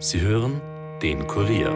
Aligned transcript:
Sie 0.00 0.20
hören 0.20 0.60
den 1.02 1.26
Kurier. 1.26 1.72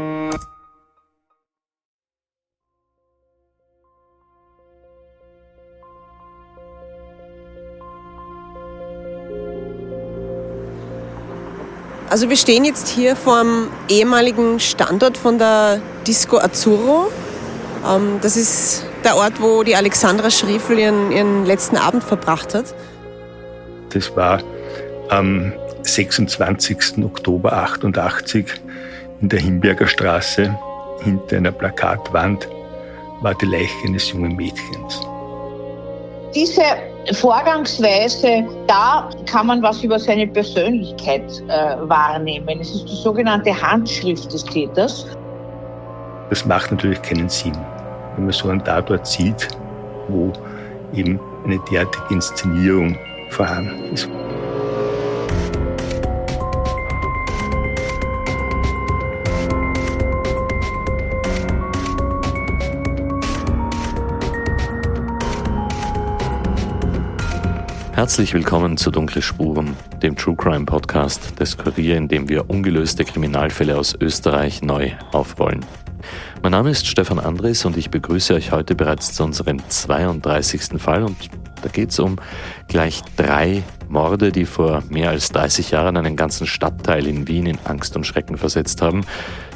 Also 12.08 12.28
wir 12.28 12.36
stehen 12.36 12.64
jetzt 12.64 12.86
hier 12.86 13.16
vor 13.16 13.42
dem 13.42 13.68
ehemaligen 13.88 14.60
Standort 14.60 15.16
von 15.16 15.38
der 15.38 15.80
Disco 16.06 16.38
Azzurro. 16.38 17.10
Ähm, 17.84 18.18
das 18.22 18.36
ist 18.36 18.84
der 19.02 19.16
Ort, 19.16 19.40
wo 19.40 19.64
die 19.64 19.74
Alexandra 19.74 20.30
Schriefel 20.30 20.78
ihren, 20.78 21.10
ihren 21.10 21.44
letzten 21.44 21.76
Abend 21.76 22.04
verbracht 22.04 22.54
hat. 22.54 22.72
Das 23.92 24.14
war 24.14 24.40
am 25.08 25.52
26. 25.94 27.04
Oktober 27.04 27.52
88 27.52 28.46
in 29.20 29.28
der 29.28 29.40
Himberger 29.40 29.86
Straße 29.86 30.56
hinter 31.02 31.36
einer 31.36 31.52
Plakatwand 31.52 32.48
war 33.20 33.34
die 33.34 33.46
Leiche 33.46 33.86
eines 33.86 34.10
jungen 34.10 34.34
Mädchens. 34.36 35.00
Diese 36.34 36.62
Vorgangsweise, 37.12 38.44
da 38.66 39.10
kann 39.26 39.46
man 39.48 39.62
was 39.62 39.82
über 39.84 39.98
seine 39.98 40.26
Persönlichkeit 40.26 41.22
äh, 41.48 41.76
wahrnehmen. 41.88 42.60
Es 42.60 42.74
ist 42.74 42.88
die 42.88 43.02
sogenannte 43.02 43.60
Handschrift 43.60 44.32
des 44.32 44.44
Täters. 44.44 45.06
Das 46.30 46.46
macht 46.46 46.70
natürlich 46.70 47.02
keinen 47.02 47.28
Sinn, 47.28 47.56
wenn 48.16 48.24
man 48.24 48.32
so 48.32 48.48
einen 48.48 48.64
Tatort 48.64 49.06
sieht, 49.06 49.48
wo 50.08 50.32
eben 50.94 51.20
eine 51.44 51.58
derartige 51.70 52.14
Inszenierung 52.14 52.96
vorhanden 53.30 53.92
ist. 53.92 54.08
Herzlich 68.02 68.34
willkommen 68.34 68.76
zu 68.76 68.90
Dunkle 68.90 69.22
Spuren, 69.22 69.76
dem 70.02 70.16
True 70.16 70.34
Crime 70.34 70.64
Podcast 70.64 71.38
des 71.38 71.56
Kurier, 71.56 71.96
in 71.96 72.08
dem 72.08 72.28
wir 72.28 72.50
ungelöste 72.50 73.04
Kriminalfälle 73.04 73.78
aus 73.78 73.94
Österreich 73.94 74.60
neu 74.60 74.90
aufrollen. 75.12 75.64
Mein 76.42 76.50
Name 76.50 76.70
ist 76.70 76.88
Stefan 76.88 77.20
Andres 77.20 77.64
und 77.64 77.76
ich 77.76 77.90
begrüße 77.90 78.34
euch 78.34 78.50
heute 78.50 78.74
bereits 78.74 79.12
zu 79.12 79.22
unserem 79.22 79.60
32. 79.68 80.82
Fall 80.82 81.04
und 81.04 81.16
da 81.62 81.68
geht 81.68 81.90
es 81.90 82.00
um 82.00 82.16
gleich 82.66 83.02
drei 83.16 83.62
Morde, 83.88 84.32
die 84.32 84.46
vor 84.46 84.82
mehr 84.88 85.10
als 85.10 85.30
30 85.30 85.70
Jahren 85.70 85.96
einen 85.96 86.16
ganzen 86.16 86.48
Stadtteil 86.48 87.06
in 87.06 87.28
Wien 87.28 87.46
in 87.46 87.58
Angst 87.62 87.94
und 87.94 88.04
Schrecken 88.04 88.36
versetzt 88.36 88.82
haben. 88.82 89.02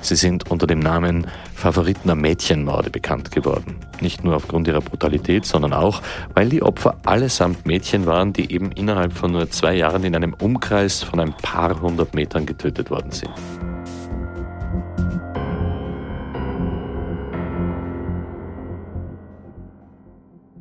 Sie 0.07 0.15
sind 0.15 0.49
unter 0.53 0.69
dem 0.69 0.79
Namen 0.79 1.27
Favoritener 1.53 2.15
Mädchenmorde 2.15 2.91
bekannt 2.91 3.33
geworden. 3.33 3.75
Nicht 4.01 4.23
nur 4.23 4.37
aufgrund 4.37 4.69
ihrer 4.69 4.81
Brutalität, 4.81 5.45
sondern 5.45 5.73
auch, 5.73 6.01
weil 6.33 6.49
die 6.49 6.63
Opfer 6.63 6.97
allesamt 7.05 7.67
Mädchen 7.67 8.07
waren, 8.07 8.33
die 8.33 8.53
eben 8.53 8.71
innerhalb 8.71 9.13
von 9.13 9.33
nur 9.33 9.51
zwei 9.51 9.75
Jahren 9.75 10.05
in 10.05 10.15
einem 10.15 10.33
Umkreis 10.35 11.03
von 11.03 11.19
ein 11.19 11.33
paar 11.33 11.81
hundert 11.81 12.15
Metern 12.15 12.47
getötet 12.47 12.89
worden 12.89 13.11
sind. 13.11 13.33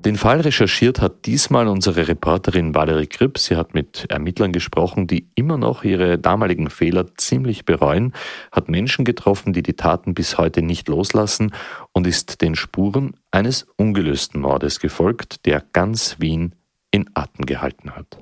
Den 0.05 0.17
Fall 0.17 0.41
recherchiert 0.41 1.01
hat 1.01 1.25
diesmal 1.25 1.67
unsere 1.67 2.07
Reporterin 2.07 2.75
Valerie 2.75 3.07
Kripp. 3.07 3.39
Sie 3.39 3.55
hat 3.55 3.73
mit 3.73 4.05
Ermittlern 4.07 4.51
gesprochen, 4.51 5.07
die 5.07 5.31
immer 5.33 5.57
noch 5.57 5.83
ihre 5.83 6.19
damaligen 6.19 6.69
Fehler 6.69 7.07
ziemlich 7.17 7.65
bereuen, 7.65 8.13
hat 8.51 8.69
Menschen 8.69 9.03
getroffen, 9.03 9.51
die 9.51 9.63
die 9.63 9.73
Taten 9.73 10.13
bis 10.13 10.37
heute 10.37 10.61
nicht 10.61 10.89
loslassen 10.89 11.55
und 11.91 12.05
ist 12.05 12.43
den 12.43 12.53
Spuren 12.53 13.15
eines 13.31 13.65
ungelösten 13.77 14.41
Mordes 14.41 14.79
gefolgt, 14.79 15.47
der 15.47 15.63
ganz 15.73 16.17
Wien 16.19 16.53
in 16.91 17.09
Atem 17.15 17.47
gehalten 17.47 17.95
hat. 17.95 18.19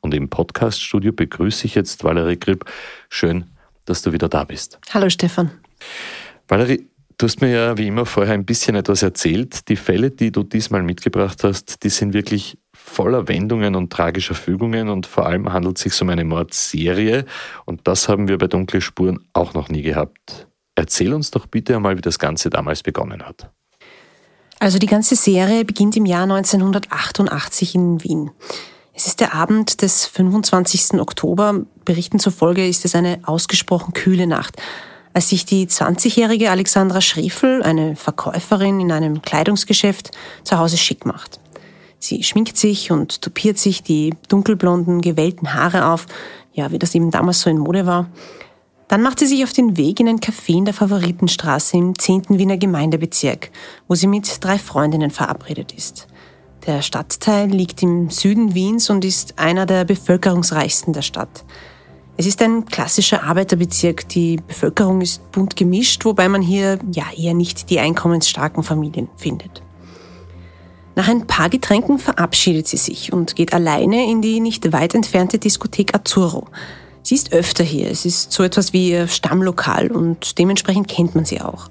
Und 0.00 0.14
im 0.14 0.28
Podcaststudio 0.28 1.12
begrüße 1.12 1.64
ich 1.64 1.76
jetzt 1.76 2.02
Valerie 2.02 2.38
Kripp. 2.38 2.64
Schön, 3.08 3.44
dass 3.84 4.02
du 4.02 4.12
wieder 4.12 4.28
da 4.28 4.42
bist. 4.42 4.80
Hallo 4.92 5.08
Stefan. 5.10 5.52
Valerie, 6.48 6.87
Du 7.18 7.26
hast 7.26 7.40
mir 7.40 7.50
ja 7.50 7.76
wie 7.76 7.88
immer 7.88 8.06
vorher 8.06 8.34
ein 8.34 8.44
bisschen 8.44 8.76
etwas 8.76 9.02
erzählt. 9.02 9.68
Die 9.68 9.74
Fälle, 9.74 10.12
die 10.12 10.30
du 10.30 10.44
diesmal 10.44 10.84
mitgebracht 10.84 11.42
hast, 11.42 11.82
die 11.82 11.88
sind 11.88 12.14
wirklich 12.14 12.58
voller 12.72 13.26
Wendungen 13.26 13.74
und 13.74 13.92
tragischer 13.92 14.36
Fügungen 14.36 14.88
und 14.88 15.04
vor 15.04 15.26
allem 15.26 15.52
handelt 15.52 15.78
es 15.78 15.82
sich 15.82 16.00
um 16.00 16.10
eine 16.10 16.24
Mordserie 16.24 17.24
und 17.64 17.88
das 17.88 18.08
haben 18.08 18.28
wir 18.28 18.38
bei 18.38 18.46
Dunkle 18.46 18.80
Spuren 18.80 19.18
auch 19.32 19.52
noch 19.52 19.68
nie 19.68 19.82
gehabt. 19.82 20.46
Erzähl 20.76 21.12
uns 21.12 21.32
doch 21.32 21.46
bitte 21.46 21.74
einmal, 21.74 21.96
wie 21.96 22.02
das 22.02 22.20
Ganze 22.20 22.50
damals 22.50 22.84
begonnen 22.84 23.24
hat. 23.24 23.50
Also 24.60 24.78
die 24.78 24.86
ganze 24.86 25.16
Serie 25.16 25.64
beginnt 25.64 25.96
im 25.96 26.06
Jahr 26.06 26.22
1988 26.22 27.74
in 27.74 28.04
Wien. 28.04 28.30
Es 28.94 29.08
ist 29.08 29.18
der 29.18 29.34
Abend 29.34 29.82
des 29.82 30.06
25. 30.06 31.00
Oktober. 31.00 31.66
Berichten 31.84 32.20
zufolge 32.20 32.66
ist 32.66 32.84
es 32.84 32.94
eine 32.94 33.18
ausgesprochen 33.24 33.92
kühle 33.92 34.28
Nacht 34.28 34.56
als 35.12 35.28
sich 35.28 35.44
die 35.44 35.66
20-jährige 35.66 36.50
Alexandra 36.50 37.00
Schriefel, 37.00 37.62
eine 37.62 37.96
Verkäuferin 37.96 38.80
in 38.80 38.92
einem 38.92 39.22
Kleidungsgeschäft, 39.22 40.10
zu 40.44 40.58
Hause 40.58 40.76
schick 40.76 41.06
macht. 41.06 41.40
Sie 41.98 42.22
schminkt 42.22 42.56
sich 42.56 42.90
und 42.90 43.22
tupiert 43.22 43.58
sich 43.58 43.82
die 43.82 44.14
dunkelblonden, 44.28 45.00
gewellten 45.00 45.54
Haare 45.54 45.86
auf, 45.86 46.06
ja, 46.52 46.70
wie 46.70 46.78
das 46.78 46.94
eben 46.94 47.10
damals 47.10 47.40
so 47.40 47.50
in 47.50 47.58
Mode 47.58 47.86
war. 47.86 48.08
Dann 48.88 49.02
macht 49.02 49.18
sie 49.18 49.26
sich 49.26 49.44
auf 49.44 49.52
den 49.52 49.76
Weg 49.76 50.00
in 50.00 50.08
ein 50.08 50.20
Café 50.20 50.56
in 50.56 50.64
der 50.64 50.74
Favoritenstraße 50.74 51.76
im 51.76 51.98
10. 51.98 52.38
Wiener 52.38 52.56
Gemeindebezirk, 52.56 53.50
wo 53.86 53.94
sie 53.94 54.06
mit 54.06 54.42
drei 54.42 54.58
Freundinnen 54.58 55.10
verabredet 55.10 55.72
ist. 55.72 56.06
Der 56.66 56.82
Stadtteil 56.82 57.50
liegt 57.50 57.82
im 57.82 58.10
Süden 58.10 58.54
Wiens 58.54 58.88
und 58.90 59.04
ist 59.04 59.38
einer 59.38 59.66
der 59.66 59.84
bevölkerungsreichsten 59.84 60.92
der 60.92 61.02
Stadt. 61.02 61.44
Es 62.20 62.26
ist 62.26 62.42
ein 62.42 62.64
klassischer 62.64 63.22
Arbeiterbezirk. 63.22 64.08
Die 64.08 64.40
Bevölkerung 64.44 65.02
ist 65.02 65.30
bunt 65.30 65.54
gemischt, 65.54 66.04
wobei 66.04 66.28
man 66.28 66.42
hier 66.42 66.80
ja 66.90 67.04
eher 67.16 67.32
nicht 67.32 67.70
die 67.70 67.78
einkommensstarken 67.78 68.64
Familien 68.64 69.08
findet. 69.16 69.62
Nach 70.96 71.06
ein 71.06 71.28
paar 71.28 71.48
Getränken 71.48 72.00
verabschiedet 72.00 72.66
sie 72.66 72.76
sich 72.76 73.12
und 73.12 73.36
geht 73.36 73.54
alleine 73.54 74.10
in 74.10 74.20
die 74.20 74.40
nicht 74.40 74.72
weit 74.72 74.96
entfernte 74.96 75.38
Diskothek 75.38 75.94
Azzurro. 75.94 76.48
Sie 77.04 77.14
ist 77.14 77.32
öfter 77.32 77.62
hier. 77.62 77.88
Es 77.88 78.04
ist 78.04 78.32
so 78.32 78.42
etwas 78.42 78.72
wie 78.72 78.90
ihr 78.90 79.06
Stammlokal 79.06 79.92
und 79.92 80.40
dementsprechend 80.40 80.88
kennt 80.88 81.14
man 81.14 81.24
sie 81.24 81.40
auch. 81.40 81.68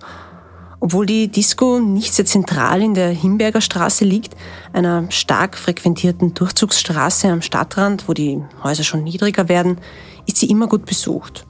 Obwohl 0.80 1.06
die 1.06 1.28
Disco 1.28 1.80
nicht 1.80 2.14
sehr 2.14 2.26
zentral 2.26 2.82
in 2.82 2.94
der 2.94 3.10
Himberger 3.10 3.60
Straße 3.60 4.06
liegt, 4.06 4.38
einer 4.72 5.12
stark 5.12 5.58
frequentierten 5.58 6.34
Durchzugsstraße 6.34 7.28
am 7.28 7.42
Stadtrand, 7.42 8.08
wo 8.08 8.14
die 8.14 8.42
Häuser 8.64 8.86
schon 8.86 9.04
niedriger 9.04 9.50
werden, 9.50 9.80
ist 10.28 10.38
sie 10.38 10.50
immer 10.50 10.68
gut 10.68 10.86
besucht. 10.86 11.48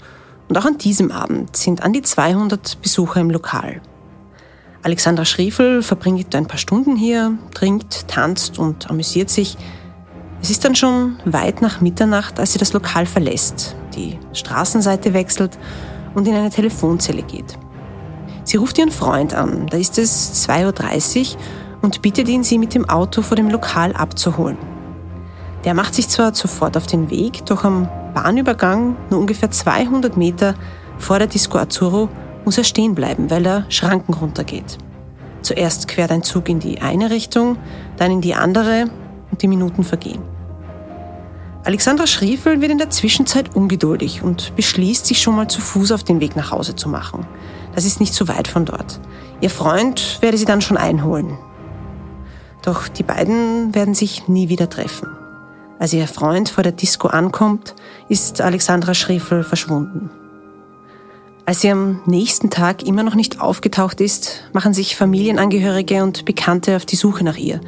Und 0.48 0.58
auch 0.58 0.66
an 0.66 0.78
diesem 0.78 1.12
Abend 1.12 1.58
sind 1.58 1.84
an 1.84 1.92
die 1.92 2.02
200 2.02 2.82
Besucher 2.82 3.20
im 3.20 3.30
Lokal. 3.30 3.82
Alexandra 4.84 5.26
Schriefel 5.26 5.84
verbringt 5.84 6.34
ein 6.34 6.48
paar 6.48 6.58
Stunden 6.58 6.96
hier, 6.96 7.38
trinkt, 7.54 8.08
tanzt 8.08 8.58
und 8.58 8.90
amüsiert 8.90 9.30
sich. 9.30 9.58
Es 10.42 10.50
ist 10.50 10.64
dann 10.64 10.76
schon 10.76 11.18
weit 11.26 11.62
nach 11.62 11.82
Mitternacht, 11.82 12.40
als 12.40 12.54
sie 12.54 12.60
das 12.60 12.72
Lokal 12.72 13.06
verlässt, 13.06 13.76
die 13.96 14.18
Straßenseite 14.32 15.14
wechselt 15.14 15.58
und 16.14 16.28
in 16.28 16.36
eine 16.36 16.52
Telefonzelle 16.52 17.24
geht. 17.24 17.58
Sie 18.44 18.56
ruft 18.56 18.78
ihren 18.78 18.92
Freund 18.92 19.34
an, 19.34 19.68
da 19.68 19.76
ist 19.76 19.98
es 19.98 20.48
2.30 20.48 21.34
Uhr 21.34 21.42
und 21.82 22.02
bittet 22.02 22.30
ihn, 22.30 22.44
sie 22.44 22.58
mit 22.58 22.74
dem 22.74 22.88
Auto 22.88 23.22
vor 23.22 23.36
dem 23.36 23.50
Lokal 23.50 23.94
abzuholen. 23.94 24.58
Der 25.66 25.74
macht 25.74 25.96
sich 25.96 26.08
zwar 26.08 26.34
sofort 26.34 26.78
auf 26.78 26.88
den 26.88 27.10
Weg, 27.10 27.46
doch 27.46 27.66
am 27.66 27.90
Bahnübergang, 28.24 28.96
nur 29.12 29.20
ungefähr 29.20 29.52
200 29.52 30.18
Meter 30.18 30.56
vor 30.98 31.20
der 31.20 31.28
Disco 31.28 31.60
Azzurro, 31.60 32.10
muss 32.46 32.58
er 32.58 32.64
stehen 32.64 32.96
bleiben, 32.96 33.30
weil 33.30 33.46
er 33.46 33.66
Schranken 33.70 34.16
runtergeht. 34.16 34.80
Zuerst 35.44 35.88
quert 35.88 36.12
ein 36.12 36.24
Zug 36.24 36.50
in 36.50 36.60
die 36.60 36.82
eine 36.82 37.12
Richtung, 37.12 37.58
dann 37.98 38.10
in 38.10 38.22
die 38.22 38.34
andere 38.34 38.86
und 39.30 39.44
die 39.44 39.48
Minuten 39.48 39.84
vergehen. 39.84 40.22
Alexandra 41.64 42.08
Schriefel 42.08 42.60
wird 42.60 42.72
in 42.72 42.80
der 42.80 42.90
Zwischenzeit 42.90 43.56
ungeduldig 43.56 44.24
und 44.24 44.56
beschließt, 44.56 45.06
sich 45.06 45.22
schon 45.22 45.36
mal 45.36 45.48
zu 45.48 45.62
Fuß 45.62 45.92
auf 45.92 46.04
den 46.04 46.20
Weg 46.20 46.36
nach 46.36 46.52
Hause 46.52 46.76
zu 46.76 46.90
machen. 46.90 47.28
Das 47.76 47.86
ist 47.86 48.00
nicht 48.00 48.16
so 48.16 48.28
weit 48.28 48.48
von 48.48 48.66
dort. 48.66 49.00
Ihr 49.42 49.52
Freund 49.52 50.18
werde 50.22 50.38
sie 50.38 50.46
dann 50.46 50.62
schon 50.62 50.78
einholen. 50.78 51.38
Doch 52.64 52.88
die 52.88 53.04
beiden 53.04 53.76
werden 53.76 53.94
sich 53.94 54.28
nie 54.28 54.50
wieder 54.50 54.70
treffen. 54.70 55.17
Als 55.80 55.94
ihr 55.94 56.08
Freund 56.08 56.50
vor 56.50 56.64
der 56.64 56.72
Disco 56.72 57.08
ankommt, 57.08 57.76
ist 58.10 58.42
Alexandra 58.42 58.94
Schriefel 58.94 59.44
verschwunden. 59.44 60.10
Als 61.46 61.62
sie 61.62 61.72
am 61.72 62.02
nächsten 62.06 62.50
Tag 62.50 62.84
immer 62.84 63.04
noch 63.04 63.16
nicht 63.16 63.40
aufgetaucht 63.40 64.02
ist, 64.02 64.50
machen 64.54 64.74
sich 64.74 64.96
Familienangehörige 64.96 66.04
und 66.04 66.26
Bekannte 66.26 66.76
auf 66.76 66.86
die 66.86 66.98
Suche 66.98 67.24
nach 67.24 67.38
ihr, 67.38 67.62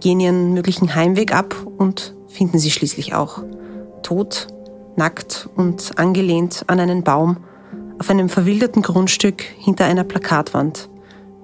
gehen 0.00 0.20
ihren 0.20 0.52
möglichen 0.52 0.94
Heimweg 0.94 1.34
ab 1.34 1.56
und 1.78 2.14
finden 2.28 2.58
sie 2.58 2.70
schließlich 2.70 3.14
auch. 3.14 3.42
Tot, 4.02 4.46
nackt 4.96 5.48
und 5.56 5.98
angelehnt 5.98 6.64
an 6.68 6.78
einen 6.78 7.02
Baum 7.02 7.38
auf 7.98 8.10
einem 8.10 8.28
verwilderten 8.28 8.82
Grundstück 8.82 9.42
hinter 9.42 9.86
einer 9.86 10.04
Plakatwand, 10.04 10.88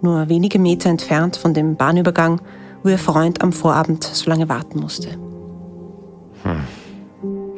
nur 0.02 0.28
wenige 0.28 0.58
Meter 0.58 0.90
entfernt 0.90 1.36
von 1.36 1.54
dem 1.54 1.76
Bahnübergang, 1.76 2.40
wo 2.82 2.88
ihr 2.88 2.98
Freund 2.98 3.42
am 3.42 3.52
Vorabend 3.52 4.04
so 4.04 4.30
lange 4.30 4.48
warten 4.48 4.78
musste. 4.78 5.29
Hm. 6.42 6.64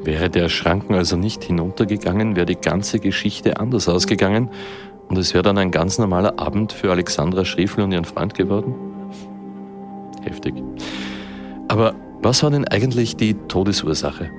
Wäre 0.05 0.29
der 0.29 0.49
Schranken 0.49 0.95
also 0.95 1.17
nicht 1.17 1.45
hinuntergegangen, 1.45 2.35
wäre 2.35 2.47
die 2.47 2.57
ganze 2.57 2.99
Geschichte 2.99 3.61
anders 3.61 3.89
ausgegangen 3.89 4.51
und 5.09 5.17
es 5.17 5.33
wäre 5.33 5.45
dann 5.45 5.59
ein 5.59 5.71
ganz 5.71 5.99
normaler 5.99 6.39
Abend 6.39 6.73
für 6.73 6.91
Alexandra 6.91 7.45
Schriefel 7.45 7.85
und 7.85 7.93
ihren 7.93 8.05
Freund 8.05 8.35
geworden? 8.35 8.75
Heftig. 10.23 10.55
Aber 11.69 11.95
was 12.23 12.43
war 12.43 12.51
denn 12.51 12.67
eigentlich 12.67 13.17
die 13.17 13.35
Todesursache? 13.35 14.31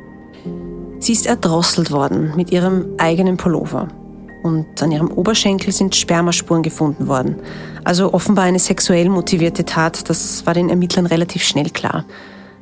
Sie 1.00 1.13
ist 1.13 1.25
erdrosselt 1.25 1.92
worden 1.92 2.34
mit 2.36 2.51
ihrem 2.51 2.95
eigenen 2.98 3.38
Pullover. 3.38 3.88
Und 4.42 4.81
an 4.81 4.92
ihrem 4.92 5.12
Oberschenkel 5.12 5.72
sind 5.72 5.95
Spermaspuren 5.95 6.63
gefunden 6.63 7.07
worden. 7.07 7.38
Also 7.84 8.13
offenbar 8.13 8.45
eine 8.45 8.60
sexuell 8.60 9.10
motivierte 9.10 9.66
Tat, 9.66 10.10
das 10.10 10.45
war 10.45 10.54
den 10.54 10.69
Ermittlern 10.69 11.06
relativ 11.06 11.44
schnell 11.44 11.69
klar. 11.69 12.06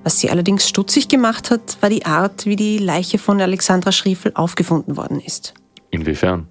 Was 0.03 0.19
sie 0.19 0.29
allerdings 0.29 0.67
stutzig 0.67 1.07
gemacht 1.07 1.51
hat, 1.51 1.77
war 1.81 1.89
die 1.89 2.05
Art, 2.05 2.45
wie 2.45 2.55
die 2.55 2.79
Leiche 2.79 3.19
von 3.19 3.39
Alexandra 3.39 3.91
Schriefel 3.91 4.31
aufgefunden 4.35 4.97
worden 4.97 5.19
ist. 5.19 5.53
Inwiefern? 5.91 6.47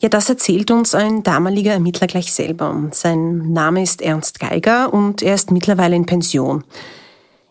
Ja, 0.00 0.08
das 0.08 0.28
erzählt 0.28 0.70
uns 0.70 0.94
ein 0.94 1.22
damaliger 1.22 1.72
Ermittler 1.72 2.06
gleich 2.06 2.32
selber. 2.32 2.88
Sein 2.90 3.52
Name 3.52 3.82
ist 3.82 4.02
Ernst 4.02 4.40
Geiger 4.40 4.92
und 4.92 5.22
er 5.22 5.34
ist 5.34 5.50
mittlerweile 5.50 5.94
in 5.94 6.06
Pension. 6.06 6.64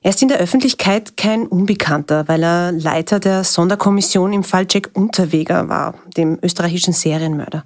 Er 0.02 0.10
ist 0.10 0.22
in 0.22 0.30
der 0.30 0.40
Öffentlichkeit 0.40 1.16
kein 1.16 1.46
Unbekannter, 1.46 2.28
weil 2.28 2.44
er 2.44 2.72
Leiter 2.72 3.20
der 3.20 3.44
Sonderkommission 3.44 4.34
im 4.34 4.44
Fall 4.44 4.66
Jack 4.68 4.90
Unterweger 4.94 5.70
war, 5.70 5.94
dem 6.18 6.40
österreichischen 6.42 6.94
Serienmörder. 6.94 7.64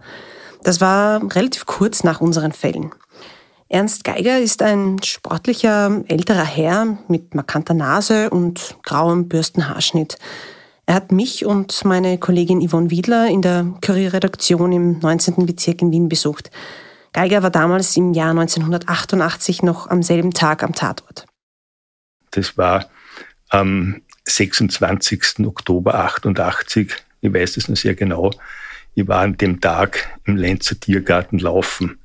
Das 0.61 0.81
war 0.81 1.21
relativ 1.33 1.65
kurz 1.65 2.03
nach 2.03 2.19
unseren 2.21 2.51
Fällen. 2.51 2.91
Ernst 3.67 4.03
Geiger 4.03 4.39
ist 4.39 4.61
ein 4.61 5.01
sportlicher 5.03 6.03
älterer 6.07 6.45
Herr 6.45 6.97
mit 7.07 7.33
markanter 7.33 7.73
Nase 7.73 8.29
und 8.29 8.77
grauem 8.83 9.27
Bürstenhaarschnitt. 9.27 10.19
Er 10.85 10.93
hat 10.95 11.11
mich 11.11 11.45
und 11.45 11.83
meine 11.83 12.19
Kollegin 12.19 12.67
Yvonne 12.67 12.91
Wiedler 12.91 13.27
in 13.27 13.41
der 13.41 13.65
Kurierredaktion 13.83 14.71
im 14.71 14.99
19. 14.99 15.47
Bezirk 15.47 15.81
in 15.81 15.91
Wien 15.91 16.09
besucht. 16.09 16.51
Geiger 17.11 17.41
war 17.41 17.49
damals 17.49 17.97
im 17.97 18.13
Jahr 18.13 18.31
1988 18.31 19.63
noch 19.63 19.89
am 19.89 20.03
selben 20.03 20.31
Tag 20.31 20.61
am 20.61 20.75
Tatort. 20.75 21.25
Das 22.31 22.57
war 22.57 22.87
am 23.49 24.01
26. 24.25 25.39
Oktober 25.45 25.95
88. 25.95 26.93
Ich 27.21 27.33
weiß 27.33 27.57
es 27.57 27.67
noch 27.67 27.77
sehr 27.77 27.95
genau. 27.95 28.29
Ich 28.93 29.07
war 29.07 29.21
an 29.21 29.37
dem 29.37 29.59
Tag 29.59 30.19
im 30.25 30.35
Lenzer 30.35 30.79
Tiergarten 30.79 31.39
laufen. 31.39 31.97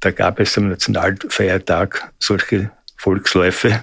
Da 0.00 0.10
gab 0.10 0.40
es 0.40 0.56
am 0.58 0.68
Nationalfeiertag 0.68 2.12
solche 2.18 2.70
Volksläufe 2.96 3.82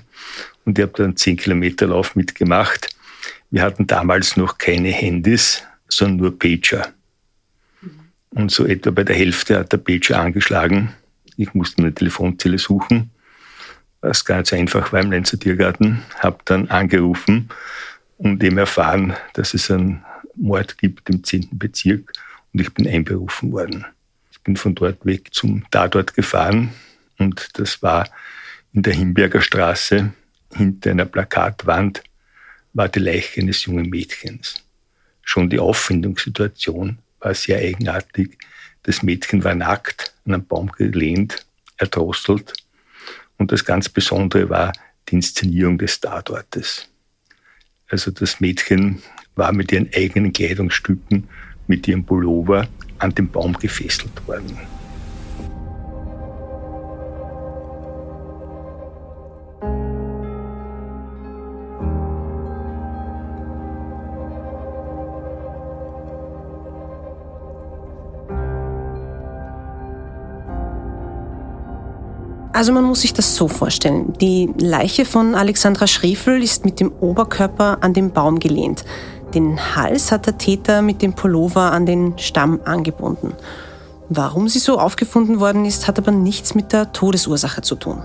und 0.65 0.77
ich 0.77 0.83
habe 0.83 0.93
dann 0.95 1.05
einen 1.07 1.17
10 1.17 1.37
Kilometer 1.37 1.87
Lauf 1.87 2.15
mitgemacht. 2.15 2.89
Wir 3.49 3.61
hatten 3.61 3.87
damals 3.87 4.37
noch 4.37 4.57
keine 4.57 4.89
Handys, 4.89 5.63
sondern 5.87 6.17
nur 6.17 6.39
Pager. 6.39 6.93
Und 8.31 8.51
so 8.51 8.65
etwa 8.65 8.91
bei 8.91 9.03
der 9.03 9.15
Hälfte 9.15 9.59
hat 9.59 9.71
der 9.71 9.77
Pager 9.77 10.19
angeschlagen. 10.19 10.93
Ich 11.37 11.53
musste 11.53 11.81
eine 11.81 11.93
Telefonzelle 11.93 12.57
suchen, 12.57 13.11
was 14.01 14.25
ganz 14.25 14.53
einfach 14.53 14.91
war 14.91 15.01
im 15.01 15.11
Lenzer 15.11 15.39
Tiergarten. 15.39 16.03
Habe 16.19 16.39
dann 16.45 16.69
angerufen 16.69 17.49
und 18.17 18.43
eben 18.43 18.57
erfahren, 18.57 19.13
dass 19.33 19.53
es 19.53 19.69
einen 19.69 20.03
Mord 20.35 20.77
gibt 20.77 21.09
im 21.09 21.23
10. 21.23 21.49
Bezirk 21.53 22.11
und 22.53 22.59
ich 22.59 22.73
bin 22.73 22.87
einberufen 22.87 23.51
worden 23.51 23.85
bin 24.43 24.57
von 24.57 24.75
dort 24.75 25.05
weg 25.05 25.33
zum 25.33 25.65
Tatort 25.71 26.13
gefahren 26.13 26.73
und 27.17 27.49
das 27.53 27.81
war 27.81 28.09
in 28.73 28.83
der 28.83 28.93
Himberger 28.93 29.41
Straße 29.41 30.13
hinter 30.53 30.91
einer 30.91 31.05
Plakatwand 31.05 32.03
war 32.73 32.89
die 32.89 32.99
Leiche 32.99 33.41
eines 33.41 33.65
jungen 33.65 33.89
Mädchens. 33.89 34.63
Schon 35.21 35.49
die 35.49 35.59
Auffindungssituation 35.59 36.97
war 37.19 37.33
sehr 37.33 37.59
eigenartig. 37.59 38.37
Das 38.83 39.03
Mädchen 39.03 39.43
war 39.43 39.55
nackt, 39.55 40.13
an 40.25 40.33
einem 40.33 40.45
Baum 40.45 40.71
gelehnt, 40.71 41.45
erdrosselt. 41.77 42.53
Und 43.37 43.51
das 43.51 43.63
ganz 43.63 43.89
Besondere 43.89 44.49
war 44.49 44.73
die 45.07 45.15
Inszenierung 45.15 45.77
des 45.77 45.99
Tatortes. 45.99 46.89
Also 47.87 48.11
das 48.11 48.39
Mädchen 48.39 49.01
war 49.35 49.53
mit 49.53 49.71
ihren 49.71 49.89
eigenen 49.93 50.33
Kleidungsstücken, 50.33 51.29
mit 51.67 51.87
ihrem 51.87 52.05
Pullover 52.05 52.67
an 53.03 53.13
den 53.13 53.29
Baum 53.29 53.53
gefesselt 53.53 54.27
worden. 54.27 54.57
Also 72.55 72.71
man 72.71 72.85
muss 72.85 73.01
sich 73.01 73.13
das 73.13 73.35
so 73.35 73.49
vorstellen. 73.49 74.13
Die 74.21 74.49
Leiche 74.57 75.03
von 75.03 75.35
Alexandra 75.35 75.87
Schriefel 75.87 76.41
ist 76.41 76.63
mit 76.63 76.79
dem 76.79 76.93
Oberkörper 77.01 77.79
an 77.81 77.93
den 77.93 78.11
Baum 78.11 78.39
gelehnt. 78.39 78.85
Den 79.33 79.75
Hals 79.75 80.11
hat 80.11 80.27
der 80.27 80.37
Täter 80.37 80.81
mit 80.81 81.01
dem 81.01 81.13
Pullover 81.13 81.71
an 81.71 81.85
den 81.85 82.17
Stamm 82.17 82.59
angebunden. 82.65 83.33
Warum 84.09 84.47
sie 84.47 84.59
so 84.59 84.77
aufgefunden 84.77 85.39
worden 85.39 85.65
ist, 85.65 85.87
hat 85.87 85.97
aber 85.97 86.11
nichts 86.11 86.53
mit 86.53 86.71
der 86.71 86.91
Todesursache 86.91 87.61
zu 87.61 87.75
tun. 87.75 88.03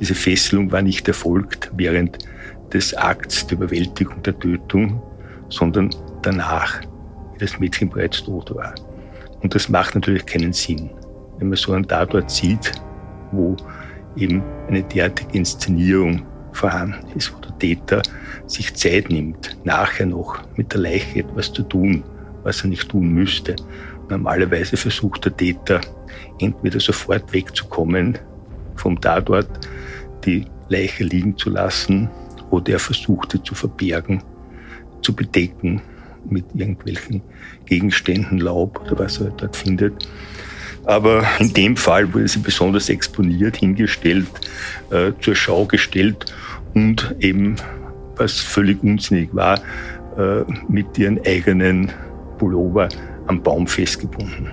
Diese 0.00 0.14
Fesselung 0.14 0.70
war 0.70 0.80
nicht 0.80 1.08
erfolgt 1.08 1.70
während 1.74 2.18
des 2.72 2.94
Akts 2.94 3.46
der 3.46 3.58
Überwältigung 3.58 4.22
der 4.22 4.38
Tötung, 4.38 5.02
sondern 5.48 5.90
danach, 6.22 6.80
wie 7.34 7.38
das 7.38 7.58
Mädchen 7.58 7.90
bereits 7.90 8.22
tot 8.22 8.54
war. 8.54 8.74
Und 9.42 9.54
das 9.54 9.68
macht 9.68 9.94
natürlich 9.94 10.24
keinen 10.24 10.52
Sinn, 10.52 10.90
wenn 11.38 11.48
man 11.48 11.56
so 11.56 11.72
einen 11.72 11.86
Tatort 11.86 12.30
sieht, 12.30 12.72
wo 13.32 13.56
eben 14.16 14.42
eine 14.68 14.82
derartige 14.82 15.36
Inszenierung 15.36 16.22
vorhanden 16.60 17.16
ist, 17.16 17.32
wo 17.34 17.38
der 17.40 17.58
Täter 17.58 18.02
sich 18.46 18.74
Zeit 18.74 19.08
nimmt, 19.08 19.56
nachher 19.64 20.06
noch 20.06 20.38
mit 20.56 20.72
der 20.72 20.80
Leiche 20.80 21.20
etwas 21.20 21.52
zu 21.52 21.62
tun, 21.62 22.04
was 22.42 22.62
er 22.62 22.68
nicht 22.68 22.88
tun 22.88 23.12
müsste. 23.12 23.56
Normalerweise 24.08 24.76
versucht 24.76 25.24
der 25.24 25.36
Täter 25.36 25.80
entweder 26.38 26.78
sofort 26.78 27.32
wegzukommen 27.32 28.18
vom 28.76 29.00
Tatort, 29.00 29.48
die 30.24 30.46
Leiche 30.68 31.04
liegen 31.04 31.36
zu 31.36 31.50
lassen, 31.50 32.08
oder 32.50 32.72
er 32.72 32.78
versucht 32.78 33.32
sie 33.32 33.42
zu 33.42 33.54
verbergen, 33.54 34.22
zu 35.02 35.14
bedecken 35.14 35.80
mit 36.28 36.44
irgendwelchen 36.54 37.22
Gegenständen, 37.64 38.38
Laub 38.38 38.80
oder 38.82 38.98
was 38.98 39.18
er 39.20 39.30
dort 39.30 39.56
findet. 39.56 39.94
Aber 40.84 41.24
in 41.38 41.52
dem 41.52 41.76
Fall 41.76 42.12
wurde 42.12 42.28
sie 42.28 42.40
besonders 42.40 42.88
exponiert, 42.88 43.56
hingestellt, 43.58 44.26
äh, 44.90 45.12
zur 45.20 45.34
Schau 45.36 45.66
gestellt 45.66 46.26
und 46.74 47.14
eben, 47.20 47.56
was 48.16 48.38
völlig 48.38 48.82
unsinnig 48.82 49.34
war, 49.34 49.60
äh, 50.16 50.44
mit 50.68 50.98
ihren 50.98 51.20
eigenen 51.24 51.90
Pullover 52.38 52.88
am 53.26 53.42
Baum 53.42 53.66
festgebunden. 53.66 54.48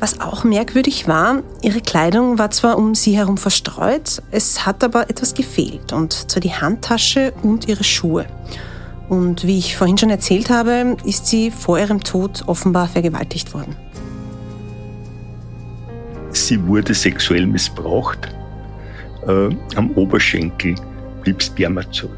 Was 0.00 0.20
auch 0.20 0.44
merkwürdig 0.44 1.08
war, 1.08 1.42
ihre 1.60 1.80
Kleidung 1.80 2.38
war 2.38 2.52
zwar 2.52 2.78
um 2.78 2.94
sie 2.94 3.16
herum 3.16 3.36
verstreut, 3.36 4.22
es 4.30 4.64
hat 4.64 4.84
aber 4.84 5.10
etwas 5.10 5.34
gefehlt, 5.34 5.92
und 5.92 6.30
zwar 6.30 6.40
die 6.40 6.52
Handtasche 6.52 7.32
und 7.42 7.66
ihre 7.68 7.82
Schuhe. 7.82 8.26
Und 9.08 9.44
wie 9.44 9.58
ich 9.58 9.76
vorhin 9.76 9.98
schon 9.98 10.10
erzählt 10.10 10.50
habe, 10.50 10.96
ist 11.04 11.26
sie 11.26 11.50
vor 11.50 11.78
ihrem 11.80 12.04
Tod 12.04 12.44
offenbar 12.46 12.86
vergewaltigt 12.86 13.54
worden 13.54 13.74
sie 16.30 16.64
wurde 16.66 16.94
sexuell 16.94 17.46
missbraucht. 17.46 18.34
Äh, 19.26 19.50
am 19.76 19.90
Oberschenkel 19.92 20.74
blieb 21.22 21.42
Sperma 21.42 21.88
zurück. 21.90 22.16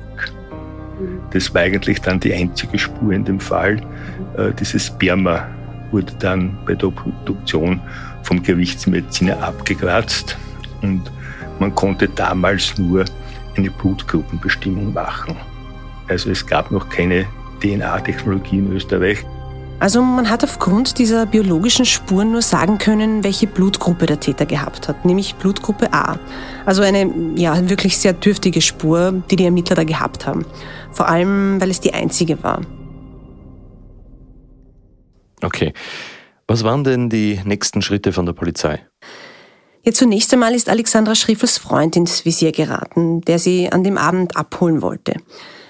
Das 1.33 1.53
war 1.55 1.63
eigentlich 1.63 2.01
dann 2.01 2.21
die 2.21 2.35
einzige 2.35 2.79
Spur 2.79 3.13
in 3.13 3.25
dem 3.25 3.41
Fall. 3.41 3.81
Äh, 4.37 4.53
dieses 4.59 4.87
Sperma 4.87 5.49
wurde 5.91 6.13
dann 6.19 6.57
bei 6.67 6.75
der 6.75 6.89
Obduktion 6.89 7.81
vom 8.23 8.43
Gerichtsmediziner 8.43 9.43
abgekratzt 9.43 10.37
und 10.83 11.11
man 11.59 11.75
konnte 11.75 12.09
damals 12.09 12.79
nur 12.79 13.05
eine 13.57 13.71
Blutgruppenbestimmung 13.71 14.93
machen. 14.93 15.37
Also 16.09 16.31
es 16.31 16.47
gab 16.47 16.71
noch 16.71 16.89
keine 16.89 17.27
DNA-Technologie 17.61 18.59
in 18.59 18.73
Österreich. 18.73 19.25
Also 19.81 20.03
man 20.03 20.29
hat 20.29 20.45
aufgrund 20.45 20.99
dieser 20.99 21.25
biologischen 21.25 21.87
Spuren 21.87 22.33
nur 22.33 22.43
sagen 22.43 22.77
können, 22.77 23.25
welche 23.25 23.47
Blutgruppe 23.47 24.05
der 24.05 24.21
Täter 24.21 24.45
gehabt 24.45 24.89
hat, 24.89 25.07
nämlich 25.07 25.37
Blutgruppe 25.37 25.95
A. 25.95 26.19
Also 26.67 26.83
eine 26.83 27.11
ja 27.37 27.71
wirklich 27.71 27.97
sehr 27.97 28.13
dürftige 28.13 28.61
Spur, 28.61 29.23
die 29.31 29.37
die 29.37 29.47
Ermittler 29.47 29.77
da 29.77 29.85
gehabt 29.85 30.27
haben. 30.27 30.45
Vor 30.93 31.09
allem, 31.09 31.59
weil 31.63 31.71
es 31.71 31.81
die 31.81 31.95
einzige 31.95 32.43
war. 32.43 32.61
Okay. 35.43 35.73
Was 36.47 36.63
waren 36.63 36.85
denn 36.85 37.09
die 37.09 37.41
nächsten 37.45 37.81
Schritte 37.81 38.13
von 38.13 38.27
der 38.27 38.35
Polizei? 38.35 38.85
Ja, 39.83 39.93
zunächst 39.93 40.31
einmal 40.35 40.55
ist 40.55 40.69
Alexandra 40.69 41.15
Schriefels 41.15 41.57
Freund 41.57 41.97
ins 41.97 42.27
Visier 42.27 42.53
geraten, 42.53 43.23
der 43.23 43.39
sie 43.39 43.73
an 43.73 43.83
dem 43.83 43.97
Abend 43.97 44.37
abholen 44.37 44.83
wollte. 44.83 45.15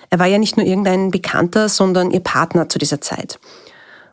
Er 0.08 0.18
war 0.18 0.26
ja 0.26 0.38
nicht 0.38 0.56
nur 0.56 0.66
irgendein 0.66 1.12
Bekannter, 1.12 1.68
sondern 1.68 2.10
ihr 2.10 2.18
Partner 2.18 2.68
zu 2.68 2.80
dieser 2.80 3.00
Zeit. 3.00 3.38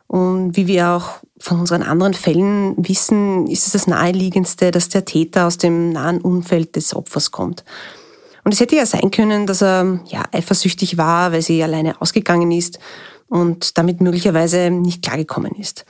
Und 0.08 0.56
wie 0.56 0.66
wir 0.66 0.88
auch 0.88 1.20
von 1.38 1.60
unseren 1.60 1.82
anderen 1.82 2.14
Fällen 2.14 2.74
wissen, 2.78 3.46
ist 3.46 3.66
es 3.66 3.74
das 3.74 3.86
Naheliegendste, 3.86 4.70
dass 4.70 4.88
der 4.88 5.04
Täter 5.04 5.46
aus 5.46 5.58
dem 5.58 5.92
nahen 5.92 6.20
Umfeld 6.20 6.74
des 6.76 6.96
Opfers 6.96 7.30
kommt. 7.30 7.62
Und 8.42 8.54
es 8.54 8.60
hätte 8.60 8.76
ja 8.76 8.86
sein 8.86 9.10
können, 9.10 9.46
dass 9.46 9.62
er 9.62 10.00
ja, 10.06 10.24
eifersüchtig 10.32 10.96
war, 10.96 11.32
weil 11.32 11.42
sie 11.42 11.62
alleine 11.62 12.00
ausgegangen 12.00 12.50
ist 12.50 12.78
und 13.28 13.76
damit 13.76 14.00
möglicherweise 14.00 14.70
nicht 14.70 15.02
klargekommen 15.02 15.52
ist. 15.54 15.84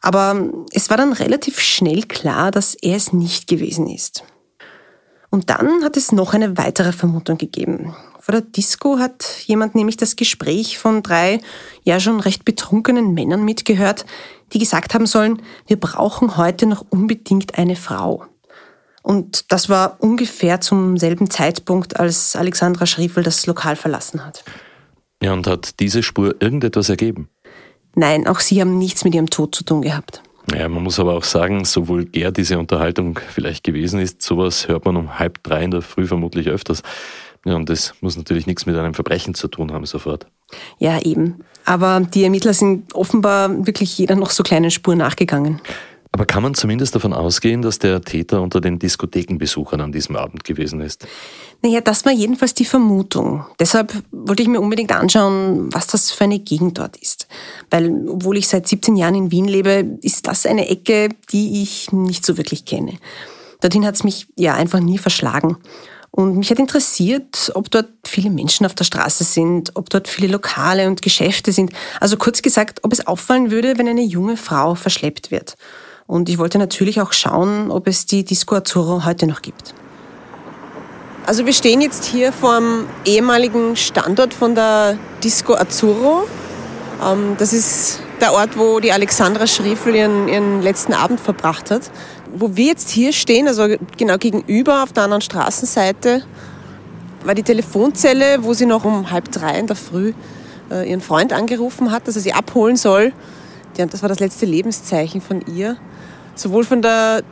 Aber 0.00 0.48
es 0.70 0.88
war 0.88 0.96
dann 0.96 1.12
relativ 1.12 1.58
schnell 1.58 2.02
klar, 2.02 2.52
dass 2.52 2.76
er 2.76 2.96
es 2.96 3.12
nicht 3.12 3.48
gewesen 3.48 3.88
ist. 3.88 4.22
Und 5.30 5.50
dann 5.50 5.82
hat 5.82 5.96
es 5.96 6.12
noch 6.12 6.32
eine 6.32 6.56
weitere 6.56 6.92
Vermutung 6.92 7.38
gegeben. 7.38 7.96
Vor 8.26 8.32
der 8.32 8.42
Disco 8.42 8.98
hat 8.98 9.44
jemand 9.46 9.76
nämlich 9.76 9.96
das 9.96 10.16
Gespräch 10.16 10.78
von 10.78 11.04
drei 11.04 11.38
ja 11.84 12.00
schon 12.00 12.18
recht 12.18 12.44
betrunkenen 12.44 13.14
Männern 13.14 13.44
mitgehört, 13.44 14.04
die 14.52 14.58
gesagt 14.58 14.94
haben 14.94 15.06
sollen, 15.06 15.40
wir 15.68 15.78
brauchen 15.78 16.36
heute 16.36 16.66
noch 16.66 16.84
unbedingt 16.90 17.56
eine 17.56 17.76
Frau. 17.76 18.24
Und 19.04 19.52
das 19.52 19.68
war 19.68 19.98
ungefähr 20.00 20.60
zum 20.60 20.96
selben 20.96 21.30
Zeitpunkt, 21.30 22.00
als 22.00 22.34
Alexandra 22.34 22.84
Schriefel 22.86 23.22
das 23.22 23.46
Lokal 23.46 23.76
verlassen 23.76 24.26
hat. 24.26 24.42
Ja, 25.22 25.32
und 25.32 25.46
hat 25.46 25.78
diese 25.78 26.02
Spur 26.02 26.34
irgendetwas 26.40 26.88
ergeben? 26.88 27.28
Nein, 27.94 28.26
auch 28.26 28.40
sie 28.40 28.60
haben 28.60 28.76
nichts 28.76 29.04
mit 29.04 29.14
ihrem 29.14 29.30
Tod 29.30 29.54
zu 29.54 29.62
tun 29.62 29.82
gehabt. 29.82 30.20
Ja, 30.52 30.68
man 30.68 30.82
muss 30.82 30.98
aber 30.98 31.14
auch 31.14 31.24
sagen, 31.24 31.64
so 31.64 31.86
vulgär 31.86 32.32
diese 32.32 32.58
Unterhaltung 32.58 33.20
vielleicht 33.28 33.62
gewesen 33.62 34.00
ist, 34.00 34.20
sowas 34.20 34.66
hört 34.66 34.84
man 34.84 34.96
um 34.96 35.16
halb 35.20 35.44
drei 35.44 35.62
in 35.62 35.70
der 35.70 35.82
Früh 35.82 36.08
vermutlich 36.08 36.48
öfters. 36.48 36.82
Ja, 37.46 37.54
und 37.54 37.68
das 37.68 37.94
muss 38.00 38.16
natürlich 38.16 38.48
nichts 38.48 38.66
mit 38.66 38.76
einem 38.76 38.92
Verbrechen 38.92 39.34
zu 39.34 39.46
tun 39.46 39.72
haben 39.72 39.86
sofort. 39.86 40.26
Ja, 40.78 41.00
eben. 41.00 41.44
Aber 41.64 42.00
die 42.00 42.24
Ermittler 42.24 42.52
sind 42.52 42.92
offenbar 42.92 43.64
wirklich 43.64 43.96
jeder 43.96 44.16
noch 44.16 44.30
so 44.30 44.42
kleinen 44.42 44.72
Spur 44.72 44.96
nachgegangen. 44.96 45.60
Aber 46.10 46.26
kann 46.26 46.42
man 46.42 46.54
zumindest 46.54 46.94
davon 46.94 47.12
ausgehen, 47.12 47.62
dass 47.62 47.78
der 47.78 48.00
Täter 48.00 48.42
unter 48.42 48.60
den 48.60 48.80
Diskothekenbesuchern 48.80 49.80
an 49.80 49.92
diesem 49.92 50.16
Abend 50.16 50.42
gewesen 50.42 50.80
ist? 50.80 51.06
Naja, 51.62 51.80
das 51.80 52.04
war 52.04 52.12
jedenfalls 52.12 52.54
die 52.54 52.64
Vermutung. 52.64 53.44
Deshalb 53.60 53.92
wollte 54.10 54.42
ich 54.42 54.48
mir 54.48 54.60
unbedingt 54.60 54.90
anschauen, 54.92 55.72
was 55.72 55.86
das 55.86 56.10
für 56.10 56.24
eine 56.24 56.40
Gegend 56.40 56.78
dort 56.78 56.96
ist. 56.96 57.28
Weil, 57.70 58.08
obwohl 58.08 58.38
ich 58.38 58.48
seit 58.48 58.66
17 58.66 58.96
Jahren 58.96 59.14
in 59.14 59.30
Wien 59.30 59.46
lebe, 59.46 59.98
ist 60.02 60.26
das 60.26 60.46
eine 60.46 60.68
Ecke, 60.68 61.10
die 61.30 61.62
ich 61.62 61.92
nicht 61.92 62.26
so 62.26 62.36
wirklich 62.38 62.64
kenne. 62.64 62.94
Dorthin 63.60 63.86
hat 63.86 63.94
es 63.94 64.04
mich 64.04 64.26
ja 64.36 64.54
einfach 64.54 64.80
nie 64.80 64.98
verschlagen. 64.98 65.58
Und 66.16 66.38
mich 66.38 66.50
hat 66.50 66.58
interessiert, 66.58 67.52
ob 67.54 67.70
dort 67.70 67.90
viele 68.06 68.30
Menschen 68.30 68.64
auf 68.64 68.74
der 68.74 68.84
Straße 68.84 69.22
sind, 69.22 69.72
ob 69.74 69.90
dort 69.90 70.08
viele 70.08 70.28
Lokale 70.28 70.86
und 70.86 71.02
Geschäfte 71.02 71.52
sind. 71.52 71.72
Also 72.00 72.16
kurz 72.16 72.40
gesagt, 72.40 72.80
ob 72.84 72.92
es 72.94 73.06
auffallen 73.06 73.50
würde, 73.50 73.76
wenn 73.76 73.86
eine 73.86 74.02
junge 74.02 74.38
Frau 74.38 74.74
verschleppt 74.74 75.30
wird. 75.30 75.56
Und 76.06 76.30
ich 76.30 76.38
wollte 76.38 76.56
natürlich 76.56 77.02
auch 77.02 77.12
schauen, 77.12 77.70
ob 77.70 77.86
es 77.86 78.06
die 78.06 78.24
Disco 78.24 78.54
Azzurro 78.54 79.04
heute 79.04 79.26
noch 79.26 79.42
gibt. 79.42 79.74
Also 81.26 81.44
wir 81.44 81.52
stehen 81.52 81.82
jetzt 81.82 82.06
hier 82.06 82.32
vor 82.32 82.60
dem 82.60 82.86
ehemaligen 83.04 83.76
Standort 83.76 84.32
von 84.32 84.54
der 84.54 84.96
Disco 85.22 85.54
Azzurro. 85.54 86.26
Ähm, 87.04 87.36
das 87.36 87.52
ist 87.52 88.00
der 88.22 88.32
Ort, 88.32 88.56
wo 88.56 88.80
die 88.80 88.92
Alexandra 88.92 89.46
Schriefel 89.46 89.94
ihren, 89.94 90.28
ihren 90.28 90.62
letzten 90.62 90.94
Abend 90.94 91.20
verbracht 91.20 91.70
hat. 91.70 91.90
Wo 92.38 92.56
wir 92.56 92.66
jetzt 92.66 92.90
hier 92.90 93.12
stehen, 93.12 93.48
also 93.48 93.66
genau 93.96 94.18
gegenüber 94.18 94.82
auf 94.82 94.92
der 94.92 95.04
anderen 95.04 95.22
Straßenseite, 95.22 96.22
war 97.24 97.34
die 97.34 97.42
Telefonzelle, 97.42 98.44
wo 98.44 98.52
sie 98.52 98.66
noch 98.66 98.84
um 98.84 99.10
halb 99.10 99.32
drei 99.32 99.58
in 99.58 99.66
der 99.66 99.76
Früh 99.76 100.12
äh, 100.70 100.88
ihren 100.88 101.00
Freund 101.00 101.32
angerufen 101.32 101.90
hat, 101.90 102.06
dass 102.06 102.16
er 102.16 102.22
sie 102.22 102.32
abholen 102.32 102.76
soll. 102.76 103.12
das 103.76 104.02
war 104.02 104.08
das 104.08 104.20
letzte 104.20 104.46
Lebenszeichen 104.46 105.20
von 105.20 105.42
ihr. 105.54 105.76
Sowohl 106.34 106.64
von 106.64 106.82
der 106.82 107.22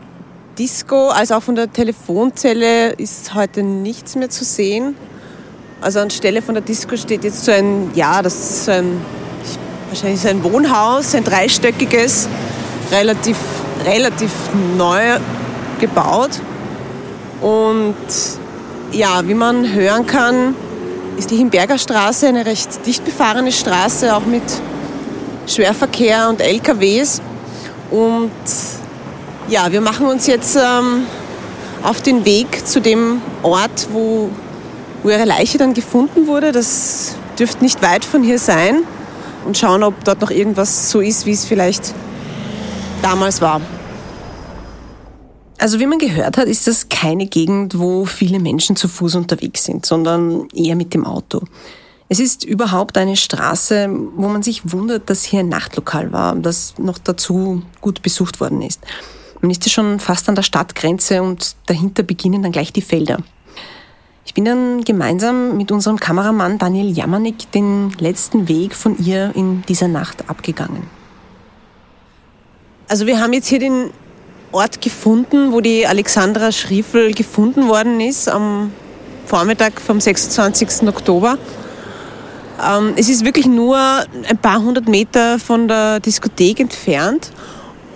Disco 0.58 1.08
als 1.08 1.32
auch 1.32 1.42
von 1.42 1.54
der 1.54 1.72
Telefonzelle 1.72 2.92
ist 2.92 3.34
heute 3.34 3.62
nichts 3.62 4.16
mehr 4.16 4.30
zu 4.30 4.44
sehen. 4.44 4.96
Also 5.80 6.00
anstelle 6.00 6.40
von 6.42 6.54
der 6.54 6.62
Disco 6.62 6.96
steht 6.96 7.24
jetzt 7.24 7.44
so 7.44 7.52
ein, 7.52 7.90
ja, 7.94 8.22
das 8.22 8.34
ist 8.34 8.64
so 8.64 8.70
ein, 8.70 9.00
wahrscheinlich 9.88 10.20
so 10.20 10.28
ein 10.28 10.42
Wohnhaus, 10.42 11.14
ein 11.14 11.24
dreistöckiges, 11.24 12.28
relativ, 12.90 13.36
relativ 13.84 14.30
neu 14.76 15.18
gebaut. 15.80 16.40
Und 17.40 17.94
ja, 18.92 19.26
wie 19.26 19.34
man 19.34 19.72
hören 19.72 20.06
kann, 20.06 20.54
ist 21.16 21.30
die 21.30 21.36
Himberger 21.36 21.78
Straße 21.78 22.26
eine 22.26 22.46
recht 22.46 22.86
dicht 22.86 23.04
befahrene 23.04 23.52
Straße, 23.52 24.14
auch 24.14 24.24
mit 24.24 24.42
Schwerverkehr 25.46 26.28
und 26.28 26.40
LKWs. 26.40 27.20
Und 27.90 28.30
ja, 29.48 29.70
wir 29.70 29.80
machen 29.80 30.06
uns 30.06 30.26
jetzt 30.26 30.56
ähm, 30.56 31.06
auf 31.82 32.00
den 32.00 32.24
Weg 32.24 32.66
zu 32.66 32.80
dem 32.80 33.20
Ort, 33.42 33.88
wo, 33.92 34.30
wo 35.02 35.10
ihre 35.10 35.24
Leiche 35.24 35.58
dann 35.58 35.74
gefunden 35.74 36.26
wurde. 36.26 36.50
Das 36.50 37.16
dürfte 37.38 37.62
nicht 37.62 37.82
weit 37.82 38.04
von 38.04 38.22
hier 38.22 38.38
sein. 38.38 38.84
Und 39.44 39.58
schauen, 39.58 39.82
ob 39.82 40.02
dort 40.04 40.22
noch 40.22 40.30
irgendwas 40.30 40.90
so 40.90 41.00
ist, 41.00 41.26
wie 41.26 41.32
es 41.32 41.44
vielleicht 41.44 41.92
damals 43.02 43.40
war. 43.40 43.60
Also 45.58 45.80
wie 45.80 45.86
man 45.86 45.98
gehört 45.98 46.36
hat, 46.36 46.46
ist 46.46 46.66
das 46.66 46.88
keine 46.88 47.26
Gegend, 47.26 47.78
wo 47.78 48.04
viele 48.04 48.40
Menschen 48.40 48.76
zu 48.76 48.88
Fuß 48.88 49.14
unterwegs 49.14 49.64
sind, 49.64 49.86
sondern 49.86 50.48
eher 50.54 50.76
mit 50.76 50.92
dem 50.92 51.06
Auto. 51.06 51.42
Es 52.08 52.20
ist 52.20 52.44
überhaupt 52.44 52.98
eine 52.98 53.16
Straße, 53.16 53.88
wo 54.16 54.28
man 54.28 54.42
sich 54.42 54.70
wundert, 54.70 55.08
dass 55.08 55.24
hier 55.24 55.40
ein 55.40 55.48
Nachtlokal 55.48 56.12
war, 56.12 56.36
das 56.36 56.74
noch 56.78 56.98
dazu 56.98 57.62
gut 57.80 58.02
besucht 58.02 58.40
worden 58.40 58.60
ist. 58.62 58.80
Man 59.40 59.50
ist 59.50 59.64
ja 59.64 59.70
schon 59.70 60.00
fast 60.00 60.28
an 60.28 60.34
der 60.34 60.42
Stadtgrenze 60.42 61.22
und 61.22 61.56
dahinter 61.66 62.02
beginnen 62.02 62.42
dann 62.42 62.52
gleich 62.52 62.72
die 62.72 62.82
Felder. 62.82 63.18
Ich 64.26 64.34
bin 64.34 64.44
dann 64.44 64.84
gemeinsam 64.84 65.56
mit 65.56 65.70
unserem 65.70 65.98
Kameramann 65.98 66.58
Daniel 66.58 66.90
Jamanik 66.90 67.50
den 67.52 67.90
letzten 67.98 68.48
Weg 68.48 68.74
von 68.74 68.98
ihr 69.04 69.32
in 69.34 69.62
dieser 69.62 69.88
Nacht 69.88 70.28
abgegangen. 70.28 71.03
Also 72.88 73.06
wir 73.06 73.20
haben 73.20 73.32
jetzt 73.32 73.48
hier 73.48 73.58
den 73.58 73.90
Ort 74.52 74.80
gefunden, 74.80 75.52
wo 75.52 75.60
die 75.60 75.86
Alexandra 75.86 76.52
Schriefel 76.52 77.14
gefunden 77.14 77.68
worden 77.68 78.00
ist, 78.00 78.28
am 78.28 78.72
Vormittag 79.26 79.80
vom 79.80 80.00
26. 80.00 80.86
Oktober. 80.88 81.38
Ähm, 82.62 82.92
es 82.96 83.08
ist 83.08 83.24
wirklich 83.24 83.46
nur 83.46 83.76
ein 83.78 84.38
paar 84.40 84.62
hundert 84.62 84.88
Meter 84.88 85.38
von 85.38 85.66
der 85.66 85.98
Diskothek 86.00 86.60
entfernt 86.60 87.32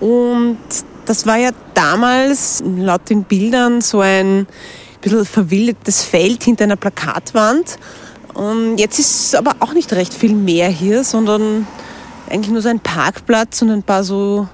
und 0.01 0.59
das 1.05 1.27
war 1.27 1.37
ja 1.37 1.51
damals 1.75 2.63
laut 2.65 3.09
den 3.09 3.25
Bildern 3.25 3.81
so 3.81 4.01
ein 4.01 4.47
bisschen 5.01 5.25
verwildertes 5.25 6.03
Feld 6.03 6.43
hinter 6.45 6.65
einer 6.65 6.77
Plakatwand. 6.77 7.79
Und 8.35 8.79
jetzt 8.79 8.99
ist 8.99 9.35
aber 9.35 9.57
auch 9.61 9.73
nicht 9.73 9.93
recht 9.93 10.13
viel 10.13 10.35
mehr 10.35 10.69
hier, 10.69 11.05
sondern 11.05 11.67
eigentlich 12.29 12.51
nur 12.51 12.63
so 12.63 12.69
ein 12.69 12.81
Parkplatz 12.81 13.63
und 13.63 13.71
ein 13.71 13.83
paar 13.83 14.05
so, 14.05 14.49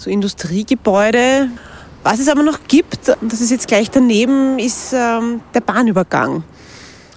so 0.00 0.08
Industriegebäude. 0.08 1.48
Was 2.02 2.18
es 2.18 2.28
aber 2.28 2.42
noch 2.42 2.60
gibt, 2.66 3.10
und 3.20 3.30
das 3.30 3.42
ist 3.42 3.50
jetzt 3.50 3.68
gleich 3.68 3.90
daneben, 3.90 4.58
ist 4.58 4.94
ähm, 4.94 5.42
der 5.52 5.60
Bahnübergang. 5.60 6.42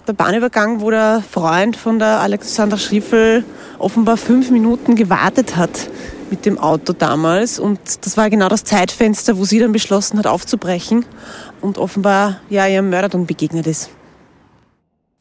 Der 0.06 0.12
Bahnübergang, 0.12 0.82
wo 0.82 0.92
der 0.92 1.24
Freund 1.32 1.78
von 1.78 1.98
der 1.98 2.20
Alexander 2.20 2.78
Schriffel 2.78 3.46
offenbar 3.80 4.18
fünf 4.18 4.52
Minuten 4.52 4.96
gewartet 4.96 5.56
hat, 5.56 5.90
mit 6.30 6.46
dem 6.46 6.58
Auto 6.58 6.92
damals. 6.92 7.58
Und 7.58 7.80
das 8.06 8.18
war 8.18 8.30
genau 8.30 8.50
das 8.50 8.66
Zeitfenster, 8.66 9.38
wo 9.38 9.46
sie 9.46 9.60
dann 9.60 9.72
beschlossen 9.72 10.20
hat, 10.20 10.28
aufzubrechen 10.28 11.06
und 11.62 11.78
offenbar 11.78 12.42
ja 12.50 12.68
ihrem 12.68 12.90
Mörder 12.90 13.08
dann 13.08 13.25
begegnet 13.25 13.66
ist. 13.66 13.92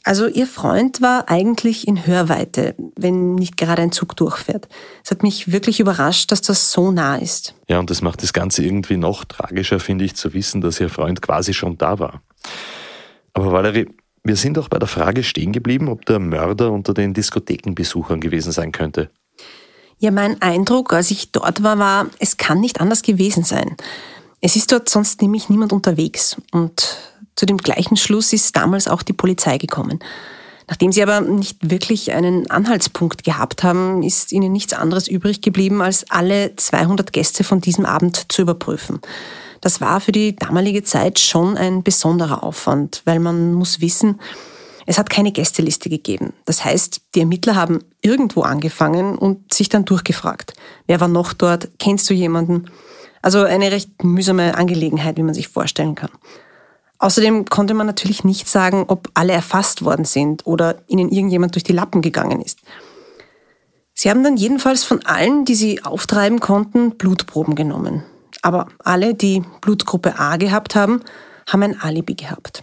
Also 0.04 0.26
ihr 0.26 0.49
Freund 0.49 1.00
war 1.00 1.28
eigentlich 1.28 1.87
in 1.87 2.06
Hörweite, 2.06 2.75
wenn 2.97 3.37
nicht 3.37 3.56
gerade 3.56 3.82
ein 3.82 3.92
Zug 3.92 4.16
durchfährt. 4.16 4.68
Es 5.04 5.12
hat 5.12 5.23
mich 5.23 5.52
wirklich 5.52 5.78
überrascht, 5.78 6.32
dass 6.32 6.42
das 6.42 6.73
so 6.73 6.90
nah 6.90 7.16
ist. 7.16 7.54
Ja, 7.68 7.78
und 7.78 7.88
das 7.88 8.02
macht 8.02 8.23
das 8.23 8.32
Ganze 8.32 8.64
irgendwie 8.64 8.97
noch 8.97 9.25
tragischer, 9.25 9.78
finde 9.78 10.04
ich, 10.04 10.16
zu 10.16 10.35
wissen, 10.35 10.61
dass 10.61 10.80
ihr 10.80 10.88
Freund 10.88 11.23
quasi 11.23 11.54
schon 11.54 11.78
da 11.78 12.00
war. 12.00 12.21
Aber 13.32 13.52
Valerie, 13.52 13.88
wir 14.25 14.37
sind 14.37 14.59
auch 14.59 14.68
bei 14.68 14.78
der 14.78 14.88
Frage 14.88 15.23
stehen 15.23 15.52
geblieben, 15.52 15.88
ob 15.88 16.04
der 16.06 16.18
Mörder 16.18 16.73
unter 16.73 16.94
den 16.94 17.14
Diskothekenbesuchern 17.14 18.21
gewesen 18.21 18.52
sein 18.52 18.73
könnte. 18.73 19.11
Ja, 19.99 20.11
mein 20.11 20.42
Eindruck, 20.42 20.92
als 20.92 21.12
ich 21.12 21.30
dort 21.30 21.62
war, 21.62 21.78
war, 21.78 22.06
es 22.18 22.37
kann 22.37 22.61
nicht 22.61 22.80
anders 22.80 23.02
gewesen 23.02 23.44
sein. 23.44 23.76
Es 24.40 24.56
ist 24.56 24.73
dort 24.73 24.88
sonst 24.88 25.23
nämlich 25.23 25.49
niemand 25.49 25.73
unterwegs. 25.73 26.37
Und 26.50 26.99
zu 27.37 27.47
dem 27.47 27.59
gleichen 27.59 27.97
Schluss 27.97 28.33
ist 28.33 28.57
damals 28.57 28.89
auch 28.89 29.03
die 29.03 29.12
Polizei 29.12 29.59
gekommen. 29.59 30.01
Nachdem 30.69 30.93
sie 30.93 31.03
aber 31.03 31.21
nicht 31.21 31.71
wirklich 31.71 32.12
einen 32.12 32.51
Anhaltspunkt 32.51 33.25
gehabt 33.25 33.62
haben, 33.62 34.03
ist 34.03 34.33
ihnen 34.33 34.53
nichts 34.53 34.73
anderes 34.73 35.09
übrig 35.09 35.43
geblieben, 35.43 35.83
als 35.83 36.11
alle 36.11 36.57
200 36.57 37.12
Gäste 37.12 37.45
von 37.45 37.61
diesem 37.61 37.85
Abend 37.85 38.33
zu 38.33 38.43
überprüfen. 38.43 39.01
Das 39.61 39.81
war 39.81 40.01
für 40.01 40.12
die 40.12 40.35
damalige 40.35 40.83
Zeit 40.83 41.19
schon 41.19 41.57
ein 41.57 41.83
besonderer 41.83 42.43
Aufwand, 42.43 43.03
weil 43.05 43.19
man 43.19 43.55
muss 43.55 43.81
wissen, 43.81 44.21
es 44.87 44.99
hat 44.99 45.11
keine 45.11 45.31
Gästeliste 45.31 45.89
gegeben. 45.89 46.33
Das 46.45 46.65
heißt, 46.65 47.03
die 47.15 47.21
Ermittler 47.21 47.55
haben 47.55 47.81
irgendwo 48.01 48.43
angefangen 48.43 49.17
und 49.17 49.55
sich 49.55 49.69
dann 49.69 49.85
durchgefragt. 49.85 50.55
Wer 50.87 51.01
war 51.01 51.09
noch 51.09 51.33
dort? 51.33 51.69
Kennst 51.79 52.11
du 52.11 52.15
jemanden? 52.15 52.71
Also 53.21 53.45
eine 53.45 53.71
recht 53.71 54.03
mühsame 54.03 54.57
Angelegenheit, 54.57 55.17
wie 55.17 55.23
man 55.23 55.35
sich 55.35 55.49
vorstellen 55.49 55.95
kann. 55.95 56.11
Außerdem 57.02 57.44
konnte 57.47 57.75
man 57.75 57.87
natürlich 57.87 58.25
nicht 58.25 58.49
sagen, 58.49 58.85
ob 58.88 59.11
alle 59.14 59.32
erfasst 59.32 59.85
worden 59.85 60.04
sind 60.04 60.47
oder 60.47 60.76
ihnen 60.87 61.11
irgendjemand 61.11 61.54
durch 61.54 61.64
die 61.64 61.73
Lappen 61.73 62.00
gegangen 62.00 62.40
ist. 62.40 62.61
Sie 63.92 64.09
haben 64.09 64.25
dann 64.25 64.37
jedenfalls 64.37 64.85
von 64.85 65.04
allen, 65.04 65.44
die 65.44 65.54
sie 65.54 65.85
auftreiben 65.85 66.40
konnten, 66.40 66.92
Blutproben 66.92 67.54
genommen. 67.54 68.04
Aber 68.40 68.68
alle, 68.78 69.14
die 69.14 69.42
Blutgruppe 69.61 70.18
A 70.18 70.37
gehabt 70.37 70.75
haben, 70.75 71.02
haben 71.47 71.62
ein 71.62 71.80
Alibi 71.80 72.14
gehabt 72.14 72.62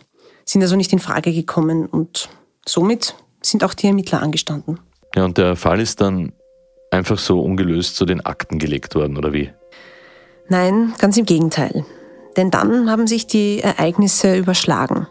sind 0.49 0.63
also 0.63 0.75
nicht 0.75 0.91
in 0.91 0.99
Frage 0.99 1.31
gekommen 1.31 1.85
und 1.85 2.29
somit 2.65 3.15
sind 3.41 3.63
auch 3.63 3.73
die 3.73 3.87
Ermittler 3.87 4.21
angestanden. 4.21 4.79
Ja, 5.15 5.23
und 5.23 5.37
der 5.37 5.55
Fall 5.55 5.79
ist 5.79 6.01
dann 6.01 6.33
einfach 6.91 7.19
so 7.19 7.39
ungelöst 7.41 7.95
zu 7.95 8.05
den 8.05 8.25
Akten 8.25 8.57
gelegt 8.57 8.95
worden, 8.95 9.17
oder 9.17 9.31
wie? 9.31 9.51
Nein, 10.47 10.93
ganz 10.97 11.17
im 11.17 11.25
Gegenteil. 11.25 11.85
Denn 12.37 12.51
dann 12.51 12.89
haben 12.89 13.07
sich 13.07 13.27
die 13.27 13.59
Ereignisse 13.59 14.35
überschlagen. 14.37 15.07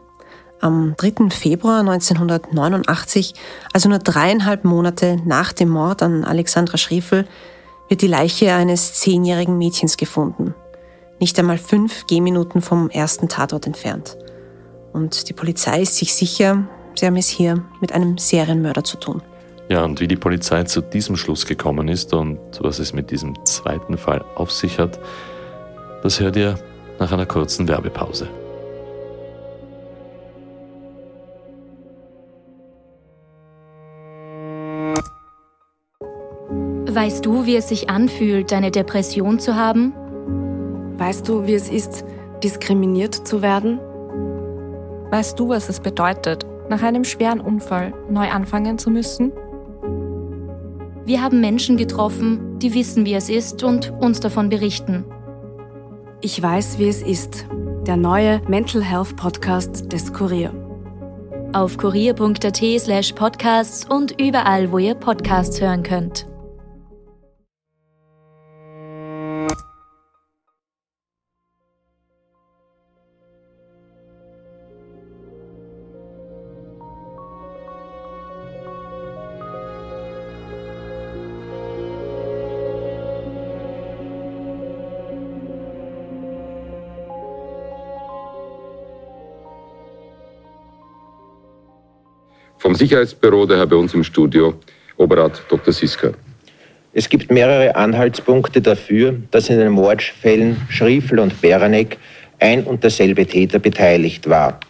Am 0.61 0.95
3. 0.97 1.31
Februar 1.31 1.81
1989, 1.81 3.35
also 3.73 3.89
nur 3.89 3.99
dreieinhalb 3.99 4.65
Monate 4.65 5.19
nach 5.25 5.53
dem 5.53 5.69
Mord 5.69 6.03
an 6.03 6.25
Alexandra 6.25 6.79
Schriefel, 6.79 7.27
wird 7.89 8.03
die 8.03 8.09
Leiche 8.09 8.53
eines 8.55 8.95
zehnjährigen 8.95 9.57
Mädchens 9.57 9.97
gefunden. 9.97 10.55
Nicht 11.21 11.39
einmal 11.39 11.59
fünf 11.59 12.07
Gehminuten 12.07 12.61
vom 12.61 12.91
ersten 12.91 13.29
Tatort 13.29 13.67
entfernt. 13.67 14.17
Und 14.93 15.29
die 15.29 15.33
Polizei 15.33 15.83
ist 15.83 15.97
sich 15.97 16.15
sicher, 16.15 16.67
sie 16.97 17.07
haben 17.07 17.17
es 17.17 17.29
hier 17.29 17.65
mit 17.81 17.93
einem 17.93 18.19
Serienmörder 18.19 18.85
zu 18.85 18.99
tun. 18.99 19.23
Ja, 19.69 19.85
und 19.85 20.01
wie 20.01 20.09
die 20.09 20.17
Polizei 20.17 20.65
zu 20.65 20.81
diesem 20.81 21.17
Schluss 21.17 21.47
gekommen 21.47 21.89
ist 21.89 22.15
und 22.15 22.39
was 22.61 22.79
es 22.79 22.93
mit 22.95 23.11
diesem 23.11 23.45
zweiten 23.45 23.99
Fall 23.99 24.25
auf 24.35 24.51
sich 24.51 24.79
hat, 24.79 24.99
das 26.03 26.21
hört 26.21 26.37
ihr 26.37 26.59
nach 26.99 27.13
einer 27.13 27.27
kurzen 27.27 27.69
Werbepause. 27.69 28.29
Weißt 36.91 37.25
du, 37.25 37.47
wie 37.47 37.57
es 37.57 37.69
sich 37.69 37.89
anfühlt, 37.91 38.53
eine 38.53 38.71
Depression 38.71 39.39
zu 39.39 39.55
haben? 39.55 39.93
Weißt 40.99 41.29
du, 41.29 41.47
wie 41.47 41.55
es 41.55 41.69
ist, 41.69 42.05
diskriminiert 42.43 43.15
zu 43.15 43.41
werden? 43.41 43.79
Weißt 45.11 45.39
du, 45.39 45.49
was 45.49 45.69
es 45.69 45.81
bedeutet, 45.81 46.45
nach 46.69 46.83
einem 46.83 47.05
schweren 47.05 47.41
Unfall 47.41 47.95
neu 48.11 48.29
anfangen 48.29 48.79
zu 48.79 48.91
müssen? 48.91 49.33
Wir 51.05 51.23
haben 51.23 51.41
Menschen 51.41 51.77
getroffen, 51.77 52.59
die 52.59 52.75
wissen, 52.75 53.07
wie 53.07 53.15
es 53.15 53.31
ist 53.31 53.63
und 53.63 53.93
uns 54.01 54.21
davon 54.21 54.49
berichten. 54.49 55.05
Ich 56.21 56.43
weiß, 56.43 56.81
wie 56.81 56.89
es 56.89 57.01
ist. 57.01 57.47
Der 57.87 57.97
neue 57.97 58.41
Mental 58.49 58.83
Health 58.83 59.15
Podcast 59.17 59.93
des 59.93 60.13
Kurier. 60.13 60.53
Auf 61.53 61.79
kurier.at 61.79 62.57
slash 62.57 63.13
podcasts 63.13 63.87
und 63.89 64.21
überall, 64.21 64.73
wo 64.73 64.79
ihr 64.79 64.97
Podcasts 64.97 65.61
hören 65.61 65.85
könnt. 65.85 66.27
Vom 92.69 92.75
Sicherheitsbüro 92.75 93.47
daher 93.47 93.67
bei 93.67 93.77
uns 93.77 93.95
im 93.95 94.05
Studio 94.05 94.53
Oberrat 94.99 95.43
Dr. 95.49 95.73
Siska. 95.73 96.13
Es 96.93 97.09
gibt 97.09 97.31
mehrere 97.31 97.75
Anhaltspunkte 97.75 98.61
dafür, 98.61 99.15
dass 99.31 99.49
in 99.49 99.57
den 99.59 99.73
Mordfällen 99.73 100.59
Schriefel 100.69 101.19
und 101.19 101.41
Beranek 101.41 101.97
ein 102.41 102.65
und 102.65 102.85
derselbe 102.85 103.25
Täter 103.25 103.59
beteiligt 103.59 104.29
war. 104.29 104.61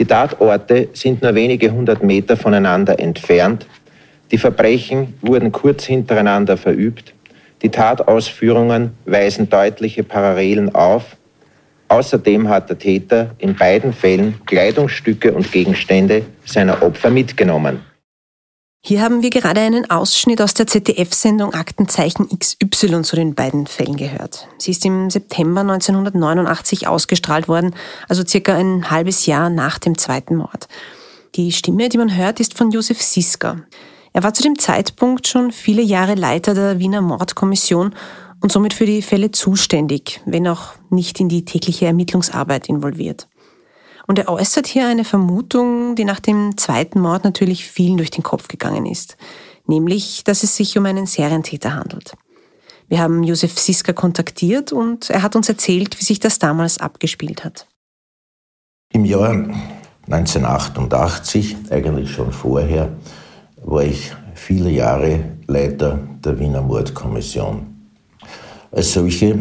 Die 0.00 0.04
Tatorte 0.04 0.88
sind 0.94 1.22
nur 1.22 1.36
wenige 1.36 1.70
hundert 1.70 2.02
Meter 2.02 2.36
voneinander 2.36 2.98
entfernt. 2.98 3.68
Die 4.32 4.38
Verbrechen 4.38 5.14
wurden 5.20 5.52
kurz 5.52 5.84
hintereinander 5.84 6.56
verübt. 6.56 7.14
Die 7.62 7.68
Tatausführungen 7.68 8.94
weisen 9.04 9.48
deutliche 9.48 10.02
Parallelen 10.02 10.74
auf 10.74 11.16
Außerdem 11.94 12.48
hat 12.48 12.68
der 12.70 12.78
Täter 12.78 13.36
in 13.38 13.54
beiden 13.54 13.92
Fällen 13.92 14.44
Kleidungsstücke 14.46 15.32
und 15.32 15.52
Gegenstände 15.52 16.26
seiner 16.44 16.82
Opfer 16.82 17.08
mitgenommen. 17.08 17.82
Hier 18.84 19.00
haben 19.00 19.22
wir 19.22 19.30
gerade 19.30 19.60
einen 19.60 19.88
Ausschnitt 19.88 20.42
aus 20.42 20.54
der 20.54 20.66
ZDF-Sendung 20.66 21.54
Aktenzeichen 21.54 22.28
XY 22.36 23.02
zu 23.02 23.14
den 23.14 23.36
beiden 23.36 23.68
Fällen 23.68 23.96
gehört. 23.96 24.48
Sie 24.58 24.72
ist 24.72 24.84
im 24.84 25.08
September 25.08 25.60
1989 25.60 26.88
ausgestrahlt 26.88 27.46
worden, 27.46 27.76
also 28.08 28.24
circa 28.26 28.56
ein 28.56 28.90
halbes 28.90 29.26
Jahr 29.26 29.48
nach 29.48 29.78
dem 29.78 29.96
zweiten 29.96 30.34
Mord. 30.34 30.66
Die 31.36 31.52
Stimme, 31.52 31.88
die 31.90 31.98
man 31.98 32.16
hört, 32.16 32.40
ist 32.40 32.58
von 32.58 32.72
Josef 32.72 33.00
Siska. 33.00 33.58
Er 34.12 34.24
war 34.24 34.34
zu 34.34 34.42
dem 34.42 34.58
Zeitpunkt 34.58 35.28
schon 35.28 35.52
viele 35.52 35.82
Jahre 35.82 36.16
Leiter 36.16 36.54
der 36.54 36.80
Wiener 36.80 37.02
Mordkommission 37.02 37.94
und 38.44 38.52
somit 38.52 38.74
für 38.74 38.84
die 38.84 39.00
Fälle 39.00 39.30
zuständig, 39.30 40.20
wenn 40.26 40.46
auch 40.46 40.74
nicht 40.90 41.18
in 41.18 41.30
die 41.30 41.46
tägliche 41.46 41.86
Ermittlungsarbeit 41.86 42.68
involviert. 42.68 43.26
Und 44.06 44.18
er 44.18 44.28
äußert 44.28 44.66
hier 44.66 44.86
eine 44.86 45.04
Vermutung, 45.04 45.94
die 45.94 46.04
nach 46.04 46.20
dem 46.20 46.58
zweiten 46.58 47.00
Mord 47.00 47.24
natürlich 47.24 47.66
vielen 47.66 47.96
durch 47.96 48.10
den 48.10 48.22
Kopf 48.22 48.48
gegangen 48.48 48.84
ist, 48.84 49.16
nämlich, 49.66 50.24
dass 50.24 50.42
es 50.42 50.56
sich 50.56 50.76
um 50.76 50.84
einen 50.84 51.06
Serientäter 51.06 51.74
handelt. 51.74 52.12
Wir 52.86 52.98
haben 52.98 53.22
Josef 53.22 53.58
Siska 53.58 53.94
kontaktiert 53.94 54.72
und 54.72 55.08
er 55.08 55.22
hat 55.22 55.36
uns 55.36 55.48
erzählt, 55.48 55.98
wie 55.98 56.04
sich 56.04 56.20
das 56.20 56.38
damals 56.38 56.76
abgespielt 56.76 57.46
hat. 57.46 57.66
Im 58.92 59.06
Jahr 59.06 59.30
1988, 60.10 61.56
eigentlich 61.70 62.10
schon 62.10 62.30
vorher, 62.30 62.94
war 63.64 63.84
ich 63.84 64.12
viele 64.34 64.68
Jahre 64.68 65.38
Leiter 65.46 65.98
der 66.22 66.38
Wiener 66.38 66.60
Mordkommission. 66.60 67.73
Als 68.74 68.92
solche 68.92 69.38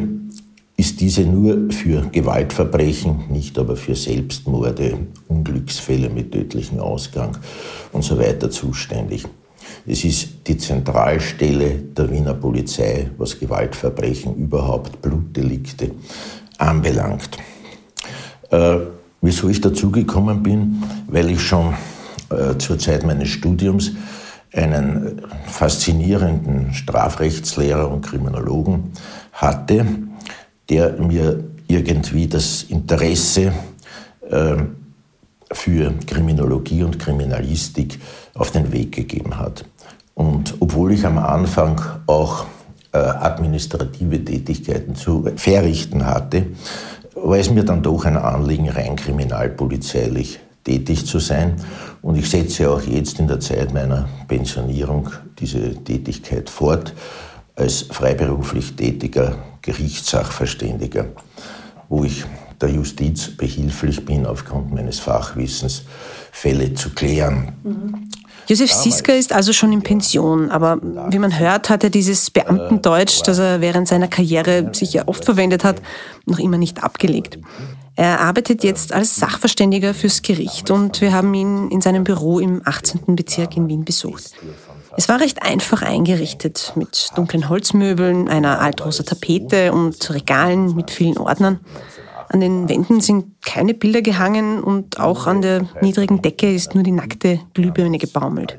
ist 0.78 1.02
diese 1.02 1.24
nur 1.24 1.72
für 1.72 2.08
Gewaltverbrechen, 2.12 3.32
nicht 3.32 3.58
aber 3.58 3.76
für 3.76 3.96
Selbstmorde, 3.96 5.00
Unglücksfälle 5.28 6.08
mit 6.10 6.32
tödlichem 6.32 6.80
Ausgang 6.80 7.36
und 7.94 8.04
so 8.04 8.20
weiter 8.20 8.52
zuständig. 8.52 9.26
Es 9.88 10.06
ist 10.06 10.30
die 10.46 10.58
Zentralstelle 10.58 11.72
der 11.98 12.12
Wiener 12.12 12.36
Polizei, 12.36 13.10
was 13.18 13.40
Gewaltverbrechen 13.40 14.36
überhaupt, 14.36 15.02
Blutdelikte 15.02 15.92
anbelangt. 16.60 17.38
Äh, 18.52 18.78
wieso 19.22 19.50
ich 19.50 19.62
dazugekommen 19.62 20.44
bin? 20.44 20.84
Weil 21.08 21.32
ich 21.32 21.42
schon 21.42 21.74
äh, 22.30 22.56
zur 22.60 22.78
Zeit 22.78 23.04
meines 23.04 23.30
Studiums 23.30 23.94
einen 24.54 25.22
faszinierenden 25.48 26.74
Strafrechtslehrer 26.74 27.90
und 27.90 28.06
Kriminologen 28.06 28.92
hatte, 29.32 29.86
der 30.70 30.94
mir 30.94 31.44
irgendwie 31.68 32.28
das 32.28 32.64
Interesse 32.64 33.52
äh, 34.30 34.56
für 35.52 35.94
Kriminologie 36.06 36.84
und 36.84 37.00
Kriminalistik 37.00 38.00
auf 38.34 38.52
den 38.52 38.72
Weg 38.72 38.92
gegeben 38.92 39.38
hat. 39.38 39.66
Und 40.16 40.56
obwohl 40.60 40.94
ich 40.94 41.06
am 41.06 41.18
Anfang 41.18 41.82
auch 42.06 42.46
äh, 42.92 42.98
administrative 42.98 44.24
Tätigkeiten 44.24 44.96
zu 44.96 45.28
verrichten 45.36 46.06
hatte, 46.06 46.48
war 47.16 47.38
es 47.38 47.50
mir 47.50 47.64
dann 47.64 47.82
doch 47.82 48.06
ein 48.06 48.18
Anliegen, 48.18 48.70
rein 48.70 48.96
kriminalpolizeilich 48.96 50.40
tätig 50.64 51.06
zu 51.06 51.20
sein. 51.20 51.56
Und 52.02 52.16
ich 52.16 52.30
setze 52.30 52.70
auch 52.70 52.82
jetzt 52.82 53.20
in 53.20 53.28
der 53.28 53.40
Zeit 53.40 53.74
meiner 53.74 54.08
Pensionierung 54.28 55.10
diese 55.40 55.76
Tätigkeit 55.84 56.50
fort 56.50 56.94
als 57.56 57.84
freiberuflich 57.84 58.76
tätiger 58.76 59.38
Gerichtssachverständiger, 59.62 61.06
wo 61.90 62.04
ich 62.04 62.26
der 62.60 62.70
Justiz 62.70 63.36
behilflich 63.36 64.04
bin, 64.06 64.26
aufgrund 64.26 64.74
meines 64.74 65.00
Fachwissens 65.00 65.84
Fälle 66.32 66.74
zu 66.74 66.90
klären. 66.92 67.54
Mhm. 67.64 68.10
Josef 68.48 68.72
Siska 68.72 69.14
ist 69.14 69.32
also 69.32 69.54
schon 69.54 69.72
in 69.72 69.82
Pension, 69.82 70.50
aber 70.50 70.78
wie 70.82 71.20
man 71.20 71.38
hört, 71.38 71.70
hat 71.70 71.84
er 71.84 71.90
dieses 71.90 72.30
Beamtendeutsch, 72.30 73.22
das 73.26 73.40
er 73.40 73.62
während 73.62 73.88
seiner 73.88 74.08
Karriere 74.08 74.70
sicher 74.74 75.08
oft 75.08 75.24
verwendet 75.26 75.64
hat, 75.64 75.82
noch 76.26 76.40
immer 76.40 76.58
nicht 76.58 76.84
abgelegt. 76.84 77.40
Er 77.96 78.22
arbeitet 78.22 78.64
jetzt 78.64 78.92
als 78.92 79.16
Sachverständiger 79.16 79.94
fürs 79.94 80.24
Gericht 80.24 80.72
und 80.72 81.00
wir 81.00 81.14
haben 81.14 81.34
ihn 81.34 81.70
in 81.70 81.80
seinem 81.80 82.04
Büro 82.04 82.40
im 82.40 82.62
18. 82.66 83.16
Bezirk 83.16 83.56
in 83.56 83.68
Wien 83.68 83.86
besucht. 83.86 84.32
Es 84.98 85.10
war 85.10 85.20
recht 85.20 85.44
einfach 85.44 85.82
eingerichtet 85.82 86.74
mit 86.76 87.10
dunklen 87.16 87.50
Holzmöbeln, 87.50 88.30
einer 88.30 88.62
altrosa 88.62 89.04
Tapete 89.04 89.74
und 89.74 90.10
Regalen 90.12 90.76
mit 90.76 90.92
vielen 90.92 91.18
Ordnern. 91.18 91.60
An 92.34 92.40
den 92.40 92.68
Wänden 92.68 93.00
sind 93.00 93.44
keine 93.46 93.76
Bilder 93.76 94.02
gehangen 94.02 94.64
und 94.64 95.00
auch 95.00 95.28
an 95.28 95.44
der 95.44 95.68
niedrigen 95.82 96.24
Decke 96.24 96.52
ist 96.52 96.74
nur 96.74 96.84
die 96.84 96.92
nackte 96.92 97.40
Glühbirne 97.54 98.00
gebaumelt. 98.00 98.58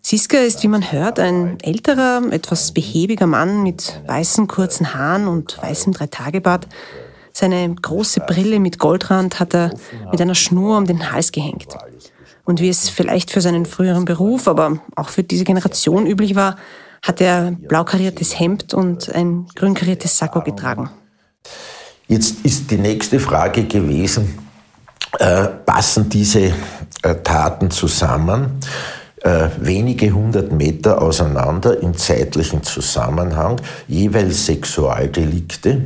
Siska 0.00 0.38
ist, 0.38 0.62
wie 0.62 0.68
man 0.68 0.92
hört, 0.92 1.18
ein 1.18 1.58
älterer, 1.60 2.22
etwas 2.30 2.70
behäbiger 2.70 3.26
Mann 3.26 3.64
mit 3.64 4.00
weißen 4.06 4.46
kurzen 4.46 4.94
Haaren 4.94 5.26
und 5.26 5.60
weißem 5.60 5.92
Dreitagebart. 5.92 6.68
Seine 7.32 7.74
große 7.74 8.20
Brille 8.20 8.60
mit 8.60 8.78
Goldrand 8.78 9.40
hat 9.40 9.56
er 9.56 9.72
mit 10.12 10.20
einer 10.20 10.36
Schnur 10.36 10.78
um 10.78 10.86
den 10.86 11.10
Hals 11.10 11.32
gehängt. 11.32 11.76
Und 12.44 12.60
wie 12.60 12.68
es 12.68 12.88
vielleicht 12.88 13.32
für 13.32 13.40
seinen 13.40 13.66
früheren 13.66 14.04
Beruf, 14.04 14.46
aber 14.46 14.78
auch 14.94 15.08
für 15.08 15.24
diese 15.24 15.42
Generation 15.42 16.06
üblich 16.06 16.36
war, 16.36 16.54
hat 17.02 17.20
er 17.20 17.50
blau 17.50 17.82
kariertes 17.82 18.38
Hemd 18.38 18.72
und 18.72 19.12
ein 19.12 19.48
grün 19.56 19.74
kariertes 19.74 20.16
Sakko 20.16 20.42
getragen. 20.42 20.90
Jetzt 22.08 22.44
ist 22.44 22.70
die 22.70 22.78
nächste 22.78 23.20
Frage 23.20 23.64
gewesen, 23.64 24.38
äh, 25.18 25.46
passen 25.46 26.08
diese 26.08 26.54
äh, 27.02 27.14
Taten 27.22 27.70
zusammen? 27.70 28.60
Äh, 29.20 29.50
wenige 29.58 30.10
hundert 30.12 30.50
Meter 30.50 31.02
auseinander 31.02 31.82
im 31.82 31.94
zeitlichen 31.94 32.62
Zusammenhang, 32.62 33.60
jeweils 33.88 34.46
Sexualdelikte? 34.46 35.84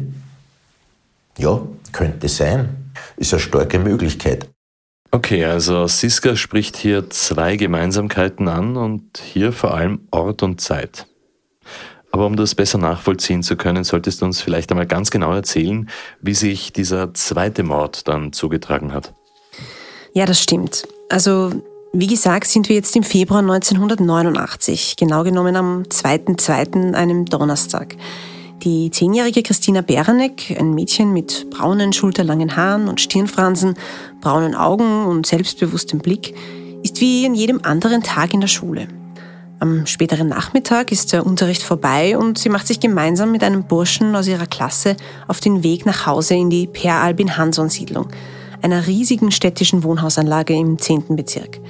Ja, 1.39 1.61
könnte 1.91 2.29
sein. 2.29 2.93
Ist 3.17 3.33
eine 3.33 3.41
starke 3.41 3.81
Möglichkeit. 3.81 4.49
Okay, 5.11 5.45
also 5.45 5.89
Siska 5.89 6.37
spricht 6.37 6.77
hier 6.77 7.11
zwei 7.11 7.57
Gemeinsamkeiten 7.57 8.49
an 8.49 8.77
und 8.77 9.19
hier 9.19 9.53
vor 9.53 9.75
allem 9.75 10.07
Ort 10.11 10.43
und 10.43 10.61
Zeit. 10.61 11.07
Aber 12.13 12.27
um 12.27 12.37
das 12.37 12.55
besser 12.55 12.77
nachvollziehen 12.79 13.43
zu 13.43 13.57
können, 13.57 13.85
solltest 13.85 14.21
du 14.21 14.27
uns 14.27 14.41
vielleicht 14.41 14.71
einmal 14.71 14.87
ganz 14.87 15.11
genau 15.11 15.33
erzählen, 15.33 15.89
wie 16.21 16.35
sich 16.35 16.73
dieser 16.73 17.15
zweite 17.15 17.63
Mord 17.63 18.07
dann 18.07 18.35
zugetragen 18.35 18.93
hat. 18.93 19.15
Ja, 20.13 20.27
das 20.27 20.41
stimmt. 20.41 20.87
Also, 21.09 21.53
wie 21.95 22.07
gesagt, 22.07 22.47
sind 22.47 22.69
wir 22.69 22.77
jetzt 22.77 22.95
im 22.97 23.03
Februar 23.03 23.41
1989, 23.41 24.97
genau 24.97 25.25
genommen 25.25 25.57
am 25.57 25.85
2.2., 25.85 26.93
einem 26.93 27.25
Donnerstag. 27.25 27.97
Die 28.63 28.91
zehnjährige 28.91 29.43
Christina 29.43 29.81
Beranek, 29.81 30.55
ein 30.57 30.75
Mädchen 30.75 31.15
mit 31.15 31.51
braunen, 31.51 31.95
schulterlangen 31.95 32.57
Haaren 32.57 32.89
und 32.89 33.01
Stirnfransen, 33.01 33.75
braunen 34.21 34.55
Augen 34.55 35.07
und 35.07 35.27
selbstbewusstem 35.27 35.99
Blick, 35.99 36.35
ist 36.83 37.01
wie 37.01 37.25
an 37.25 37.35
jedem 37.35 37.65
anderen 37.65 38.03
Tag 38.03 38.35
in 38.35 38.41
der 38.41 38.49
Schule. 38.49 38.87
Am 39.63 39.87
späteren 39.87 40.27
Nachmittag 40.27 40.91
ist 40.91 41.13
der 41.13 41.25
Unterricht 41.25 41.63
vorbei 41.63 42.19
und 42.19 42.37
sie 42.37 42.49
macht 42.49 42.67
sich 42.67 42.81
gemeinsam 42.81 43.31
mit 43.31 43.45
einem 43.45 43.63
Burschen 43.63 44.17
aus 44.17 44.27
ihrer 44.27 44.49
Klasse 44.49 44.97
auf 45.29 45.39
den 45.39 45.63
Weg 45.63 45.87
nach 45.87 46.05
Hause 46.05 46.35
in 46.35 46.51
die 46.51 46.67
Per 46.67 46.95
Albin 46.97 47.37
Hanson 47.37 47.69
Siedlung, 47.69 48.09
einer 48.61 48.89
riesigen 48.89 49.31
städtischen 49.31 49.85
Wohnhausanlage 49.85 50.53
im 50.53 50.81
10. 50.81 51.15
Bezirk. 51.15 51.61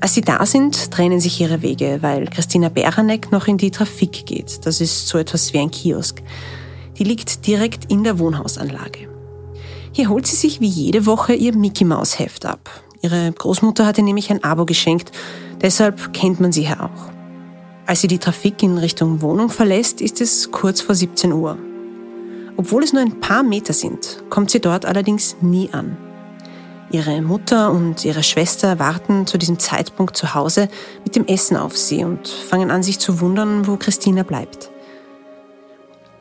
Als 0.00 0.14
sie 0.14 0.22
da 0.22 0.44
sind, 0.44 0.90
trennen 0.90 1.20
sich 1.20 1.40
ihre 1.40 1.62
Wege, 1.62 1.98
weil 2.00 2.26
Christina 2.26 2.68
Beranek 2.68 3.30
noch 3.30 3.46
in 3.46 3.58
die 3.58 3.70
Trafik 3.70 4.26
geht. 4.26 4.66
Das 4.66 4.80
ist 4.80 5.06
so 5.06 5.16
etwas 5.16 5.52
wie 5.52 5.60
ein 5.60 5.70
Kiosk. 5.70 6.20
Die 6.98 7.04
liegt 7.04 7.46
direkt 7.46 7.92
in 7.92 8.02
der 8.02 8.18
Wohnhausanlage. 8.18 9.08
Hier 9.92 10.08
holt 10.08 10.26
sie 10.26 10.34
sich 10.34 10.60
wie 10.60 10.66
jede 10.66 11.06
Woche 11.06 11.34
ihr 11.34 11.54
Mickey 11.54 11.84
Maus 11.84 12.18
Heft 12.18 12.44
ab. 12.44 12.68
Ihre 13.02 13.30
Großmutter 13.30 13.86
hatte 13.86 14.02
nämlich 14.02 14.32
ein 14.32 14.42
Abo 14.42 14.64
geschenkt 14.64 15.12
Deshalb 15.60 16.12
kennt 16.12 16.40
man 16.40 16.52
sie 16.52 16.66
hier 16.66 16.82
auch. 16.82 17.12
Als 17.86 18.00
sie 18.00 18.08
die 18.08 18.18
Trafik 18.18 18.62
in 18.62 18.78
Richtung 18.78 19.20
Wohnung 19.20 19.50
verlässt, 19.50 20.00
ist 20.00 20.20
es 20.20 20.50
kurz 20.50 20.80
vor 20.80 20.94
17 20.94 21.32
Uhr. 21.32 21.58
Obwohl 22.56 22.82
es 22.82 22.92
nur 22.92 23.02
ein 23.02 23.20
paar 23.20 23.42
Meter 23.42 23.72
sind, 23.72 24.22
kommt 24.30 24.50
sie 24.50 24.60
dort 24.60 24.86
allerdings 24.86 25.36
nie 25.42 25.68
an. 25.72 25.96
Ihre 26.90 27.20
Mutter 27.20 27.72
und 27.72 28.04
ihre 28.04 28.22
Schwester 28.22 28.78
warten 28.78 29.26
zu 29.26 29.36
diesem 29.36 29.58
Zeitpunkt 29.58 30.16
zu 30.16 30.34
Hause 30.34 30.68
mit 31.04 31.16
dem 31.16 31.26
Essen 31.26 31.56
auf 31.56 31.76
sie 31.76 32.04
und 32.04 32.28
fangen 32.28 32.70
an, 32.70 32.82
sich 32.82 32.98
zu 32.98 33.20
wundern, 33.20 33.66
wo 33.66 33.76
Christina 33.76 34.22
bleibt. 34.22 34.70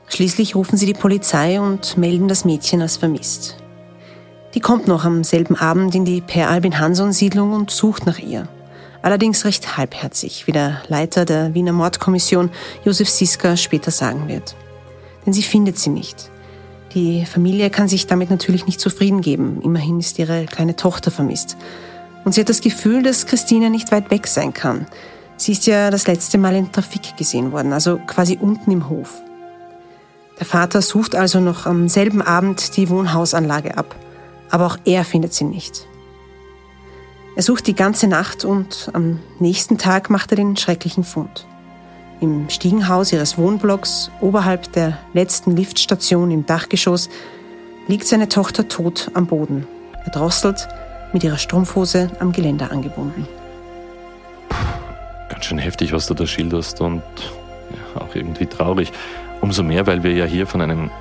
Schließlich 0.08 0.56
rufen 0.56 0.78
sie 0.78 0.86
die 0.86 0.94
Polizei 0.94 1.62
und 1.62 1.98
melden 1.98 2.28
das 2.28 2.44
Mädchen 2.44 2.82
als 2.82 2.98
vermisst. 2.98 3.58
Die 4.54 4.60
kommt 4.60 4.88
noch 4.88 5.06
am 5.06 5.24
selben 5.24 5.56
Abend 5.56 5.96
in 5.96 6.06
die 6.06 6.22
Per 6.22 6.50
Albin 6.50 6.78
Hanson 6.78 7.14
Siedlung 7.14 7.54
und 7.54 7.72
sucht 7.72 8.06
nach 8.06 8.20
ihr 8.20 8.48
allerdings 9.04 9.46
recht 9.46 9.78
halbherzig, 9.78 10.48
wie 10.48 10.52
der 10.52 10.82
Leiter 10.88 11.26
der 11.26 11.54
Wiener 11.54 11.74
Mordkommission 11.74 12.50
Josef 12.84 13.10
Siska 13.10 13.56
später 13.56 13.92
sagen 13.92 14.28
wird. 14.28 14.56
Denn 15.26 15.34
sie 15.34 15.44
findet 15.44 15.78
sie 15.78 15.92
nicht. 15.92 16.32
Die 16.96 17.26
Familie 17.26 17.70
kann 17.70 17.88
sich 17.88 18.08
damit 18.08 18.30
natürlich 18.30 18.66
nicht 18.66 18.80
zufrieden 18.80 19.22
geben. 19.22 19.62
Immerhin 19.62 20.00
ist 20.00 20.20
ihre 20.20 20.46
kleine 20.46 20.76
Tochter 20.76 21.12
vermisst. 21.12 21.58
Und 22.24 22.34
sie 22.34 22.42
hat 22.42 22.50
das 22.50 22.62
Gefühl, 22.62 23.04
dass 23.04 23.26
Christina 23.26 23.70
nicht 23.70 23.92
weit 23.92 24.10
weg 24.10 24.28
sein 24.28 24.54
kann. 24.54 24.88
Sie 25.38 25.52
ist 25.52 25.66
ja 25.68 25.92
das 25.92 26.08
letzte 26.08 26.38
Mal 26.38 26.56
in 26.56 26.72
Trafik 26.72 27.18
gesehen 27.18 27.52
worden, 27.52 27.74
also 27.74 28.00
quasi 28.08 28.38
unten 28.40 28.72
im 28.72 28.90
Hof. 28.90 29.22
Der 30.40 30.46
Vater 30.46 30.82
sucht 30.82 31.16
also 31.16 31.40
noch 31.40 31.66
am 31.66 31.90
selben 31.90 32.22
Abend 32.22 32.78
die 32.78 32.90
Wohnhausanlage 32.90 33.78
ab. 33.78 33.96
Aber 34.50 34.68
auch 34.68 34.78
er 34.86 35.04
findet 35.04 35.34
sie 35.34 35.46
nicht. 35.46 35.88
Er 37.36 37.42
sucht 37.42 37.66
die 37.66 37.74
ganze 37.74 38.08
Nacht 38.08 38.46
und 38.46 38.92
am 38.94 39.20
nächsten 39.40 39.80
Tag 39.80 40.12
macht 40.12 40.32
er 40.32 40.36
den 40.36 40.56
schrecklichen 40.56 41.04
Fund. 41.04 41.48
Im 42.22 42.48
Stiegenhaus 42.50 43.12
ihres 43.12 43.40
Wohnblocks, 43.40 44.12
oberhalb 44.22 44.72
der 44.74 45.00
letzten 45.14 45.56
Liftstation 45.56 46.30
im 46.30 46.46
Dachgeschoss, 46.46 47.10
liegt 47.88 48.06
seine 48.06 48.30
Tochter 48.30 48.68
tot 48.68 49.10
am 49.16 49.26
Boden, 49.26 49.68
erdrosselt, 50.06 50.68
mit 51.12 51.24
ihrer 51.24 51.38
Strumpfhose 51.38 52.12
am 52.20 52.32
Geländer 52.32 52.72
angebunden. 52.72 53.28
Ganz 55.30 55.46
schön 55.46 55.58
heftig, 55.58 55.92
was 55.92 56.06
du 56.06 56.14
da 56.14 56.28
schilderst 56.28 56.82
und 56.82 57.02
ja, 57.96 58.02
auch 58.02 58.16
irgendwie 58.16 58.46
traurig. 58.46 58.92
Umso 59.42 59.64
mehr, 59.64 59.88
weil 59.88 60.04
wir 60.04 60.14
ja 60.14 60.26
hier 60.26 60.46
von 60.46 60.62
einem 60.62 60.92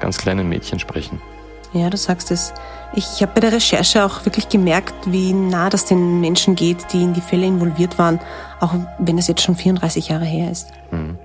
ganz 0.00 0.16
kleinen 0.16 0.48
Mädchen 0.48 0.78
sprechen. 0.78 1.20
Ja, 1.72 1.88
du 1.88 1.96
sagst 1.96 2.30
es. 2.30 2.52
Ich 2.94 3.22
habe 3.22 3.32
bei 3.34 3.40
der 3.40 3.52
Recherche 3.52 4.04
auch 4.04 4.24
wirklich 4.26 4.48
gemerkt, 4.50 4.94
wie 5.06 5.32
nah 5.32 5.70
das 5.70 5.86
den 5.86 6.20
Menschen 6.20 6.54
geht, 6.54 6.92
die 6.92 7.02
in 7.02 7.14
die 7.14 7.22
Fälle 7.22 7.46
involviert 7.46 7.98
waren, 7.98 8.20
auch 8.60 8.74
wenn 8.98 9.16
es 9.16 9.26
jetzt 9.26 9.40
schon 9.40 9.56
34 9.56 10.08
Jahre 10.08 10.26
her 10.26 10.50
ist. 10.50 10.68
Mhm. 10.90 11.16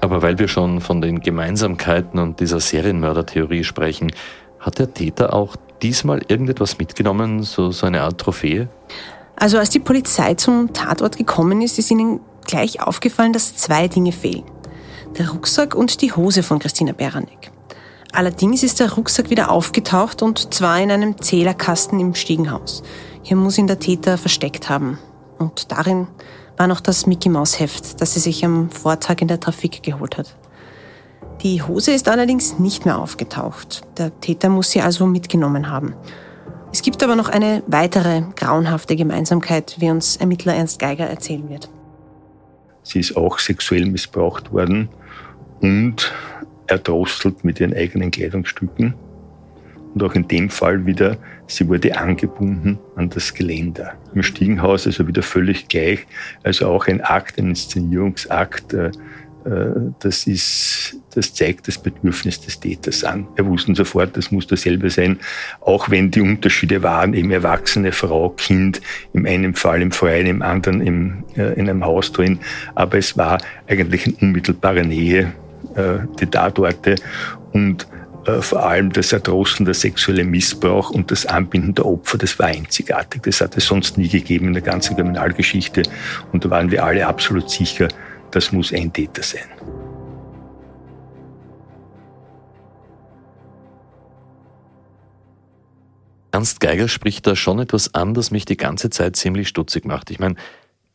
Aber 0.00 0.22
weil 0.22 0.38
wir 0.38 0.48
schon 0.48 0.80
von 0.80 1.00
den 1.00 1.20
Gemeinsamkeiten 1.20 2.18
und 2.18 2.40
dieser 2.40 2.60
Serienmördertheorie 2.60 3.64
sprechen, 3.64 4.12
hat 4.58 4.78
der 4.78 4.92
Täter 4.92 5.32
auch 5.32 5.56
diesmal 5.82 6.22
irgendetwas 6.26 6.78
mitgenommen, 6.78 7.44
so, 7.44 7.70
so 7.70 7.86
eine 7.86 8.02
Art 8.02 8.18
Trophäe? 8.18 8.68
Also 9.36 9.58
als 9.58 9.70
die 9.70 9.78
Polizei 9.78 10.34
zum 10.34 10.72
Tatort 10.72 11.16
gekommen 11.16 11.62
ist, 11.62 11.78
ist 11.78 11.90
ihnen 11.92 12.20
gleich 12.46 12.82
aufgefallen, 12.82 13.32
dass 13.32 13.56
zwei 13.56 13.86
Dinge 13.86 14.10
fehlen. 14.10 14.44
Der 15.16 15.30
Rucksack 15.30 15.74
und 15.76 16.00
die 16.02 16.12
Hose 16.12 16.42
von 16.42 16.58
Christina 16.58 16.92
Beranek. 16.92 17.52
Allerdings 18.12 18.62
ist 18.62 18.80
der 18.80 18.92
Rucksack 18.92 19.30
wieder 19.30 19.50
aufgetaucht 19.50 20.22
und 20.22 20.54
zwar 20.54 20.80
in 20.80 20.90
einem 20.90 21.20
Zählerkasten 21.20 22.00
im 22.00 22.14
Stiegenhaus. 22.14 22.82
Hier 23.22 23.36
muss 23.36 23.58
ihn 23.58 23.66
der 23.66 23.78
Täter 23.78 24.16
versteckt 24.16 24.68
haben. 24.68 24.98
Und 25.38 25.70
darin 25.70 26.08
war 26.56 26.66
noch 26.66 26.80
das 26.80 27.06
Mickey 27.06 27.28
Maus 27.28 27.60
Heft, 27.60 28.00
das 28.00 28.14
sie 28.14 28.20
sich 28.20 28.44
am 28.44 28.70
Vortag 28.70 29.20
in 29.20 29.28
der 29.28 29.40
Trafik 29.40 29.82
geholt 29.82 30.16
hat. 30.16 30.34
Die 31.42 31.62
Hose 31.62 31.92
ist 31.92 32.08
allerdings 32.08 32.58
nicht 32.58 32.84
mehr 32.84 32.98
aufgetaucht. 32.98 33.82
Der 33.96 34.18
Täter 34.20 34.48
muss 34.48 34.70
sie 34.70 34.80
also 34.80 35.06
mitgenommen 35.06 35.70
haben. 35.70 35.94
Es 36.72 36.82
gibt 36.82 37.02
aber 37.02 37.14
noch 37.14 37.28
eine 37.28 37.62
weitere 37.66 38.22
grauenhafte 38.34 38.96
Gemeinsamkeit, 38.96 39.76
wie 39.78 39.90
uns 39.90 40.16
Ermittler 40.16 40.54
Ernst 40.54 40.80
Geiger 40.80 41.06
erzählen 41.06 41.48
wird. 41.48 41.70
Sie 42.82 43.00
ist 43.00 43.16
auch 43.16 43.38
sexuell 43.38 43.86
missbraucht 43.86 44.52
worden 44.52 44.88
und 45.60 46.12
erdrosselt 46.68 47.44
mit 47.44 47.60
ihren 47.60 47.74
eigenen 47.74 48.10
Kleidungsstücken. 48.10 48.94
Und 49.94 50.02
auch 50.02 50.14
in 50.14 50.28
dem 50.28 50.50
Fall 50.50 50.84
wieder, 50.86 51.16
sie 51.46 51.66
wurde 51.68 51.96
angebunden 51.96 52.78
an 52.94 53.10
das 53.10 53.34
Geländer. 53.34 53.94
Im 54.14 54.22
Stiegenhaus 54.22 54.86
also 54.86 55.08
wieder 55.08 55.22
völlig 55.22 55.68
gleich, 55.68 56.06
also 56.42 56.68
auch 56.68 56.86
ein 56.86 57.00
Akt, 57.00 57.38
ein 57.38 57.48
Inszenierungsakt, 57.48 58.74
äh, 58.74 58.90
das, 60.00 60.26
ist, 60.26 60.96
das 61.14 61.32
zeigt 61.32 61.68
das 61.68 61.78
Bedürfnis 61.78 62.40
des 62.40 62.60
Täters 62.60 63.02
an. 63.02 63.26
Wir 63.36 63.46
wussten 63.46 63.74
sofort, 63.74 64.16
das 64.16 64.30
muss 64.30 64.46
dasselbe 64.46 64.90
sein, 64.90 65.18
auch 65.60 65.88
wenn 65.90 66.10
die 66.10 66.20
Unterschiede 66.20 66.82
waren, 66.82 67.14
eben 67.14 67.30
Erwachsene, 67.30 67.92
Frau, 67.92 68.30
Kind, 68.30 68.82
im 69.14 69.26
einen 69.26 69.54
Fall 69.54 69.80
im 69.80 69.92
Freien, 69.92 70.26
im 70.26 70.42
anderen 70.42 70.80
im, 70.82 71.24
äh, 71.36 71.54
in 71.54 71.68
einem 71.68 71.84
Haus 71.84 72.12
drin. 72.12 72.40
Aber 72.74 72.98
es 72.98 73.16
war 73.16 73.38
eigentlich 73.66 74.06
in 74.06 74.14
unmittelbarer 74.14 74.82
Nähe 74.82 75.20
äh, 75.20 75.47
die 75.76 76.26
Tatorte 76.26 76.96
und 77.52 77.86
äh, 78.28 78.42
vor 78.42 78.64
allem 78.64 78.92
das 78.92 79.12
Erdrossen, 79.12 79.64
der 79.64 79.74
sexuelle 79.74 80.24
Missbrauch 80.24 80.90
und 80.90 81.10
das 81.10 81.24
Anbinden 81.24 81.74
der 81.74 81.86
Opfer, 81.86 82.18
das 82.18 82.38
war 82.38 82.46
einzigartig. 82.46 83.22
Das 83.22 83.40
hat 83.40 83.56
es 83.56 83.66
sonst 83.66 83.96
nie 83.96 84.08
gegeben 84.08 84.48
in 84.48 84.52
der 84.52 84.62
ganzen 84.62 84.96
Kriminalgeschichte. 84.96 85.82
Und 86.32 86.44
da 86.44 86.50
waren 86.50 86.70
wir 86.70 86.84
alle 86.84 87.06
absolut 87.06 87.48
sicher, 87.50 87.88
das 88.30 88.52
muss 88.52 88.72
ein 88.72 88.92
Täter 88.92 89.22
sein. 89.22 89.48
Ernst 96.30 96.60
Geiger 96.60 96.88
spricht 96.88 97.26
da 97.26 97.34
schon 97.34 97.58
etwas 97.58 97.94
an, 97.94 98.12
das 98.12 98.30
mich 98.30 98.44
die 98.44 98.58
ganze 98.58 98.90
Zeit 98.90 99.16
ziemlich 99.16 99.48
stutzig 99.48 99.86
macht. 99.86 100.10
Ich 100.10 100.18
meine, 100.18 100.34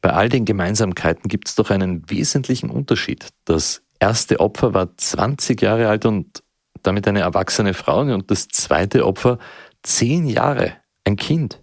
bei 0.02 0.12
all 0.12 0.30
den 0.30 0.46
Gemeinsamkeiten 0.46 1.28
gibt 1.28 1.48
es 1.48 1.56
doch 1.56 1.72
einen 1.72 2.08
wesentlichen 2.10 2.70
Unterschied. 2.70 3.30
Das 3.46 3.82
erste 4.04 4.42
Opfer 4.42 4.74
war 4.74 4.98
20 4.98 5.62
Jahre 5.62 5.88
alt 5.88 6.06
und 6.06 6.44
damit 6.82 7.08
eine 7.08 7.22
erwachsene 7.22 7.74
Frau 7.74 8.02
und 8.02 8.30
das 8.30 8.50
zweite 8.50 9.06
Opfer 9.06 9.40
zehn 9.82 10.28
Jahre, 10.28 10.74
ein 11.06 11.16
Kind. 11.16 11.62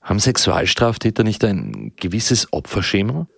Haben 0.00 0.18
Sexualstraftäter 0.18 1.22
nicht 1.22 1.44
ein 1.44 1.92
gewisses 1.96 2.52
Opferschema? 2.52 3.28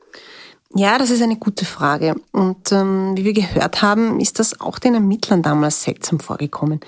Ja, 0.75 0.99
das 0.99 1.11
ist 1.11 1.23
eine 1.23 1.37
gute 1.37 1.67
Frage. 1.67 2.15
Und 2.33 2.73
ähm, 2.73 3.15
wie 3.17 3.25
wir 3.25 3.35
gehört 3.35 3.83
haben, 3.83 4.21
ist 4.21 4.39
das 4.39 4.59
auch 4.59 4.79
den 4.79 4.95
Ermittlern 4.95 5.43
damals 5.43 5.83
seltsam 5.83 6.19
vorgekommen. 6.19 6.81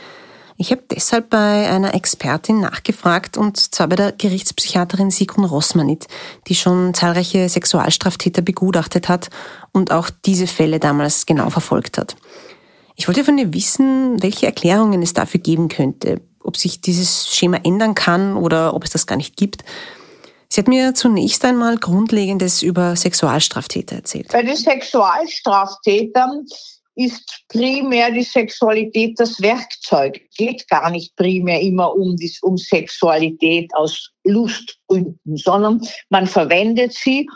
Ich 0.60 0.70
habe 0.72 0.82
deshalb 0.90 1.30
bei 1.30 1.70
einer 1.70 1.94
Expertin 1.94 2.60
nachgefragt, 2.60 3.38
und 3.38 3.56
zwar 3.56 3.88
bei 3.88 3.96
der 3.96 4.12
Gerichtspsychiaterin 4.12 5.10
Sigrun 5.10 5.46
Rossmanit, 5.46 6.06
die 6.48 6.54
schon 6.54 6.92
zahlreiche 6.92 7.48
Sexualstraftäter 7.48 8.42
begutachtet 8.42 9.08
hat 9.08 9.30
und 9.72 9.90
auch 9.90 10.10
diese 10.26 10.46
Fälle 10.46 10.78
damals 10.78 11.24
genau 11.24 11.48
verfolgt 11.48 11.96
hat. 11.96 12.14
Ich 12.94 13.08
wollte 13.08 13.24
von 13.24 13.38
ihr 13.38 13.54
wissen, 13.54 14.22
welche 14.22 14.44
Erklärungen 14.44 15.00
es 15.00 15.14
dafür 15.14 15.40
geben 15.40 15.68
könnte, 15.68 16.20
ob 16.44 16.58
sich 16.58 16.82
dieses 16.82 17.34
Schema 17.34 17.56
ändern 17.64 17.94
kann 17.94 18.36
oder 18.36 18.74
ob 18.74 18.84
es 18.84 18.90
das 18.90 19.06
gar 19.06 19.16
nicht 19.16 19.38
gibt. 19.38 19.64
Sie 20.50 20.60
hat 20.60 20.68
mir 20.68 20.92
zunächst 20.94 21.42
einmal 21.46 21.78
Grundlegendes 21.78 22.60
über 22.60 22.96
Sexualstraftäter 22.96 23.96
erzählt. 23.96 24.28
Bei 24.30 24.42
den 24.42 24.56
Sexualstraftätern 24.56 26.44
ist 26.96 27.44
primär 27.48 28.10
die 28.10 28.22
Sexualität 28.22 29.18
das 29.18 29.40
Werkzeug. 29.40 30.20
Es 30.30 30.36
geht 30.36 30.68
gar 30.68 30.90
nicht 30.90 31.14
primär 31.16 31.60
immer 31.60 31.94
um, 31.94 32.16
um 32.42 32.56
Sexualität 32.56 33.70
aus 33.74 34.10
Lustgründen, 34.24 35.36
sondern 35.36 35.80
man 36.10 36.26
verwendet 36.26 36.92
sie 36.92 37.28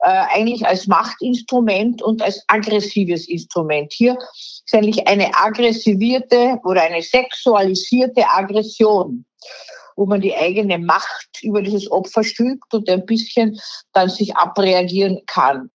äh, 0.00 0.08
eigentlich 0.08 0.66
als 0.66 0.86
Machtinstrument 0.86 2.02
und 2.02 2.22
als 2.22 2.42
aggressives 2.48 3.28
Instrument. 3.28 3.92
Hier 3.92 4.16
ist 4.34 4.72
eigentlich 4.72 5.06
eine 5.06 5.34
aggressivierte 5.34 6.58
oder 6.64 6.82
eine 6.82 7.02
sexualisierte 7.02 8.26
Aggression 8.28 9.24
wo 9.96 10.06
man 10.06 10.22
die 10.22 10.34
eigene 10.34 10.78
Macht 10.78 11.42
über 11.42 11.60
dieses 11.60 11.90
Opfer 11.90 12.24
stülpt 12.24 12.72
und 12.72 12.88
ein 12.88 13.04
bisschen 13.04 13.60
dann 13.92 14.08
sich 14.08 14.34
abreagieren 14.34 15.20
kann. 15.26 15.70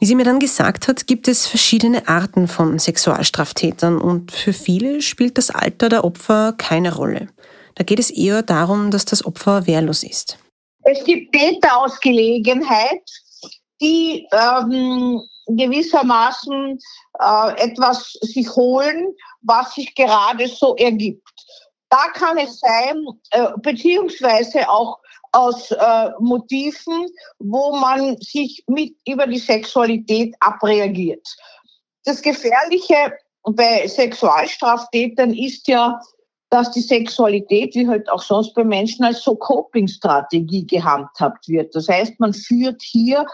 Wie 0.00 0.06
sie 0.06 0.14
mir 0.14 0.24
dann 0.24 0.38
gesagt 0.38 0.86
hat, 0.86 1.08
gibt 1.08 1.26
es 1.26 1.48
verschiedene 1.48 2.06
Arten 2.06 2.46
von 2.46 2.78
Sexualstraftätern 2.78 4.00
und 4.00 4.30
für 4.30 4.52
viele 4.52 5.02
spielt 5.02 5.38
das 5.38 5.50
Alter 5.50 5.88
der 5.88 6.04
Opfer 6.04 6.54
keine 6.56 6.94
Rolle. 6.94 7.28
Da 7.74 7.82
geht 7.82 7.98
es 7.98 8.10
eher 8.10 8.42
darum, 8.42 8.92
dass 8.92 9.04
das 9.04 9.24
Opfer 9.24 9.66
wehrlos 9.66 10.04
ist. 10.04 10.38
Es 10.84 11.02
gibt 11.04 11.32
Täter 11.32 11.76
aus 11.78 11.98
Gelegenheit, 12.00 13.02
die 13.80 14.26
ähm, 14.32 15.20
gewissermaßen 15.48 16.78
äh, 17.20 17.64
etwas 17.64 18.12
sich 18.20 18.48
holen, 18.54 19.14
was 19.42 19.74
sich 19.74 19.94
gerade 19.96 20.46
so 20.46 20.76
ergibt. 20.76 21.28
Da 21.90 22.08
kann 22.14 22.38
es 22.38 22.60
sein, 22.60 23.04
äh, 23.30 23.48
beziehungsweise 23.62 24.68
auch 24.68 24.98
aus 25.38 25.70
äh, 25.70 26.10
Motiven, 26.18 27.08
wo 27.38 27.76
man 27.76 28.16
sich 28.18 28.64
mit 28.66 28.96
über 29.06 29.26
die 29.26 29.38
Sexualität 29.38 30.34
abreagiert. 30.40 31.26
Das 32.04 32.20
Gefährliche 32.20 33.12
bei 33.44 33.86
Sexualstraftätern 33.86 35.32
ist 35.32 35.68
ja, 35.68 36.00
dass 36.50 36.72
die 36.72 36.80
Sexualität, 36.80 37.74
wie 37.76 37.86
halt 37.86 38.10
auch 38.10 38.22
sonst 38.22 38.52
bei 38.54 38.64
Menschen, 38.64 39.04
als 39.04 39.22
so 39.22 39.36
Coping-Strategie 39.36 40.66
gehandhabt 40.66 41.46
wird. 41.46 41.72
Das 41.74 41.88
heißt, 41.88 42.18
man 42.18 42.32
führt 42.34 42.82
hier 42.82 43.24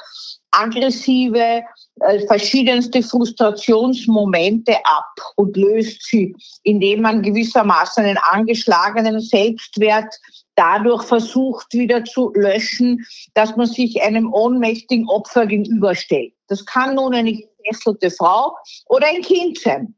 aggressive, 0.50 1.62
äh, 2.00 2.26
verschiedenste 2.26 3.02
Frustrationsmomente 3.02 4.76
ab 4.84 5.14
und 5.36 5.56
löst 5.56 6.02
sie, 6.02 6.36
indem 6.64 7.02
man 7.02 7.22
gewissermaßen 7.22 8.04
einen 8.04 8.18
angeschlagenen 8.18 9.20
Selbstwert 9.20 10.14
dadurch 10.56 11.02
versucht 11.04 11.72
wieder 11.72 12.04
zu 12.04 12.32
löschen, 12.34 13.04
dass 13.34 13.56
man 13.56 13.66
sich 13.66 14.02
einem 14.02 14.32
ohnmächtigen 14.32 15.08
Opfer 15.08 15.46
gegenüberstellt. 15.46 16.34
Das 16.48 16.64
kann 16.64 16.94
nun 16.94 17.14
eine 17.14 17.32
gefesselte 17.32 18.10
Frau 18.10 18.56
oder 18.86 19.06
ein 19.08 19.22
Kind 19.22 19.58
sein. 19.58 19.94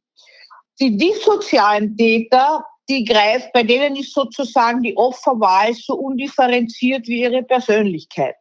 Die 0.80 0.96
dissozialen 0.96 1.96
Täter, 1.96 2.64
die 2.88 3.04
greift, 3.04 3.52
bei 3.52 3.62
denen 3.62 3.96
ist 3.96 4.12
sozusagen 4.12 4.82
die 4.82 4.96
Opferwahl 4.96 5.74
so 5.74 5.94
undifferenziert 5.94 7.06
wie 7.08 7.22
ihre 7.22 7.42
Persönlichkeit. 7.42 8.36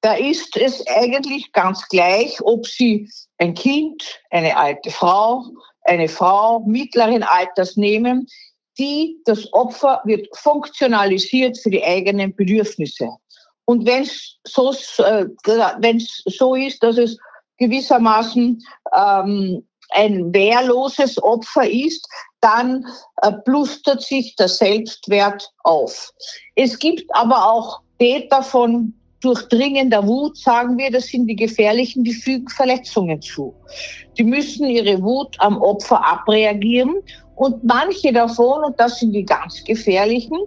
Da 0.00 0.14
ist 0.14 0.56
es 0.56 0.84
eigentlich 0.88 1.52
ganz 1.52 1.86
gleich, 1.88 2.40
ob 2.42 2.66
sie 2.66 3.08
ein 3.38 3.54
Kind, 3.54 4.20
eine 4.30 4.56
alte 4.56 4.90
Frau, 4.90 5.44
eine 5.82 6.08
Frau 6.08 6.60
mittleren 6.60 7.22
Alters 7.22 7.76
nehmen 7.76 8.26
die, 8.78 9.18
das 9.24 9.52
Opfer 9.52 10.00
wird 10.04 10.28
funktionalisiert 10.36 11.58
für 11.58 11.70
die 11.70 11.84
eigenen 11.84 12.34
Bedürfnisse. 12.34 13.08
Und 13.64 13.86
wenn 13.86 14.02
es 14.02 14.38
so, 14.44 14.72
äh, 15.02 15.26
so 16.26 16.54
ist, 16.54 16.82
dass 16.82 16.98
es 16.98 17.18
gewissermaßen 17.58 18.62
ähm, 18.94 19.66
ein 19.90 20.32
wehrloses 20.32 21.22
Opfer 21.22 21.68
ist, 21.68 22.06
dann 22.40 22.84
äh, 23.22 23.32
plustert 23.44 24.02
sich 24.02 24.34
der 24.36 24.48
Selbstwert 24.48 25.48
auf. 25.64 26.12
Es 26.54 26.78
gibt 26.78 27.04
aber 27.14 27.50
auch 27.52 27.80
Täter 27.98 28.42
von 28.42 28.94
durchdringender 29.20 30.04
Wut, 30.06 30.36
sagen 30.36 30.76
wir, 30.76 30.90
das 30.90 31.06
sind 31.06 31.28
die 31.28 31.36
gefährlichen, 31.36 32.02
die 32.02 32.14
fügen 32.14 32.48
Verletzungen 32.48 33.22
zu. 33.22 33.54
Die 34.18 34.24
müssen 34.24 34.66
ihre 34.66 35.00
Wut 35.00 35.36
am 35.38 35.62
Opfer 35.62 36.04
abreagieren 36.04 36.96
und 37.42 37.64
manche 37.64 38.12
davon, 38.12 38.62
und 38.64 38.78
das 38.78 39.00
sind 39.00 39.12
die 39.12 39.24
ganz 39.24 39.64
gefährlichen, 39.64 40.38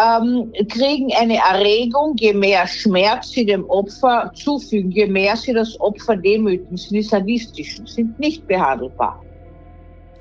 ähm, 0.00 0.52
kriegen 0.68 1.12
eine 1.18 1.38
Erregung, 1.38 2.14
je 2.16 2.32
mehr 2.32 2.64
Schmerz 2.68 3.30
sie 3.30 3.44
dem 3.44 3.68
Opfer 3.68 4.30
zufügen, 4.34 4.92
je 4.92 5.08
mehr 5.08 5.36
sie 5.36 5.52
das 5.52 5.80
Opfer 5.80 6.16
demütigen, 6.16 6.76
sind 6.76 7.26
die 7.26 7.42
sind 7.42 8.18
nicht 8.20 8.46
behandelbar. 8.46 9.20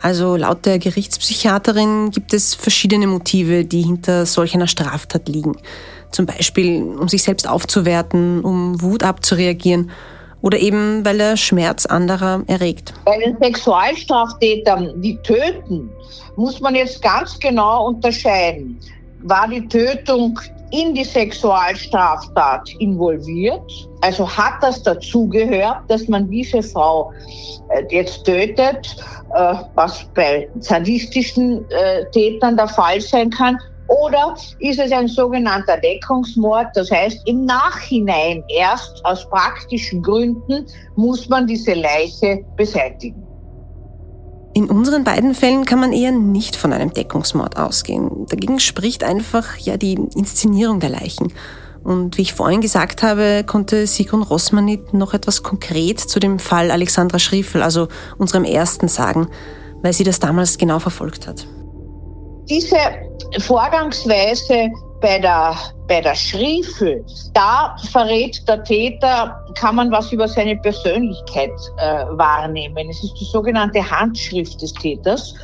Also 0.01 0.36
laut 0.38 0.65
der 0.65 0.80
Gerichtspsychiaterin 0.80 2.10
gibt 2.10 2.34
es 2.34 2.56
verschiedene 2.56 3.06
Motive, 3.06 3.63
die 3.63 3.84
hinter 3.84 4.25
solch 4.25 4.56
einer 4.56 4.67
Straftat 4.67 5.30
liegen. 5.30 5.56
Zum 6.12 6.25
Beispiel, 6.25 6.82
um 6.82 7.08
sich 7.08 7.21
selbst 7.21 7.47
aufzuwerten, 7.47 8.43
um 8.43 8.82
Wut 8.82 9.03
abzureagieren 9.03 9.91
oder 10.41 10.60
eben, 10.60 11.04
weil 11.06 11.19
er 11.19 11.38
Schmerz 11.38 11.86
anderer 11.86 12.43
erregt. 12.47 12.93
Bei 13.06 13.17
den 13.17 13.38
Sexualstraftätern, 13.39 15.02
die 15.02 15.17
töten, 15.17 15.89
muss 16.36 16.60
man 16.60 16.76
jetzt 16.76 17.02
ganz 17.02 17.39
genau 17.39 17.88
unterscheiden. 17.88 18.80
War 19.23 19.47
die 19.47 19.67
Tötung 19.67 20.39
in 20.71 20.93
die 20.93 21.04
Sexualstraftat 21.04 22.69
involviert? 22.80 23.89
Also 24.02 24.30
hat 24.30 24.62
das 24.62 24.84
dazugehört, 24.84 25.80
dass 25.88 26.08
man 26.08 26.30
diese 26.30 26.62
Frau 26.62 27.12
äh, 27.69 27.84
jetzt 27.89 28.26
tötet, 28.26 28.95
äh, 29.34 29.54
was 29.76 30.06
bei 30.13 30.47
sadistischen 30.60 31.65
äh, 31.71 32.06
Tätern 32.12 32.58
der 32.58 32.67
Fall 32.67 33.02
sein 33.02 33.30
kann? 33.30 33.58
Oder 33.88 34.36
ist 34.60 34.80
es 34.80 34.91
ein 34.91 35.08
sogenannter 35.08 35.78
Deckungsmord? 35.78 36.67
Das 36.76 36.91
heißt, 36.91 37.21
im 37.26 37.45
Nachhinein 37.45 38.43
erst 38.50 39.04
aus 39.06 39.30
praktischen 39.30 40.02
Gründen 40.02 40.65
muss 40.95 41.30
man 41.30 41.47
diese 41.47 41.73
Leiche 41.73 42.43
beseitigen. 42.56 43.23
In 44.54 44.69
unseren 44.71 45.04
beiden 45.04 45.36
Fällen 45.36 45.65
kann 45.65 45.80
man 45.80 45.93
eher 45.93 46.12
nicht 46.12 46.56
von 46.56 46.73
einem 46.73 46.91
Deckungsmord 46.91 47.58
ausgehen. 47.58 48.26
Dagegen 48.28 48.60
spricht 48.60 49.04
einfach 49.04 49.56
ja 49.58 49.78
die 49.78 49.93
Inszenierung 50.15 50.80
der 50.80 50.89
Leichen. 50.89 51.32
Und 51.84 52.17
wie 52.17 52.23
ich 52.23 52.34
vorhin 52.34 52.60
gesagt 52.60 53.04
habe, 53.04 53.43
konnte 53.45 53.88
Sigrun 53.88 54.23
Rossmann 54.23 54.65
nicht 54.65 54.93
noch 54.93 55.13
etwas 55.13 55.43
konkret 55.43 56.00
zu 56.00 56.19
dem 56.19 56.39
Fall 56.39 56.71
Alexandra 56.71 57.19
Schriefel, 57.19 57.62
also 57.62 57.88
unserem 58.17 58.43
ersten, 58.43 58.88
sagen, 58.88 59.28
weil 59.84 59.93
sie 59.93 60.04
das 60.04 60.19
damals 60.19 60.58
genau 60.58 60.80
verfolgt 60.80 61.28
hat. 61.28 61.45
Diese 62.49 62.77
Vorgangsweise 63.39 64.69
bei 65.01 65.19
der, 65.19 65.55
bei 65.88 66.01
der 66.01 66.15
Schriefel, 66.15 67.05
da 67.33 67.75
verrät 67.91 68.47
der 68.47 68.63
Täter, 68.63 69.45
kann 69.55 69.75
man 69.75 69.91
was 69.91 70.12
über 70.12 70.27
seine 70.27 70.55
Persönlichkeit 70.55 71.51
äh, 71.77 72.05
wahrnehmen. 72.12 72.89
Es 72.89 73.03
ist 73.03 73.13
die 73.19 73.25
sogenannte 73.25 73.79
Handschrift 73.89 74.62
des 74.62 74.73
Täters. 74.73 75.36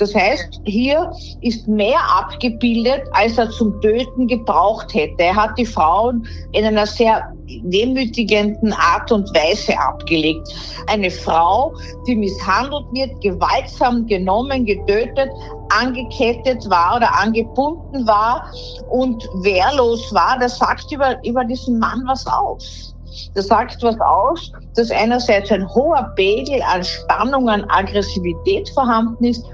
Das 0.00 0.14
heißt, 0.14 0.62
hier 0.64 1.12
ist 1.42 1.68
mehr 1.68 1.98
abgebildet, 2.18 3.02
als 3.12 3.36
er 3.36 3.50
zum 3.50 3.78
Töten 3.82 4.26
gebraucht 4.26 4.94
hätte. 4.94 5.22
Er 5.22 5.36
hat 5.36 5.58
die 5.58 5.66
Frauen 5.66 6.26
in 6.52 6.64
einer 6.64 6.86
sehr 6.86 7.30
demütigenden 7.46 8.72
Art 8.72 9.12
und 9.12 9.28
Weise 9.34 9.78
abgelegt. 9.78 10.48
Eine 10.86 11.10
Frau, 11.10 11.74
die 12.06 12.16
misshandelt 12.16 12.86
wird, 12.92 13.20
gewaltsam 13.20 14.06
genommen, 14.06 14.64
getötet, 14.64 15.28
angekettet 15.68 16.68
war 16.70 16.96
oder 16.96 17.14
angebunden 17.20 18.06
war 18.06 18.50
und 18.88 19.22
wehrlos 19.42 20.14
war, 20.14 20.38
das 20.40 20.56
sagt 20.56 20.90
über, 20.90 21.22
über 21.26 21.44
diesen 21.44 21.78
Mann 21.78 22.02
was 22.06 22.26
aus. 22.26 22.94
Das 23.34 23.48
sagt 23.48 23.82
was 23.82 24.00
aus, 24.00 24.52
dass 24.76 24.90
einerseits 24.90 25.50
ein 25.50 25.68
hoher 25.68 26.12
Pegel 26.16 26.62
an 26.62 26.84
Spannung, 26.84 27.48
an 27.48 27.64
Aggressivität 27.68 28.68
vorhanden 28.70 29.24
ist, 29.24 29.44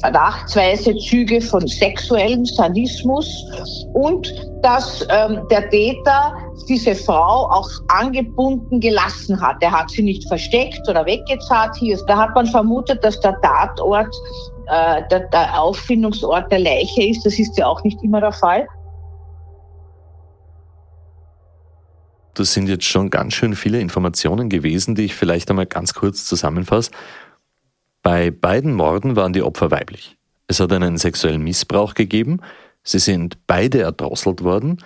verdachtsweise 0.00 0.96
Züge 0.96 1.40
von 1.40 1.66
sexuellem 1.66 2.44
Sadismus 2.44 3.28
und 3.94 4.32
dass 4.62 5.06
ähm, 5.10 5.40
der 5.50 5.68
Täter 5.70 6.34
diese 6.68 6.94
Frau 6.94 7.48
auch 7.50 7.68
angebunden 7.88 8.80
gelassen 8.80 9.40
hat. 9.40 9.62
Er 9.62 9.72
hat 9.72 9.90
sie 9.90 10.02
nicht 10.02 10.26
versteckt 10.28 10.88
oder 10.88 11.04
weggezahlt. 11.06 11.74
Hier, 11.76 11.98
da 12.06 12.18
hat 12.18 12.34
man 12.34 12.46
vermutet, 12.46 13.02
dass 13.02 13.18
der 13.20 13.40
Tatort 13.40 14.14
äh, 14.66 15.02
der, 15.10 15.20
der 15.28 15.60
Auffindungsort 15.60 16.50
der 16.52 16.60
Leiche 16.60 17.08
ist. 17.08 17.24
Das 17.24 17.38
ist 17.38 17.56
ja 17.56 17.66
auch 17.66 17.82
nicht 17.84 18.02
immer 18.02 18.20
der 18.20 18.32
Fall. 18.32 18.66
Das 22.34 22.52
sind 22.52 22.68
jetzt 22.68 22.84
schon 22.84 23.10
ganz 23.10 23.34
schön 23.34 23.56
viele 23.56 23.80
Informationen 23.80 24.48
gewesen, 24.48 24.94
die 24.94 25.06
ich 25.06 25.14
vielleicht 25.14 25.50
einmal 25.50 25.66
ganz 25.66 25.94
kurz 25.94 26.24
zusammenfasse. 26.24 26.92
Bei 28.10 28.30
beiden 28.30 28.72
Morden 28.72 29.16
waren 29.16 29.34
die 29.34 29.42
Opfer 29.42 29.70
weiblich. 29.70 30.16
Es 30.46 30.60
hat 30.60 30.72
einen 30.72 30.96
sexuellen 30.96 31.42
Missbrauch 31.42 31.92
gegeben. 31.92 32.40
Sie 32.82 33.00
sind 33.00 33.36
beide 33.46 33.82
erdrosselt 33.82 34.42
worden. 34.42 34.82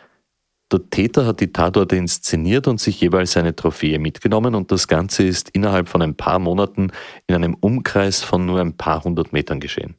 Der 0.72 0.90
Täter 0.90 1.24
hat 1.24 1.38
die 1.38 1.52
Tatorte 1.52 1.94
inszeniert 1.94 2.66
und 2.66 2.80
sich 2.80 3.00
jeweils 3.00 3.36
eine 3.36 3.54
Trophäe 3.54 4.00
mitgenommen 4.00 4.56
und 4.56 4.72
das 4.72 4.88
Ganze 4.88 5.22
ist 5.22 5.50
innerhalb 5.50 5.88
von 5.88 6.02
ein 6.02 6.16
paar 6.16 6.40
Monaten 6.40 6.90
in 7.28 7.36
einem 7.36 7.54
Umkreis 7.54 8.24
von 8.24 8.44
nur 8.44 8.60
ein 8.60 8.76
paar 8.76 9.04
hundert 9.04 9.32
Metern 9.32 9.60
geschehen. 9.60 9.94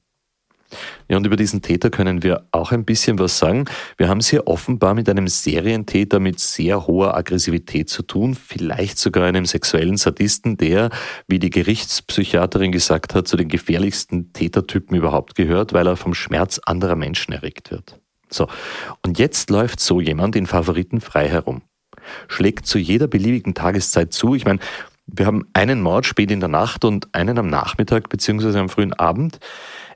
Ja, 1.07 1.17
und 1.17 1.25
über 1.25 1.35
diesen 1.35 1.61
Täter 1.61 1.89
können 1.89 2.23
wir 2.23 2.47
auch 2.51 2.71
ein 2.71 2.85
bisschen 2.85 3.19
was 3.19 3.37
sagen. 3.37 3.65
Wir 3.97 4.09
haben 4.09 4.19
es 4.19 4.29
hier 4.29 4.47
offenbar 4.47 4.93
mit 4.93 5.09
einem 5.09 5.27
Serientäter 5.27 6.19
mit 6.19 6.39
sehr 6.39 6.87
hoher 6.87 7.15
Aggressivität 7.15 7.89
zu 7.89 8.03
tun, 8.03 8.35
vielleicht 8.35 8.97
sogar 8.97 9.25
einem 9.25 9.45
sexuellen 9.45 9.97
Sadisten, 9.97 10.57
der, 10.57 10.89
wie 11.27 11.39
die 11.39 11.49
Gerichtspsychiaterin 11.49 12.71
gesagt 12.71 13.15
hat, 13.15 13.27
zu 13.27 13.37
den 13.37 13.47
gefährlichsten 13.47 14.33
Tätertypen 14.33 14.95
überhaupt 14.95 15.35
gehört, 15.35 15.73
weil 15.73 15.87
er 15.87 15.97
vom 15.97 16.13
Schmerz 16.13 16.59
anderer 16.65 16.95
Menschen 16.95 17.33
erregt 17.33 17.71
wird. 17.71 17.99
So, 18.29 18.47
und 19.05 19.19
jetzt 19.19 19.49
läuft 19.49 19.79
so 19.79 20.01
jemand 20.01 20.35
in 20.35 20.47
Favoriten 20.47 21.01
frei 21.01 21.29
herum. 21.29 21.61
Schlägt 22.27 22.65
zu 22.65 22.79
jeder 22.79 23.07
beliebigen 23.07 23.53
Tageszeit 23.53 24.13
zu. 24.13 24.35
Ich 24.35 24.45
meine, 24.45 24.59
wir 25.05 25.25
haben 25.25 25.47
einen 25.53 25.81
Mord 25.81 26.05
spät 26.05 26.31
in 26.31 26.39
der 26.39 26.49
Nacht 26.49 26.85
und 26.85 27.13
einen 27.13 27.37
am 27.37 27.47
Nachmittag 27.47 28.09
beziehungsweise 28.09 28.59
am 28.59 28.69
frühen 28.69 28.93
Abend. 28.93 29.39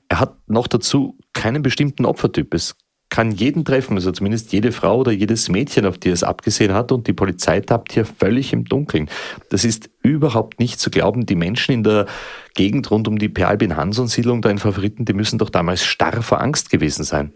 Er 0.09 0.19
hat 0.19 0.35
noch 0.47 0.67
dazu 0.67 1.17
keinen 1.33 1.61
bestimmten 1.61 2.05
Opfertyp. 2.05 2.53
Es 2.53 2.75
kann 3.09 3.31
jeden 3.31 3.63
treffen, 3.63 3.95
also 3.95 4.11
zumindest 4.11 4.51
jede 4.51 4.71
Frau 4.71 4.99
oder 4.99 5.11
jedes 5.11 5.49
Mädchen, 5.49 5.85
auf 5.85 5.97
die 5.97 6.09
es 6.09 6.23
abgesehen 6.23 6.73
hat, 6.73 6.91
und 6.91 7.07
die 7.07 7.13
Polizei 7.13 7.61
tappt 7.61 7.93
hier 7.93 8.05
völlig 8.05 8.51
im 8.51 8.65
Dunkeln. 8.65 9.09
Das 9.49 9.63
ist 9.63 9.89
überhaupt 10.01 10.59
nicht 10.59 10.79
zu 10.79 10.89
glauben. 10.89 11.25
Die 11.25 11.35
Menschen 11.35 11.71
in 11.71 11.83
der 11.83 12.05
Gegend 12.53 12.91
rund 12.91 13.07
um 13.07 13.17
die 13.17 13.29
Per 13.29 13.47
Albin 13.47 13.77
Hanson-Siedlung, 13.77 14.41
da 14.41 14.49
in 14.49 14.59
Favoriten, 14.59 15.05
die 15.05 15.13
müssen 15.13 15.37
doch 15.37 15.49
damals 15.49 15.83
starr 15.83 16.21
vor 16.21 16.41
Angst 16.41 16.69
gewesen 16.69 17.03
sein. 17.03 17.33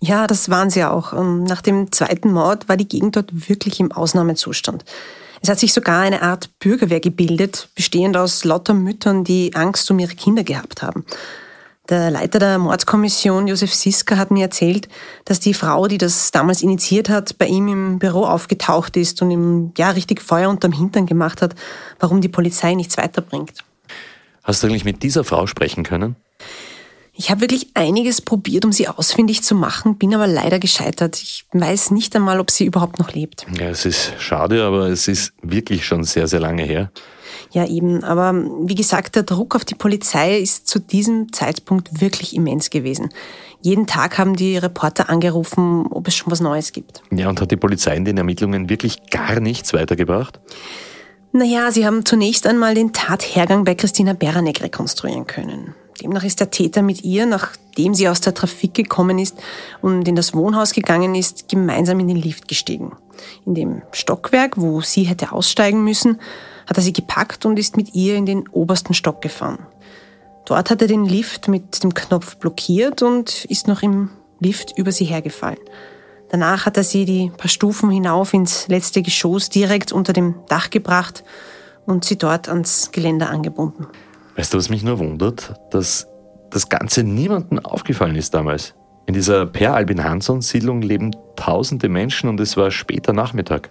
Ja, 0.00 0.26
das 0.26 0.50
waren 0.50 0.70
sie 0.70 0.84
auch. 0.84 1.12
Ähm, 1.12 1.44
nach 1.44 1.62
dem 1.62 1.90
zweiten 1.92 2.32
Mord 2.32 2.68
war 2.68 2.76
die 2.76 2.88
Gegend 2.88 3.16
dort 3.16 3.48
wirklich 3.48 3.80
im 3.80 3.92
Ausnahmezustand. 3.92 4.84
Es 5.42 5.48
hat 5.48 5.58
sich 5.58 5.72
sogar 5.72 6.00
eine 6.00 6.22
Art 6.22 6.50
Bürgerwehr 6.58 7.00
gebildet, 7.00 7.68
bestehend 7.74 8.16
aus 8.16 8.44
lauter 8.44 8.74
Müttern, 8.74 9.24
die 9.24 9.54
Angst 9.54 9.90
um 9.90 9.98
ihre 9.98 10.14
Kinder 10.14 10.44
gehabt 10.44 10.82
haben. 10.82 11.04
Der 11.88 12.10
Leiter 12.10 12.40
der 12.40 12.58
Mordskommission, 12.58 13.46
Josef 13.46 13.72
Siska, 13.72 14.16
hat 14.16 14.32
mir 14.32 14.42
erzählt, 14.42 14.88
dass 15.24 15.38
die 15.38 15.54
Frau, 15.54 15.86
die 15.86 15.98
das 15.98 16.32
damals 16.32 16.62
initiiert 16.62 17.08
hat, 17.08 17.38
bei 17.38 17.46
ihm 17.46 17.68
im 17.68 17.98
Büro 18.00 18.24
aufgetaucht 18.24 18.96
ist 18.96 19.22
und 19.22 19.30
ihm 19.30 19.72
ja 19.78 19.90
richtig 19.90 20.20
Feuer 20.20 20.50
unterm 20.50 20.72
Hintern 20.72 21.06
gemacht 21.06 21.42
hat, 21.42 21.54
warum 22.00 22.20
die 22.20 22.28
Polizei 22.28 22.74
nichts 22.74 22.96
weiterbringt. 22.96 23.52
Hast 24.42 24.62
du 24.62 24.66
eigentlich 24.66 24.84
mit 24.84 25.02
dieser 25.04 25.22
Frau 25.22 25.46
sprechen 25.46 25.84
können? 25.84 26.16
Ich 27.18 27.30
habe 27.30 27.40
wirklich 27.40 27.68
einiges 27.74 28.20
probiert, 28.20 28.64
um 28.64 28.72
sie 28.72 28.88
ausfindig 28.88 29.42
zu 29.42 29.54
machen, 29.54 29.96
bin 29.96 30.14
aber 30.14 30.26
leider 30.26 30.58
gescheitert. 30.58 31.16
Ich 31.22 31.46
weiß 31.52 31.92
nicht 31.92 32.14
einmal, 32.14 32.40
ob 32.40 32.50
sie 32.50 32.66
überhaupt 32.66 32.98
noch 32.98 33.12
lebt. 33.12 33.46
Ja, 33.58 33.68
es 33.68 33.86
ist 33.86 34.12
schade, 34.18 34.64
aber 34.64 34.88
es 34.88 35.08
ist 35.08 35.32
wirklich 35.40 35.86
schon 35.86 36.04
sehr, 36.04 36.26
sehr 36.26 36.40
lange 36.40 36.64
her. 36.64 36.90
Ja, 37.56 37.64
eben. 37.64 38.04
Aber 38.04 38.34
wie 38.34 38.74
gesagt, 38.74 39.16
der 39.16 39.22
Druck 39.22 39.56
auf 39.56 39.64
die 39.64 39.74
Polizei 39.74 40.36
ist 40.36 40.68
zu 40.68 40.78
diesem 40.78 41.32
Zeitpunkt 41.32 42.02
wirklich 42.02 42.36
immens 42.36 42.68
gewesen. 42.68 43.08
Jeden 43.62 43.86
Tag 43.86 44.18
haben 44.18 44.36
die 44.36 44.58
Reporter 44.58 45.08
angerufen, 45.08 45.86
ob 45.86 46.06
es 46.06 46.14
schon 46.14 46.30
was 46.30 46.40
Neues 46.40 46.72
gibt. 46.72 47.00
Ja, 47.10 47.30
und 47.30 47.40
hat 47.40 47.50
die 47.50 47.56
Polizei 47.56 47.96
in 47.96 48.04
den 48.04 48.18
Ermittlungen 48.18 48.68
wirklich 48.68 49.08
gar 49.08 49.40
nichts 49.40 49.72
weitergebracht? 49.72 50.38
Naja, 51.32 51.72
sie 51.72 51.86
haben 51.86 52.04
zunächst 52.04 52.46
einmal 52.46 52.74
den 52.74 52.92
Tathergang 52.92 53.64
bei 53.64 53.74
Christina 53.74 54.12
Beranek 54.12 54.60
rekonstruieren 54.60 55.26
können. 55.26 55.74
Demnach 56.02 56.24
ist 56.24 56.40
der 56.40 56.50
Täter 56.50 56.82
mit 56.82 57.04
ihr, 57.04 57.24
nachdem 57.24 57.94
sie 57.94 58.10
aus 58.10 58.20
der 58.20 58.34
Trafik 58.34 58.74
gekommen 58.74 59.18
ist 59.18 59.34
und 59.80 60.06
in 60.06 60.14
das 60.14 60.34
Wohnhaus 60.34 60.74
gegangen 60.74 61.14
ist, 61.14 61.48
gemeinsam 61.48 62.00
in 62.00 62.08
den 62.08 62.18
Lift 62.18 62.48
gestiegen. 62.48 62.92
In 63.46 63.54
dem 63.54 63.80
Stockwerk, 63.92 64.58
wo 64.58 64.82
sie 64.82 65.04
hätte 65.04 65.32
aussteigen 65.32 65.82
müssen, 65.82 66.18
hat 66.66 66.76
er 66.76 66.82
sie 66.82 66.92
gepackt 66.92 67.46
und 67.46 67.58
ist 67.58 67.76
mit 67.76 67.94
ihr 67.94 68.16
in 68.16 68.26
den 68.26 68.48
obersten 68.48 68.94
Stock 68.94 69.22
gefahren. 69.22 69.66
Dort 70.46 70.70
hat 70.70 70.82
er 70.82 70.88
den 70.88 71.04
Lift 71.04 71.48
mit 71.48 71.82
dem 71.82 71.94
Knopf 71.94 72.36
blockiert 72.36 73.02
und 73.02 73.44
ist 73.46 73.66
noch 73.66 73.82
im 73.82 74.10
Lift 74.38 74.76
über 74.78 74.92
sie 74.92 75.04
hergefallen. 75.04 75.58
Danach 76.28 76.66
hat 76.66 76.76
er 76.76 76.84
sie 76.84 77.04
die 77.04 77.30
paar 77.36 77.48
Stufen 77.48 77.90
hinauf 77.90 78.34
ins 78.34 78.68
letzte 78.68 79.02
Geschoss 79.02 79.48
direkt 79.48 79.92
unter 79.92 80.12
dem 80.12 80.34
Dach 80.48 80.70
gebracht 80.70 81.24
und 81.86 82.04
sie 82.04 82.18
dort 82.18 82.48
ans 82.48 82.90
Geländer 82.92 83.30
angebunden. 83.30 83.86
Weißt 84.36 84.52
du, 84.52 84.58
was 84.58 84.68
mich 84.68 84.82
nur 84.82 84.98
wundert? 84.98 85.54
Dass 85.70 86.06
das 86.50 86.68
Ganze 86.68 87.02
niemandem 87.02 87.58
aufgefallen 87.60 88.16
ist 88.16 88.34
damals. 88.34 88.74
In 89.06 89.14
dieser 89.14 89.46
Per 89.46 89.74
Albin 89.74 90.02
Hansson 90.02 90.42
Siedlung 90.42 90.82
leben 90.82 91.14
tausende 91.36 91.88
Menschen 91.88 92.28
und 92.28 92.40
es 92.40 92.56
war 92.56 92.70
später 92.70 93.12
Nachmittag. 93.12 93.70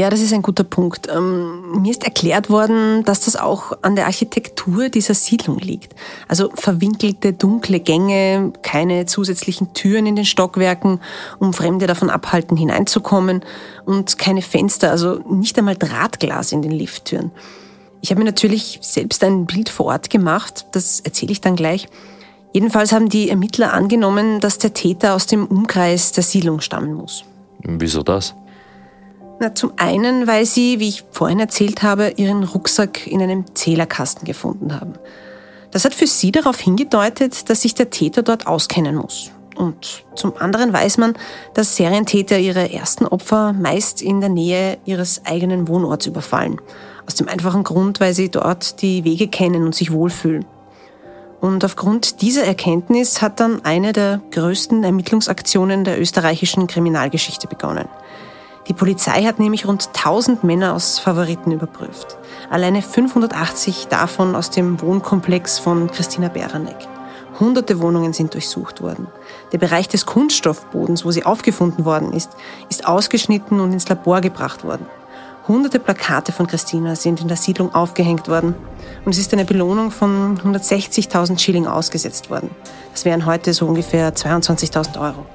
Ja, 0.00 0.08
das 0.08 0.22
ist 0.22 0.32
ein 0.32 0.40
guter 0.40 0.64
Punkt. 0.64 1.08
Ähm, 1.14 1.82
mir 1.82 1.90
ist 1.90 2.04
erklärt 2.04 2.48
worden, 2.48 3.04
dass 3.04 3.20
das 3.20 3.36
auch 3.36 3.74
an 3.82 3.96
der 3.96 4.06
Architektur 4.06 4.88
dieser 4.88 5.12
Siedlung 5.12 5.58
liegt. 5.58 5.94
Also 6.26 6.48
verwinkelte, 6.54 7.34
dunkle 7.34 7.80
Gänge, 7.80 8.54
keine 8.62 9.04
zusätzlichen 9.04 9.74
Türen 9.74 10.06
in 10.06 10.16
den 10.16 10.24
Stockwerken, 10.24 11.00
um 11.38 11.52
Fremde 11.52 11.86
davon 11.86 12.08
abhalten, 12.08 12.56
hineinzukommen 12.56 13.44
und 13.84 14.16
keine 14.16 14.40
Fenster, 14.40 14.90
also 14.90 15.20
nicht 15.28 15.58
einmal 15.58 15.76
Drahtglas 15.76 16.52
in 16.52 16.62
den 16.62 16.72
Lifttüren. 16.72 17.30
Ich 18.00 18.10
habe 18.10 18.20
mir 18.20 18.24
natürlich 18.24 18.78
selbst 18.80 19.22
ein 19.22 19.44
Bild 19.44 19.68
vor 19.68 19.84
Ort 19.84 20.08
gemacht, 20.08 20.64
das 20.72 21.00
erzähle 21.00 21.32
ich 21.32 21.42
dann 21.42 21.56
gleich. 21.56 21.88
Jedenfalls 22.54 22.92
haben 22.92 23.10
die 23.10 23.28
Ermittler 23.28 23.74
angenommen, 23.74 24.40
dass 24.40 24.56
der 24.56 24.72
Täter 24.72 25.14
aus 25.14 25.26
dem 25.26 25.44
Umkreis 25.44 26.12
der 26.12 26.24
Siedlung 26.24 26.62
stammen 26.62 26.94
muss. 26.94 27.24
Wieso 27.62 28.02
das? 28.02 28.34
Na, 29.42 29.54
zum 29.54 29.72
einen, 29.78 30.26
weil 30.26 30.44
sie, 30.44 30.80
wie 30.80 30.88
ich 30.88 31.04
vorhin 31.12 31.40
erzählt 31.40 31.82
habe, 31.82 32.12
ihren 32.16 32.44
Rucksack 32.44 33.06
in 33.06 33.22
einem 33.22 33.46
Zählerkasten 33.56 34.26
gefunden 34.26 34.78
haben. 34.78 34.92
Das 35.70 35.86
hat 35.86 35.94
für 35.94 36.06
sie 36.06 36.30
darauf 36.30 36.60
hingedeutet, 36.60 37.48
dass 37.48 37.62
sich 37.62 37.74
der 37.74 37.88
Täter 37.88 38.22
dort 38.22 38.46
auskennen 38.46 38.96
muss. 38.96 39.30
Und 39.56 40.04
zum 40.14 40.36
anderen 40.36 40.74
weiß 40.74 40.98
man, 40.98 41.14
dass 41.54 41.76
Serientäter 41.76 42.38
ihre 42.38 42.70
ersten 42.70 43.06
Opfer 43.06 43.54
meist 43.54 44.02
in 44.02 44.20
der 44.20 44.28
Nähe 44.28 44.76
ihres 44.84 45.22
eigenen 45.24 45.68
Wohnorts 45.68 46.06
überfallen. 46.06 46.60
Aus 47.06 47.14
dem 47.14 47.26
einfachen 47.26 47.64
Grund, 47.64 47.98
weil 47.98 48.12
sie 48.12 48.30
dort 48.30 48.82
die 48.82 49.04
Wege 49.04 49.28
kennen 49.28 49.64
und 49.64 49.74
sich 49.74 49.90
wohlfühlen. 49.90 50.44
Und 51.40 51.64
aufgrund 51.64 52.20
dieser 52.20 52.44
Erkenntnis 52.44 53.22
hat 53.22 53.40
dann 53.40 53.64
eine 53.64 53.94
der 53.94 54.20
größten 54.32 54.84
Ermittlungsaktionen 54.84 55.84
der 55.84 55.98
österreichischen 55.98 56.66
Kriminalgeschichte 56.66 57.46
begonnen. 57.46 57.88
Die 58.70 58.74
Polizei 58.74 59.24
hat 59.24 59.40
nämlich 59.40 59.66
rund 59.66 59.88
1000 59.88 60.44
Männer 60.44 60.74
aus 60.74 61.00
Favoriten 61.00 61.50
überprüft. 61.50 62.16
Alleine 62.50 62.82
580 62.82 63.88
davon 63.88 64.36
aus 64.36 64.50
dem 64.50 64.80
Wohnkomplex 64.80 65.58
von 65.58 65.90
Christina 65.90 66.28
Beranek. 66.28 66.76
Hunderte 67.40 67.80
Wohnungen 67.80 68.12
sind 68.12 68.32
durchsucht 68.32 68.80
worden. 68.80 69.08
Der 69.50 69.58
Bereich 69.58 69.88
des 69.88 70.06
Kunststoffbodens, 70.06 71.04
wo 71.04 71.10
sie 71.10 71.24
aufgefunden 71.26 71.84
worden 71.84 72.12
ist, 72.12 72.30
ist 72.68 72.86
ausgeschnitten 72.86 73.58
und 73.58 73.72
ins 73.72 73.88
Labor 73.88 74.20
gebracht 74.20 74.62
worden. 74.62 74.86
Hunderte 75.48 75.80
Plakate 75.80 76.30
von 76.30 76.46
Christina 76.46 76.94
sind 76.94 77.20
in 77.20 77.26
der 77.26 77.36
Siedlung 77.36 77.74
aufgehängt 77.74 78.28
worden 78.28 78.54
und 79.04 79.10
es 79.10 79.18
ist 79.18 79.32
eine 79.32 79.44
Belohnung 79.44 79.90
von 79.90 80.38
160.000 80.38 81.40
Schilling 81.40 81.66
ausgesetzt 81.66 82.30
worden. 82.30 82.52
Das 82.92 83.04
wären 83.04 83.26
heute 83.26 83.52
so 83.52 83.66
ungefähr 83.66 84.14
22.000 84.14 85.00
Euro. 85.00 85.26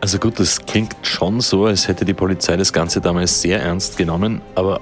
Also 0.00 0.18
gut, 0.18 0.38
das 0.38 0.64
klingt 0.64 0.94
schon 1.02 1.40
so, 1.40 1.66
als 1.66 1.88
hätte 1.88 2.04
die 2.04 2.14
Polizei 2.14 2.56
das 2.56 2.72
Ganze 2.72 3.00
damals 3.00 3.40
sehr 3.40 3.60
ernst 3.62 3.96
genommen, 3.96 4.42
aber 4.54 4.80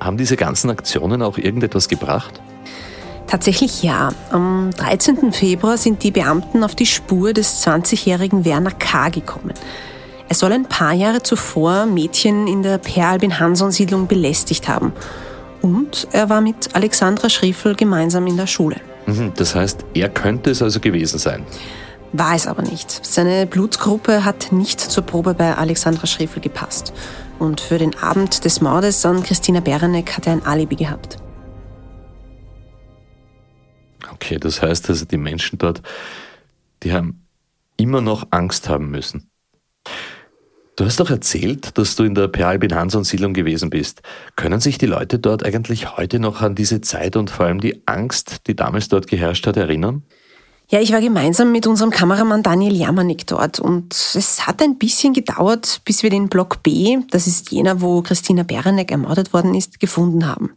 haben 0.00 0.16
diese 0.16 0.36
ganzen 0.36 0.70
Aktionen 0.70 1.22
auch 1.22 1.38
irgendetwas 1.38 1.88
gebracht? 1.88 2.40
Tatsächlich 3.26 3.82
ja. 3.82 4.10
Am 4.30 4.70
13. 4.76 5.32
Februar 5.32 5.78
sind 5.78 6.02
die 6.02 6.10
Beamten 6.10 6.62
auf 6.62 6.74
die 6.74 6.86
Spur 6.86 7.32
des 7.32 7.66
20-jährigen 7.66 8.44
Werner 8.44 8.70
K. 8.70 9.08
gekommen. 9.08 9.54
Er 10.28 10.34
soll 10.34 10.52
ein 10.52 10.66
paar 10.66 10.92
Jahre 10.92 11.22
zuvor 11.22 11.86
Mädchen 11.86 12.46
in 12.46 12.62
der 12.62 12.78
Per 12.78 13.08
Albin 13.08 13.38
Hanson-Siedlung 13.38 14.06
belästigt 14.06 14.68
haben. 14.68 14.92
Und 15.62 16.08
er 16.12 16.28
war 16.28 16.40
mit 16.40 16.74
Alexandra 16.74 17.28
Schriefel 17.28 17.74
gemeinsam 17.74 18.26
in 18.26 18.36
der 18.36 18.46
Schule. 18.46 18.76
Mhm, 19.06 19.32
das 19.36 19.54
heißt, 19.54 19.84
er 19.94 20.08
könnte 20.08 20.50
es 20.50 20.62
also 20.62 20.80
gewesen 20.80 21.18
sein. 21.18 21.44
War 22.12 22.34
es 22.34 22.46
aber 22.46 22.62
nicht. 22.62 23.04
Seine 23.04 23.46
Blutgruppe 23.46 24.24
hat 24.24 24.52
nicht 24.52 24.80
zur 24.80 25.04
Probe 25.04 25.34
bei 25.34 25.56
Alexandra 25.56 26.06
Schriefel 26.06 26.40
gepasst. 26.40 26.92
Und 27.38 27.60
für 27.60 27.78
den 27.78 27.96
Abend 27.98 28.44
des 28.44 28.60
Mordes 28.60 29.04
an 29.04 29.22
Christina 29.22 29.60
Berenek 29.60 30.16
hat 30.16 30.26
er 30.26 30.34
ein 30.34 30.46
Alibi 30.46 30.76
gehabt. 30.76 31.18
Okay, 34.12 34.38
das 34.38 34.62
heißt 34.62 34.88
also, 34.88 35.04
die 35.04 35.18
Menschen 35.18 35.58
dort, 35.58 35.82
die 36.82 36.92
haben 36.92 37.26
immer 37.76 38.00
noch 38.00 38.28
Angst 38.30 38.68
haben 38.68 38.90
müssen. 38.90 39.30
Du 40.76 40.84
hast 40.84 41.00
doch 41.00 41.10
erzählt, 41.10 41.78
dass 41.78 41.96
du 41.96 42.04
in 42.04 42.14
der 42.14 42.28
Per 42.28 42.48
Albin 42.48 42.74
Hanson 42.74 43.02
Siedlung 43.04 43.32
gewesen 43.32 43.70
bist. 43.70 44.02
Können 44.36 44.60
sich 44.60 44.76
die 44.76 44.86
Leute 44.86 45.18
dort 45.18 45.42
eigentlich 45.44 45.96
heute 45.96 46.18
noch 46.18 46.42
an 46.42 46.54
diese 46.54 46.82
Zeit 46.82 47.16
und 47.16 47.30
vor 47.30 47.46
allem 47.46 47.60
die 47.60 47.82
Angst, 47.86 48.46
die 48.46 48.54
damals 48.54 48.88
dort 48.88 49.06
geherrscht 49.06 49.46
hat, 49.46 49.56
erinnern? 49.56 50.02
Ja, 50.68 50.80
ich 50.80 50.92
war 50.92 51.00
gemeinsam 51.00 51.52
mit 51.52 51.68
unserem 51.68 51.90
Kameramann 51.90 52.42
Daniel 52.42 52.74
Jamanik 52.74 53.24
dort 53.28 53.60
und 53.60 53.92
es 53.92 54.48
hat 54.48 54.60
ein 54.60 54.78
bisschen 54.78 55.12
gedauert, 55.12 55.80
bis 55.84 56.02
wir 56.02 56.10
den 56.10 56.28
Block 56.28 56.64
B, 56.64 56.98
das 57.12 57.28
ist 57.28 57.52
jener, 57.52 57.80
wo 57.80 58.02
Christina 58.02 58.42
Berenek 58.42 58.90
ermordet 58.90 59.32
worden 59.32 59.54
ist, 59.54 59.78
gefunden 59.78 60.26
haben. 60.26 60.50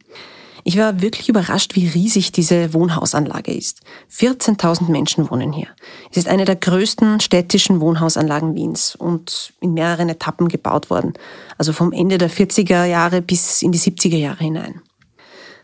Ich 0.63 0.77
war 0.77 1.01
wirklich 1.01 1.29
überrascht, 1.29 1.75
wie 1.75 1.87
riesig 1.87 2.31
diese 2.31 2.73
Wohnhausanlage 2.73 3.53
ist. 3.53 3.81
14.000 4.11 4.89
Menschen 4.89 5.29
wohnen 5.29 5.53
hier. 5.53 5.67
Es 6.09 6.17
ist 6.17 6.27
eine 6.27 6.45
der 6.45 6.55
größten 6.55 7.19
städtischen 7.19 7.79
Wohnhausanlagen 7.79 8.55
Wiens 8.55 8.95
und 8.95 9.53
in 9.61 9.75
mehreren 9.75 10.09
Etappen 10.09 10.47
gebaut 10.47 10.89
worden. 10.89 11.13
Also 11.59 11.71
vom 11.71 11.91
Ende 11.91 12.17
der 12.17 12.31
40er 12.31 12.85
Jahre 12.85 13.21
bis 13.21 13.61
in 13.61 13.71
die 13.71 13.79
70er 13.79 14.17
Jahre 14.17 14.43
hinein. 14.43 14.81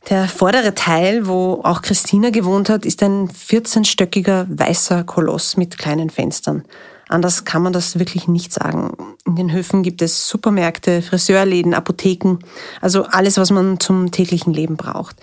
Der 0.09 0.27
vordere 0.27 0.75
Teil, 0.75 1.25
wo 1.25 1.61
auch 1.63 1.81
Christina 1.81 2.29
gewohnt 2.29 2.69
hat, 2.69 2.85
ist 2.85 3.01
ein 3.01 3.27
14-stöckiger 3.27 4.45
weißer 4.49 5.03
Koloss 5.03 5.57
mit 5.57 5.79
kleinen 5.79 6.11
Fenstern. 6.11 6.63
Anders 7.09 7.43
kann 7.43 7.63
man 7.63 7.73
das 7.73 7.97
wirklich 7.97 8.27
nicht 8.27 8.53
sagen. 8.53 9.15
In 9.25 9.35
den 9.35 9.51
Höfen 9.51 9.81
gibt 9.81 10.03
es 10.03 10.29
Supermärkte, 10.29 11.01
Friseurläden, 11.01 11.73
Apotheken, 11.73 12.37
also 12.81 13.05
alles, 13.05 13.37
was 13.37 13.49
man 13.49 13.79
zum 13.79 14.11
täglichen 14.11 14.53
Leben 14.53 14.77
braucht. 14.77 15.15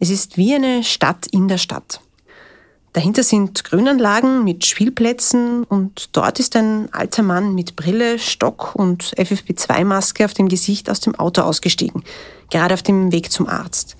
Es 0.00 0.10
ist 0.10 0.36
wie 0.36 0.52
eine 0.52 0.82
Stadt 0.82 1.28
in 1.28 1.46
der 1.46 1.58
Stadt. 1.58 2.00
Dahinter 2.92 3.22
sind 3.22 3.62
Grünanlagen 3.62 4.42
mit 4.42 4.64
Spielplätzen 4.64 5.62
und 5.64 6.10
dort 6.12 6.40
ist 6.40 6.56
ein 6.56 6.92
alter 6.92 7.22
Mann 7.22 7.54
mit 7.54 7.76
Brille, 7.76 8.18
Stock 8.18 8.74
und 8.74 9.14
FFP2-Maske 9.16 10.24
auf 10.24 10.34
dem 10.34 10.48
Gesicht 10.48 10.90
aus 10.90 11.00
dem 11.00 11.14
Auto 11.14 11.42
ausgestiegen, 11.42 12.02
gerade 12.50 12.74
auf 12.74 12.82
dem 12.82 13.12
Weg 13.12 13.30
zum 13.30 13.48
Arzt. 13.48 13.93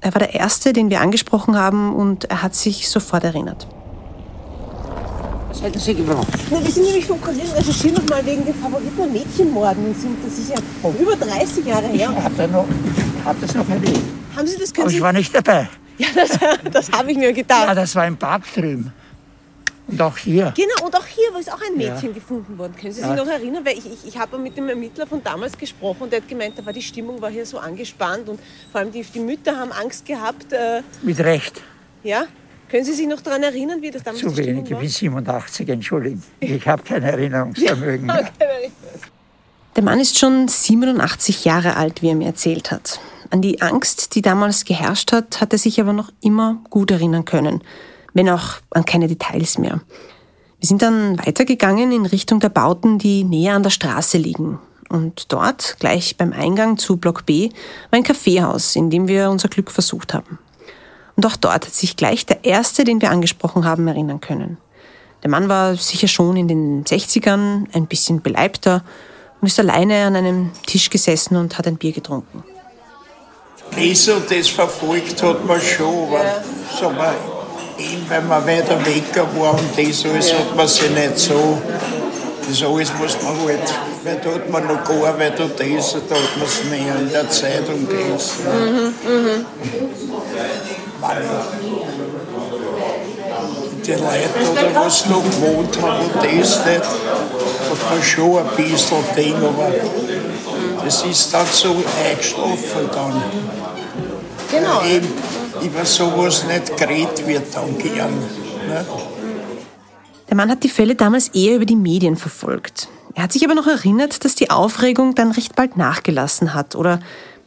Er 0.00 0.14
war 0.14 0.20
der 0.20 0.34
Erste, 0.34 0.72
den 0.72 0.90
wir 0.90 1.00
angesprochen 1.00 1.56
haben 1.56 1.94
und 1.94 2.24
er 2.30 2.42
hat 2.42 2.54
sich 2.54 2.88
sofort 2.88 3.24
erinnert. 3.24 3.66
Was 5.48 5.62
hätten 5.62 5.78
Sie 5.78 5.94
gebraucht? 5.94 6.28
Na, 6.50 6.62
wir 6.62 6.70
sind 6.70 6.84
nämlich 6.84 7.06
vom 7.06 7.20
Kurier 7.20 7.42
recherchieren 7.56 7.96
nochmal 7.96 8.24
wegen 8.24 8.44
den 8.44 8.54
Favoriten 8.54 9.00
und 9.00 9.12
Mädchenmorden. 9.12 9.94
Das 10.24 10.38
ist 10.38 10.50
ja 10.50 10.90
über 10.90 11.16
30 11.16 11.66
Jahre 11.66 11.86
her. 11.88 12.14
Ich 12.16 12.24
habe 12.24 12.52
noch, 12.52 12.66
hab 13.24 13.40
das 13.40 13.54
noch 13.54 13.68
erlebt. 13.68 13.98
Haben 14.36 14.46
Sie 14.46 14.56
das 14.58 14.72
können 14.72 14.82
Aber 14.84 14.90
Sie? 14.90 14.96
ich 14.96 15.02
war 15.02 15.12
nicht 15.12 15.34
dabei. 15.34 15.68
Ja, 15.98 16.06
das, 16.14 16.38
das 16.72 16.92
habe 16.92 17.10
ich 17.10 17.18
mir 17.18 17.32
gedacht. 17.32 17.66
Ja, 17.66 17.74
das 17.74 17.96
war 17.96 18.06
im 18.06 18.16
Park 18.16 18.44
drüben. 18.54 18.92
Und 19.88 20.00
auch 20.02 20.16
hier. 20.18 20.52
Genau, 20.56 20.86
und 20.86 20.94
auch 20.94 21.06
hier 21.06 21.36
ist 21.40 21.50
auch 21.52 21.60
ein 21.60 21.76
Mädchen 21.76 22.08
Ja. 22.10 22.12
gefunden 22.14 22.56
worden. 22.58 22.74
Können 22.78 22.92
Sie 22.92 23.00
sich 23.00 23.08
Ja. 23.08 23.16
noch 23.16 23.26
erinnern? 23.26 23.64
Weil 23.64 23.78
ich, 23.78 23.86
ich, 23.86 24.06
ich 24.06 24.18
habe 24.18 24.38
mit 24.38 24.56
dem 24.56 24.68
Ermittler 24.68 25.06
von 25.06 25.22
damals 25.24 25.56
gesprochen 25.56 26.02
und 26.02 26.12
der 26.12 26.20
hat 26.20 26.28
gemeint, 26.28 26.58
da 26.58 26.64
war 26.66 26.72
die 26.74 26.82
Stimmung 26.82 27.20
war 27.22 27.30
hier 27.30 27.46
so 27.46 27.58
angespannt 27.58 28.28
und 28.28 28.38
vor 28.70 28.80
allem 28.82 28.92
die, 28.92 29.02
die 29.02 29.18
Mütter 29.20 29.56
haben 29.58 29.72
Angst 29.72 30.04
gehabt. 30.06 30.52
Äh, 30.52 30.82
Mit 31.02 31.18
Recht. 31.20 31.62
ja? 32.04 32.24
Können 32.70 32.84
Sie 32.84 32.92
sich 32.92 33.06
noch 33.06 33.22
daran 33.22 33.42
erinnern, 33.42 33.80
wie 33.80 33.90
das 33.90 34.02
damals 34.02 34.20
Zu 34.20 34.36
wenig. 34.36 34.70
War? 34.70 34.78
bin 34.80 34.88
87, 34.90 35.66
entschuldigen. 35.70 36.22
Ich 36.38 36.68
habe 36.68 36.82
kein 36.82 37.02
Erinnerungsvermögen 37.02 38.04
mehr. 38.06 38.28
Der 39.76 39.84
Mann 39.84 40.00
ist 40.00 40.18
schon 40.18 40.48
87 40.48 41.44
Jahre 41.46 41.76
alt, 41.76 42.02
wie 42.02 42.08
er 42.08 42.14
mir 42.14 42.26
erzählt 42.26 42.70
hat. 42.70 43.00
An 43.30 43.40
die 43.42 43.62
Angst, 43.62 44.14
die 44.14 44.22
damals 44.22 44.64
geherrscht 44.64 45.12
hat, 45.12 45.40
hat 45.40 45.52
er 45.52 45.58
sich 45.58 45.80
aber 45.80 45.92
noch 45.92 46.10
immer 46.20 46.58
gut 46.68 46.90
erinnern 46.90 47.24
können, 47.24 47.62
wenn 48.14 48.28
auch 48.28 48.54
an 48.70 48.84
keine 48.84 49.08
Details 49.08 49.58
mehr. 49.58 49.80
Wir 50.60 50.66
sind 50.66 50.82
dann 50.82 51.18
weitergegangen 51.18 51.92
in 51.92 52.06
Richtung 52.06 52.40
der 52.40 52.48
Bauten, 52.48 52.98
die 52.98 53.24
näher 53.24 53.54
an 53.54 53.62
der 53.62 53.70
Straße 53.70 54.18
liegen. 54.18 54.58
Und 54.88 55.32
dort, 55.32 55.76
gleich 55.78 56.16
beim 56.16 56.32
Eingang 56.32 56.78
zu 56.78 56.96
Block 56.96 57.26
B, 57.26 57.50
war 57.90 57.98
ein 57.98 58.02
Kaffeehaus, 58.02 58.74
in 58.74 58.90
dem 58.90 59.06
wir 59.06 59.30
unser 59.30 59.48
Glück 59.48 59.70
versucht 59.70 60.14
haben. 60.14 60.38
Und 61.14 61.26
auch 61.26 61.36
dort 61.36 61.66
hat 61.66 61.74
sich 61.74 61.96
gleich 61.96 62.26
der 62.26 62.44
Erste, 62.44 62.84
den 62.84 63.00
wir 63.00 63.10
angesprochen 63.10 63.64
haben, 63.64 63.86
erinnern 63.86 64.20
können. 64.20 64.56
Der 65.22 65.30
Mann 65.30 65.48
war 65.48 65.76
sicher 65.76 66.08
schon 66.08 66.36
in 66.36 66.48
den 66.48 66.84
60ern, 66.84 67.66
ein 67.72 67.86
bisschen 67.86 68.22
beleibter 68.22 68.84
und 69.40 69.48
ist 69.48 69.58
alleine 69.58 70.06
an 70.06 70.16
einem 70.16 70.50
Tisch 70.66 70.90
gesessen 70.90 71.36
und 71.36 71.58
hat 71.58 71.66
ein 71.66 71.76
Bier 71.76 71.92
getrunken. 71.92 72.44
Das 73.72 74.08
und 74.08 74.30
das 74.30 74.48
verfolgt 74.48 75.22
hat 75.22 75.44
man 75.44 75.60
schon, 75.60 76.08
aber 76.08 76.42
wir, 76.80 77.14
eben 77.14 77.37
weil 78.08 78.22
man 78.22 78.46
weiter 78.46 78.84
weg 78.84 79.04
war 79.36 79.52
und 79.52 79.76
das 79.76 80.04
alles 80.04 80.32
hat 80.32 80.56
man 80.56 80.66
sich 80.66 80.90
nicht 80.90 81.18
so. 81.18 81.58
Das 82.48 82.62
alles 82.62 82.92
muss 82.98 83.16
man 83.22 83.38
halt, 83.46 83.74
weil 84.04 84.16
da 84.16 84.30
hat 84.34 84.50
man 84.50 84.66
noch 84.66 84.84
gearbeitet 84.84 85.40
und 85.40 85.60
das, 85.60 85.96
da 86.08 86.14
hat 86.14 86.36
man 86.36 86.46
es 86.46 86.64
mehr 86.70 86.96
in 86.98 87.10
der 87.10 87.28
Zeitung 87.30 87.86
gelesen. 87.86 88.94
Die 93.84 93.92
Leute, 93.92 94.50
oder 94.52 94.84
was 94.84 95.04
da 95.04 95.14
gewohnt 95.14 95.80
haben 95.80 96.04
und 96.04 96.16
das 96.16 96.66
nicht, 96.66 96.84
hat 96.84 97.90
man 97.90 98.02
schon 98.02 98.38
ein 98.38 98.56
bisschen 98.56 99.04
Ding, 99.16 99.36
aber 99.36 99.72
das 100.84 101.02
ist 101.02 101.32
dann 101.32 101.46
so 101.50 101.76
eingeschlafen 102.04 102.90
dann. 102.92 103.22
Genau. 104.50 104.82
Eben 104.84 105.12
über 105.62 105.84
sowas 105.84 106.44
nicht 106.44 106.76
geredet 106.76 107.26
wird 107.26 107.54
dann 107.54 107.78
gern. 107.78 108.12
Ne? 108.68 108.84
Der 110.28 110.36
Mann 110.36 110.50
hat 110.50 110.62
die 110.62 110.68
Fälle 110.68 110.94
damals 110.94 111.28
eher 111.28 111.56
über 111.56 111.64
die 111.64 111.76
Medien 111.76 112.16
verfolgt. 112.16 112.88
Er 113.14 113.22
hat 113.22 113.32
sich 113.32 113.44
aber 113.44 113.54
noch 113.54 113.66
erinnert, 113.66 114.24
dass 114.24 114.34
die 114.34 114.50
Aufregung 114.50 115.14
dann 115.14 115.32
recht 115.32 115.56
bald 115.56 115.76
nachgelassen 115.76 116.54
hat 116.54 116.76
oder, 116.76 117.00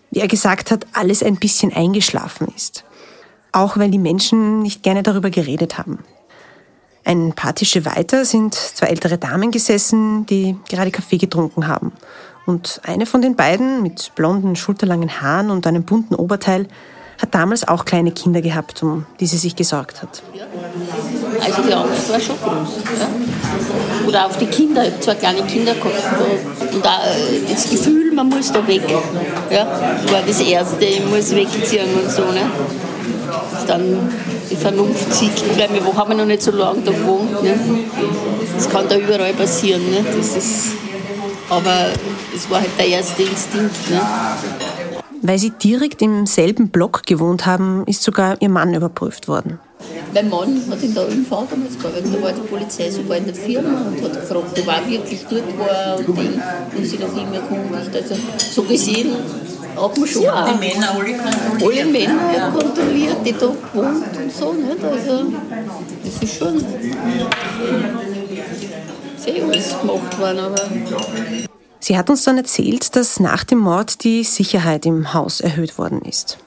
wie 0.09 0.19
er 0.19 0.27
gesagt 0.27 0.71
hat, 0.71 0.87
alles 0.93 1.23
ein 1.23 1.37
bisschen 1.37 1.71
eingeschlafen 1.71 2.47
ist. 2.55 2.83
Auch 3.51 3.77
weil 3.77 3.91
die 3.91 3.99
Menschen 3.99 4.61
nicht 4.61 4.83
gerne 4.83 5.03
darüber 5.03 5.29
geredet 5.29 5.77
haben. 5.77 5.99
Ein 7.03 7.33
paar 7.33 7.55
Tische 7.55 7.85
weiter 7.85 8.25
sind 8.25 8.53
zwei 8.53 8.87
ältere 8.87 9.17
Damen 9.17 9.51
gesessen, 9.51 10.25
die 10.25 10.55
gerade 10.69 10.91
Kaffee 10.91 11.17
getrunken 11.17 11.67
haben. 11.67 11.91
Und 12.45 12.81
eine 12.83 13.05
von 13.05 13.21
den 13.21 13.35
beiden, 13.35 13.81
mit 13.81 14.13
blonden, 14.15 14.55
schulterlangen 14.55 15.21
Haaren 15.21 15.51
und 15.51 15.65
einem 15.67 15.83
bunten 15.83 16.15
Oberteil, 16.15 16.67
hat 17.21 17.35
damals 17.35 17.67
auch 17.67 17.85
kleine 17.85 18.11
Kinder 18.11 18.41
gehabt, 18.41 18.81
um 18.81 19.05
die 19.19 19.27
sie 19.27 19.37
sich 19.37 19.55
gesorgt 19.55 20.01
hat. 20.01 20.23
Also 21.39 21.61
die 21.61 21.73
Angst 21.73 22.11
war 22.11 22.19
schon 22.19 22.35
groß. 22.37 22.69
Ja. 22.99 24.07
Oder 24.07 24.25
auf 24.25 24.37
die 24.37 24.47
Kinder. 24.47 24.83
Ich 24.83 24.91
habe 24.91 25.01
zwei 25.01 25.15
kleine 25.15 25.43
Kinder 25.43 25.73
gehabt. 25.73 26.73
Und 26.73 26.85
auch 26.85 27.05
äh, 27.05 27.53
das 27.53 27.69
Gefühl, 27.69 28.11
man 28.13 28.29
muss 28.29 28.51
da 28.51 28.65
weg. 28.67 28.81
Ja. 29.51 29.65
War 30.11 30.21
das 30.25 30.39
Erste, 30.39 30.83
ich 30.83 31.05
muss 31.05 31.35
wegziehen 31.35 31.93
und 31.93 32.09
so. 32.09 32.23
Ne. 32.23 32.41
Dann 33.67 34.09
die 34.49 34.55
Vernunft 34.55 35.13
siegt, 35.13 35.57
weil 35.57 35.69
wir 35.73 35.95
haben 35.95 36.17
noch 36.17 36.25
nicht 36.25 36.41
so 36.41 36.51
lange 36.51 36.81
da 36.81 36.91
gewohnt. 36.91 37.43
Ne? 37.43 37.59
Das 38.55 38.69
kann 38.69 38.87
da 38.89 38.97
überall 38.97 39.33
passieren. 39.33 39.81
Ne? 39.91 40.03
Das 40.17 40.35
ist, 40.35 40.71
aber 41.49 41.87
es 42.35 42.49
war 42.49 42.59
halt 42.59 42.71
der 42.77 42.87
erste 42.87 43.23
Instinkt. 43.23 43.89
Ne? 43.89 44.01
Weil 45.21 45.37
sie 45.37 45.51
direkt 45.51 46.01
im 46.01 46.25
selben 46.25 46.69
Block 46.69 47.05
gewohnt 47.05 47.45
haben, 47.45 47.83
ist 47.85 48.01
sogar 48.03 48.41
ihr 48.41 48.49
Mann 48.49 48.73
überprüft 48.73 49.27
worden. 49.27 49.59
Mein 50.13 50.29
Mann 50.29 50.61
hat 50.69 50.83
in 50.83 50.93
der 50.93 51.07
ÖMV 51.07 51.29
damals 51.29 51.77
gearbeitet, 51.79 52.13
da 52.13 52.21
war 52.21 52.33
die 52.33 52.41
Polizei 52.41 52.89
sogar 52.89 53.17
in 53.17 53.25
der 53.25 53.35
Firma 53.35 53.85
und 53.87 54.03
hat 54.03 54.13
gefragt, 54.13 54.59
ob 54.59 54.67
er 54.67 54.89
wirklich 54.89 55.25
dort 55.29 55.59
war 55.59 55.97
und, 55.97 56.17
den, 56.17 56.41
und 56.75 56.85
sich 56.85 56.99
nach 56.99 57.15
ihm 57.15 57.33
erkundigt. 57.33 57.95
Also 57.95 58.15
so 58.37 58.63
gesehen 58.63 59.11
hat 59.75 59.97
man 59.97 60.07
schon 60.07 60.27
auch 60.27 60.49
die 60.49 60.59
Männer 60.59 60.91
alle 60.91 61.13
kontrolliert. 61.17 61.83
alle 61.83 61.91
Männer 61.91 62.33
ja. 62.35 62.49
kontrolliert, 62.49 63.17
die 63.25 63.33
da 63.33 63.47
wohnt 63.73 64.17
und 64.17 64.33
so. 64.33 64.53
Nicht? 64.53 64.83
Also 64.83 65.25
das 66.03 66.23
ist 66.23 66.37
schon 66.37 66.59
sehr 69.17 69.43
alles 69.43 69.79
gemacht 69.79 70.19
worden. 70.19 70.39
Aber 70.39 70.61
Sie 71.83 71.97
hat 71.97 72.11
uns 72.11 72.23
dann 72.23 72.37
erzählt, 72.37 72.95
dass 72.95 73.19
nach 73.19 73.43
dem 73.43 73.57
Mord 73.57 74.03
die 74.03 74.23
Sicherheit 74.23 74.85
im 74.85 75.15
Haus 75.15 75.41
erhöht 75.41 75.79
worden 75.79 76.03
ist. 76.03 76.37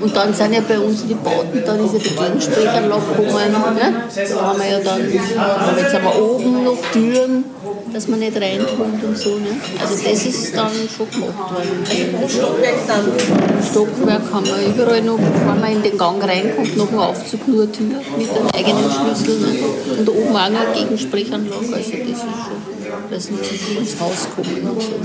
Und 0.00 0.14
dann 0.14 0.32
sind 0.32 0.52
ja 0.52 0.60
bei 0.60 0.78
uns 0.78 1.06
die 1.06 1.14
Bauten, 1.14 1.62
dann 1.64 1.84
ist 1.84 1.94
ja 1.94 1.98
die 1.98 2.08
Gegensprechanlage 2.08 3.02
gekommen. 3.16 3.52
Ne? 3.74 4.02
Da 4.28 4.40
haben 4.40 4.58
wir 4.58 4.68
ja 4.68 4.80
dann, 4.80 5.10
jetzt 5.10 5.94
haben 5.94 6.04
wir 6.04 6.22
oben 6.22 6.64
noch 6.64 6.76
Türen, 6.92 7.44
dass 7.92 8.08
man 8.08 8.20
nicht 8.20 8.36
reinkommt 8.40 9.02
und 9.02 9.16
so. 9.16 9.30
Ne? 9.36 9.56
Also 9.80 9.94
das 10.04 10.26
ist 10.26 10.54
dann 10.54 10.70
schon 10.94 11.10
gemacht 11.10 11.52
worden. 11.52 12.28
Stockwerk 12.28 12.86
dann? 12.86 13.64
Stockwerk 13.70 14.32
haben 14.32 14.46
wir 14.46 14.74
überall 14.74 15.02
noch, 15.02 15.18
wenn 15.18 15.60
man 15.60 15.72
in 15.72 15.82
den 15.82 15.98
Gang 15.98 16.22
reinkommt, 16.22 16.76
noch 16.76 16.88
einen 16.88 16.98
Aufzug, 16.98 17.48
nur 17.48 17.62
eine 17.62 17.72
Tür 17.72 17.86
mit 18.18 18.30
einem 18.30 18.48
eigenen 18.54 18.90
Schlüssel. 18.90 19.38
Ne? 19.40 19.98
Und 19.98 20.08
oben 20.08 20.36
auch 20.36 20.50
noch 20.50 20.60
eine 20.60 20.74
Gegensprechanlage. 20.74 21.74
Also 21.74 21.74
das 21.74 21.88
ist 21.88 22.20
schon, 22.20 22.77
dass 23.10 23.30
nicht 23.30 23.78
ins 23.78 24.00
Haus 24.00 24.28
und 24.36 24.46
so. 24.46 25.00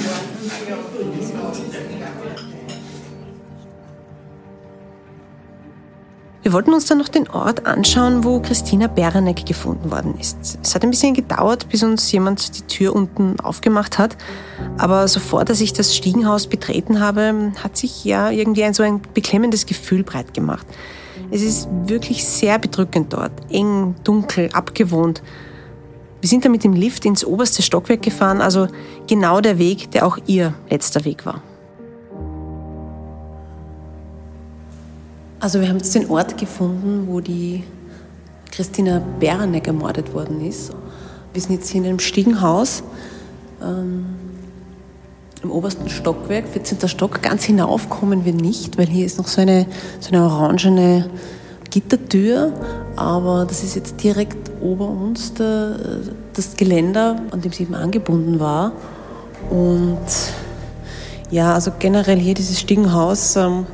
Wir 6.42 6.52
wollten 6.52 6.74
uns 6.74 6.86
dann 6.88 6.98
noch 6.98 7.08
den 7.08 7.30
Ort 7.30 7.66
anschauen, 7.66 8.26
wo 8.26 8.42
Christina 8.42 8.88
Beranek 8.88 9.46
gefunden 9.46 9.90
worden 9.92 10.16
ist. 10.20 10.60
Es 10.62 10.76
hat 10.76 10.84
ein 10.84 10.90
bisschen 10.90 11.14
gedauert, 11.14 11.70
bis 11.70 11.84
uns 11.84 12.12
jemand 12.12 12.58
die 12.58 12.64
Tür 12.64 12.94
unten 12.94 13.40
aufgemacht 13.40 13.98
hat. 13.98 14.18
Aber 14.78 15.08
sofort, 15.08 15.50
als 15.50 15.62
ich 15.62 15.72
das 15.72 15.96
Stiegenhaus 15.96 16.48
betreten 16.48 17.00
habe, 17.00 17.54
hat 17.64 17.78
sich 17.78 18.04
ja 18.04 18.30
irgendwie 18.30 18.66
ein 18.66 18.74
so 18.74 18.84
ein 18.84 19.02
beklemmendes 19.14 19.66
Gefühl 19.66 20.04
breit 20.04 20.34
gemacht. 20.34 20.68
Es 21.32 21.42
ist 21.42 21.70
wirklich 21.86 22.26
sehr 22.26 22.60
bedrückend 22.60 23.14
dort. 23.14 23.32
Eng, 23.50 23.96
dunkel, 24.04 24.50
abgewohnt. 24.52 25.24
Wir 26.24 26.30
sind 26.30 26.46
dann 26.46 26.54
mit 26.54 26.64
dem 26.64 26.72
Lift 26.72 27.04
ins 27.04 27.26
oberste 27.26 27.62
Stockwerk 27.62 28.02
gefahren, 28.02 28.40
also 28.40 28.70
genau 29.08 29.42
der 29.42 29.58
Weg, 29.60 29.92
der 29.92 30.08
auch 30.08 30.18
ihr 30.26 30.54
letzter 30.70 31.04
Weg 31.04 31.26
war. 31.26 31.44
Also 35.42 35.60
wir 35.60 35.68
haben 35.68 35.80
jetzt 35.80 35.94
den 35.94 36.10
Ort 36.10 36.38
gefunden, 36.38 37.08
wo 37.10 37.20
die 37.20 37.66
Christina 38.52 39.02
Beranek 39.20 39.68
ermordet 39.68 40.14
worden 40.14 40.40
ist. 40.48 40.72
Wir 41.34 41.42
sind 41.42 41.56
jetzt 41.56 41.70
hier 41.70 41.82
in 41.82 41.88
einem 41.88 42.00
Stiegenhaus 42.00 42.84
ähm, 43.62 44.06
im 45.44 45.52
obersten 45.52 45.90
Stockwerk, 45.90 46.48
14. 46.48 46.88
Stock. 46.88 47.22
Ganz 47.22 47.44
hinauf 47.44 47.90
kommen 47.90 48.24
wir 48.24 48.34
nicht, 48.34 48.78
weil 48.78 48.88
hier 48.88 49.06
ist 49.06 49.18
noch 49.18 49.28
so 49.28 49.42
eine, 49.42 49.68
so 50.00 50.16
eine 50.16 50.24
orangene 50.24 51.10
Gittertür. 51.74 52.54
Aber 52.96 53.46
das 53.48 53.64
ist 53.64 53.76
jetzt 53.76 54.04
direkt 54.04 54.52
ober 54.62 54.88
uns 54.88 55.34
der, 55.34 55.76
das 56.34 56.56
Geländer, 56.56 57.16
an 57.32 57.42
dem 57.42 57.52
sie 57.52 57.64
eben 57.64 57.74
angebunden 57.74 58.40
war. 58.40 58.74
Und 59.50 59.98
ja, 61.32 61.56
also 61.56 61.72
generell 61.80 62.20
hier 62.20 62.36
dieses 62.36 62.60
Stiegenhaus, 62.60 63.36
ähm, 63.36 63.66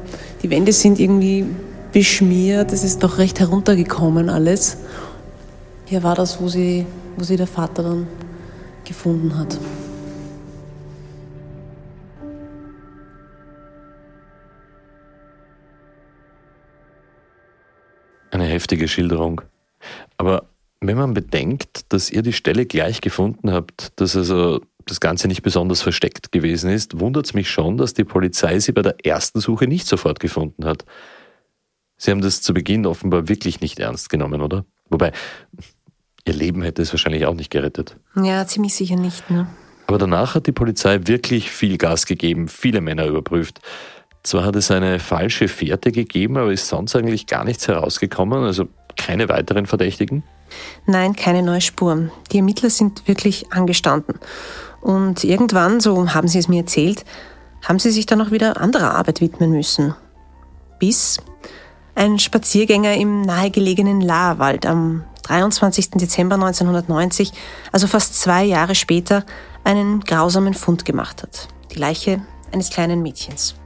die 0.41 0.49
Wände 0.49 0.71
sind 0.71 0.99
irgendwie 0.99 1.45
beschmiert, 1.91 2.71
es 2.71 2.83
ist 2.83 3.03
doch 3.03 3.17
recht 3.17 3.39
heruntergekommen 3.39 4.29
alles. 4.29 4.77
Hier 5.85 6.01
war 6.03 6.15
das, 6.15 6.41
wo 6.41 6.47
sie, 6.47 6.85
wo 7.17 7.23
sie 7.23 7.35
der 7.35 7.47
Vater 7.47 7.83
dann 7.83 8.07
gefunden 8.85 9.37
hat. 9.37 9.57
Heftige 18.69 18.87
Schilderung. 18.87 19.41
Aber 20.17 20.45
wenn 20.79 20.97
man 20.97 21.13
bedenkt, 21.13 21.91
dass 21.91 22.11
ihr 22.11 22.21
die 22.21 22.33
Stelle 22.33 22.65
gleich 22.65 23.01
gefunden 23.01 23.51
habt, 23.51 23.99
dass 23.99 24.15
also 24.15 24.61
das 24.85 24.99
Ganze 24.99 25.27
nicht 25.27 25.41
besonders 25.41 25.81
versteckt 25.81 26.31
gewesen 26.31 26.69
ist, 26.69 26.99
wundert 26.99 27.25
es 27.25 27.33
mich 27.33 27.49
schon, 27.49 27.77
dass 27.77 27.93
die 27.93 28.03
Polizei 28.03 28.59
sie 28.59 28.71
bei 28.71 28.81
der 28.81 29.03
ersten 29.03 29.39
Suche 29.39 29.67
nicht 29.67 29.87
sofort 29.87 30.19
gefunden 30.19 30.65
hat. 30.65 30.85
Sie 31.97 32.11
haben 32.11 32.21
das 32.21 32.41
zu 32.41 32.53
Beginn 32.53 32.85
offenbar 32.85 33.27
wirklich 33.27 33.59
nicht 33.59 33.79
ernst 33.79 34.09
genommen, 34.09 34.41
oder? 34.41 34.65
Wobei, 34.89 35.11
Ihr 36.25 36.33
Leben 36.33 36.61
hätte 36.61 36.83
es 36.83 36.93
wahrscheinlich 36.93 37.25
auch 37.25 37.33
nicht 37.33 37.49
gerettet. 37.49 37.97
Ja, 38.15 38.45
ziemlich 38.45 38.75
sicher 38.75 38.97
nicht. 38.97 39.31
Ne? 39.31 39.47
Aber 39.87 39.97
danach 39.97 40.35
hat 40.35 40.45
die 40.45 40.51
Polizei 40.51 40.99
wirklich 41.07 41.49
viel 41.49 41.77
Gas 41.77 42.05
gegeben, 42.05 42.47
viele 42.47 42.81
Männer 42.81 43.07
überprüft. 43.07 43.61
Zwar 44.23 44.45
hat 44.45 44.55
es 44.55 44.69
eine 44.69 44.99
falsche 44.99 45.47
Fährte 45.47 45.91
gegeben, 45.91 46.37
aber 46.37 46.51
ist 46.51 46.67
sonst 46.67 46.95
eigentlich 46.95 47.25
gar 47.27 47.43
nichts 47.45 47.67
herausgekommen, 47.67 48.43
also 48.43 48.67
keine 48.97 49.29
weiteren 49.29 49.65
Verdächtigen? 49.65 50.23
Nein, 50.85 51.15
keine 51.15 51.41
neue 51.41 51.61
Spur. 51.61 52.09
Die 52.31 52.37
Ermittler 52.37 52.69
sind 52.69 53.07
wirklich 53.07 53.51
angestanden. 53.51 54.19
Und 54.81 55.23
irgendwann, 55.23 55.79
so 55.79 56.13
haben 56.13 56.27
sie 56.27 56.39
es 56.39 56.47
mir 56.47 56.61
erzählt, 56.61 57.05
haben 57.63 57.79
sie 57.79 57.91
sich 57.91 58.05
dann 58.05 58.21
auch 58.21 58.31
wieder 58.31 58.59
anderer 58.59 58.95
Arbeit 58.95 59.21
widmen 59.21 59.51
müssen. 59.51 59.95
Bis 60.79 61.19
ein 61.95 62.19
Spaziergänger 62.19 62.95
im 62.95 63.21
nahegelegenen 63.21 64.01
Lahrwald 64.01 64.65
am 64.65 65.03
23. 65.23 65.91
Dezember 65.91 66.35
1990, 66.35 67.33
also 67.71 67.87
fast 67.87 68.19
zwei 68.19 68.43
Jahre 68.43 68.75
später, 68.75 69.25
einen 69.63 69.99
grausamen 70.01 70.53
Fund 70.53 70.85
gemacht 70.85 71.21
hat. 71.21 71.49
Die 71.71 71.77
Leiche 71.77 72.21
eines 72.51 72.69
kleinen 72.69 73.01
Mädchens. 73.03 73.58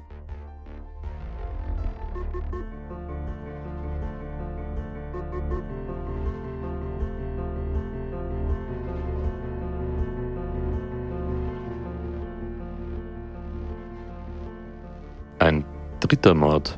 Ein 16.14 16.18
dritter 16.18 16.36
Mord. 16.36 16.78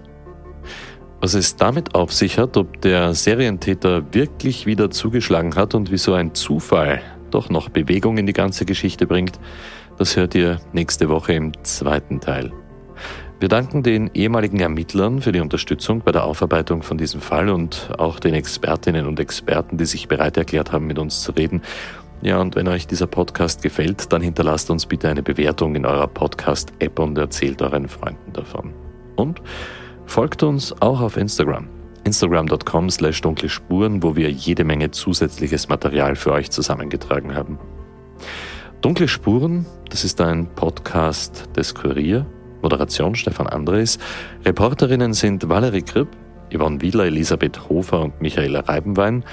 Was 1.19 1.33
es 1.33 1.57
damit 1.57 1.93
auf 1.93 2.13
sich 2.13 2.39
hat, 2.39 2.55
ob 2.55 2.79
der 2.79 3.13
Serientäter 3.13 4.13
wirklich 4.13 4.65
wieder 4.65 4.89
zugeschlagen 4.91 5.55
hat 5.55 5.75
und 5.75 5.91
wieso 5.91 6.13
ein 6.13 6.33
Zufall 6.33 7.01
doch 7.31 7.49
noch 7.49 7.67
Bewegung 7.67 8.17
in 8.17 8.27
die 8.27 8.33
ganze 8.33 8.63
Geschichte 8.63 9.05
bringt, 9.05 9.37
das 9.97 10.15
hört 10.15 10.35
ihr 10.35 10.61
nächste 10.71 11.09
Woche 11.09 11.33
im 11.33 11.51
zweiten 11.65 12.21
Teil. 12.21 12.53
Wir 13.41 13.49
danken 13.49 13.83
den 13.83 14.09
ehemaligen 14.13 14.61
Ermittlern 14.61 15.21
für 15.21 15.33
die 15.33 15.41
Unterstützung 15.41 15.99
bei 15.99 16.13
der 16.13 16.23
Aufarbeitung 16.23 16.81
von 16.81 16.97
diesem 16.97 17.19
Fall 17.19 17.49
und 17.49 17.89
auch 17.97 18.21
den 18.21 18.35
Expertinnen 18.35 19.05
und 19.05 19.19
Experten, 19.19 19.77
die 19.77 19.85
sich 19.85 20.07
bereit 20.07 20.37
erklärt 20.37 20.71
haben, 20.71 20.87
mit 20.87 20.97
uns 20.97 21.23
zu 21.23 21.33
reden. 21.33 21.61
Ja, 22.21 22.39
und 22.39 22.55
wenn 22.55 22.69
euch 22.69 22.87
dieser 22.87 23.07
Podcast 23.07 23.61
gefällt, 23.63 24.13
dann 24.13 24.21
hinterlasst 24.21 24.69
uns 24.69 24.85
bitte 24.85 25.09
eine 25.09 25.23
Bewertung 25.23 25.75
in 25.75 25.85
eurer 25.85 26.07
Podcast-App 26.07 26.99
und 26.99 27.17
erzählt 27.17 27.61
euren 27.61 27.89
Freunden 27.89 28.31
davon. 28.31 28.84
Und 29.15 29.41
folgt 30.05 30.43
uns 30.43 30.73
auch 30.81 31.01
auf 31.01 31.17
Instagram. 31.17 31.67
Instagram.com 32.03 32.89
slash 32.89 33.21
dunkle 33.21 33.49
Spuren, 33.49 34.03
wo 34.03 34.15
wir 34.15 34.29
jede 34.31 34.63
Menge 34.63 34.91
zusätzliches 34.91 35.69
Material 35.69 36.15
für 36.15 36.31
euch 36.33 36.51
zusammengetragen 36.51 37.33
haben. 37.33 37.57
Dunkle 38.81 39.07
Spuren, 39.07 39.65
das 39.89 40.03
ist 40.03 40.21
ein 40.21 40.47
Podcast 40.55 41.49
des 41.55 41.73
Kurier. 41.73 42.25
Moderation 42.61 43.15
Stefan 43.15 43.47
Andres. 43.47 43.99
Reporterinnen 44.43 45.13
sind 45.13 45.47
Valerie 45.49 45.81
Kripp, 45.81 46.09
Yvonne 46.53 46.81
Wieler, 46.81 47.05
Elisabeth 47.05 47.69
Hofer 47.69 48.01
und 48.01 48.21
Michaela 48.21 48.61
Reibenwein. 48.61 49.23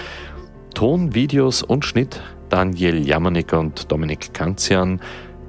Ton, 0.75 1.15
Videos 1.15 1.63
und 1.63 1.85
Schnitt 1.85 2.21
Daniel 2.53 3.07
Jamanik 3.07 3.55
und 3.55 3.91
Dominik 3.91 4.35
Kanzian. 4.35 5.01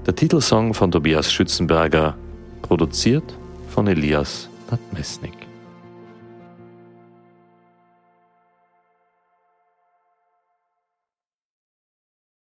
Der 0.05 0.15
Titelsong 0.15 0.73
von 0.73 0.89
Tobias 0.89 1.31
Schützenberger, 1.31 2.15
produziert 2.61 3.37
von 3.73 3.87
Elias 3.87 4.49
Nadmesnik. 4.69 5.42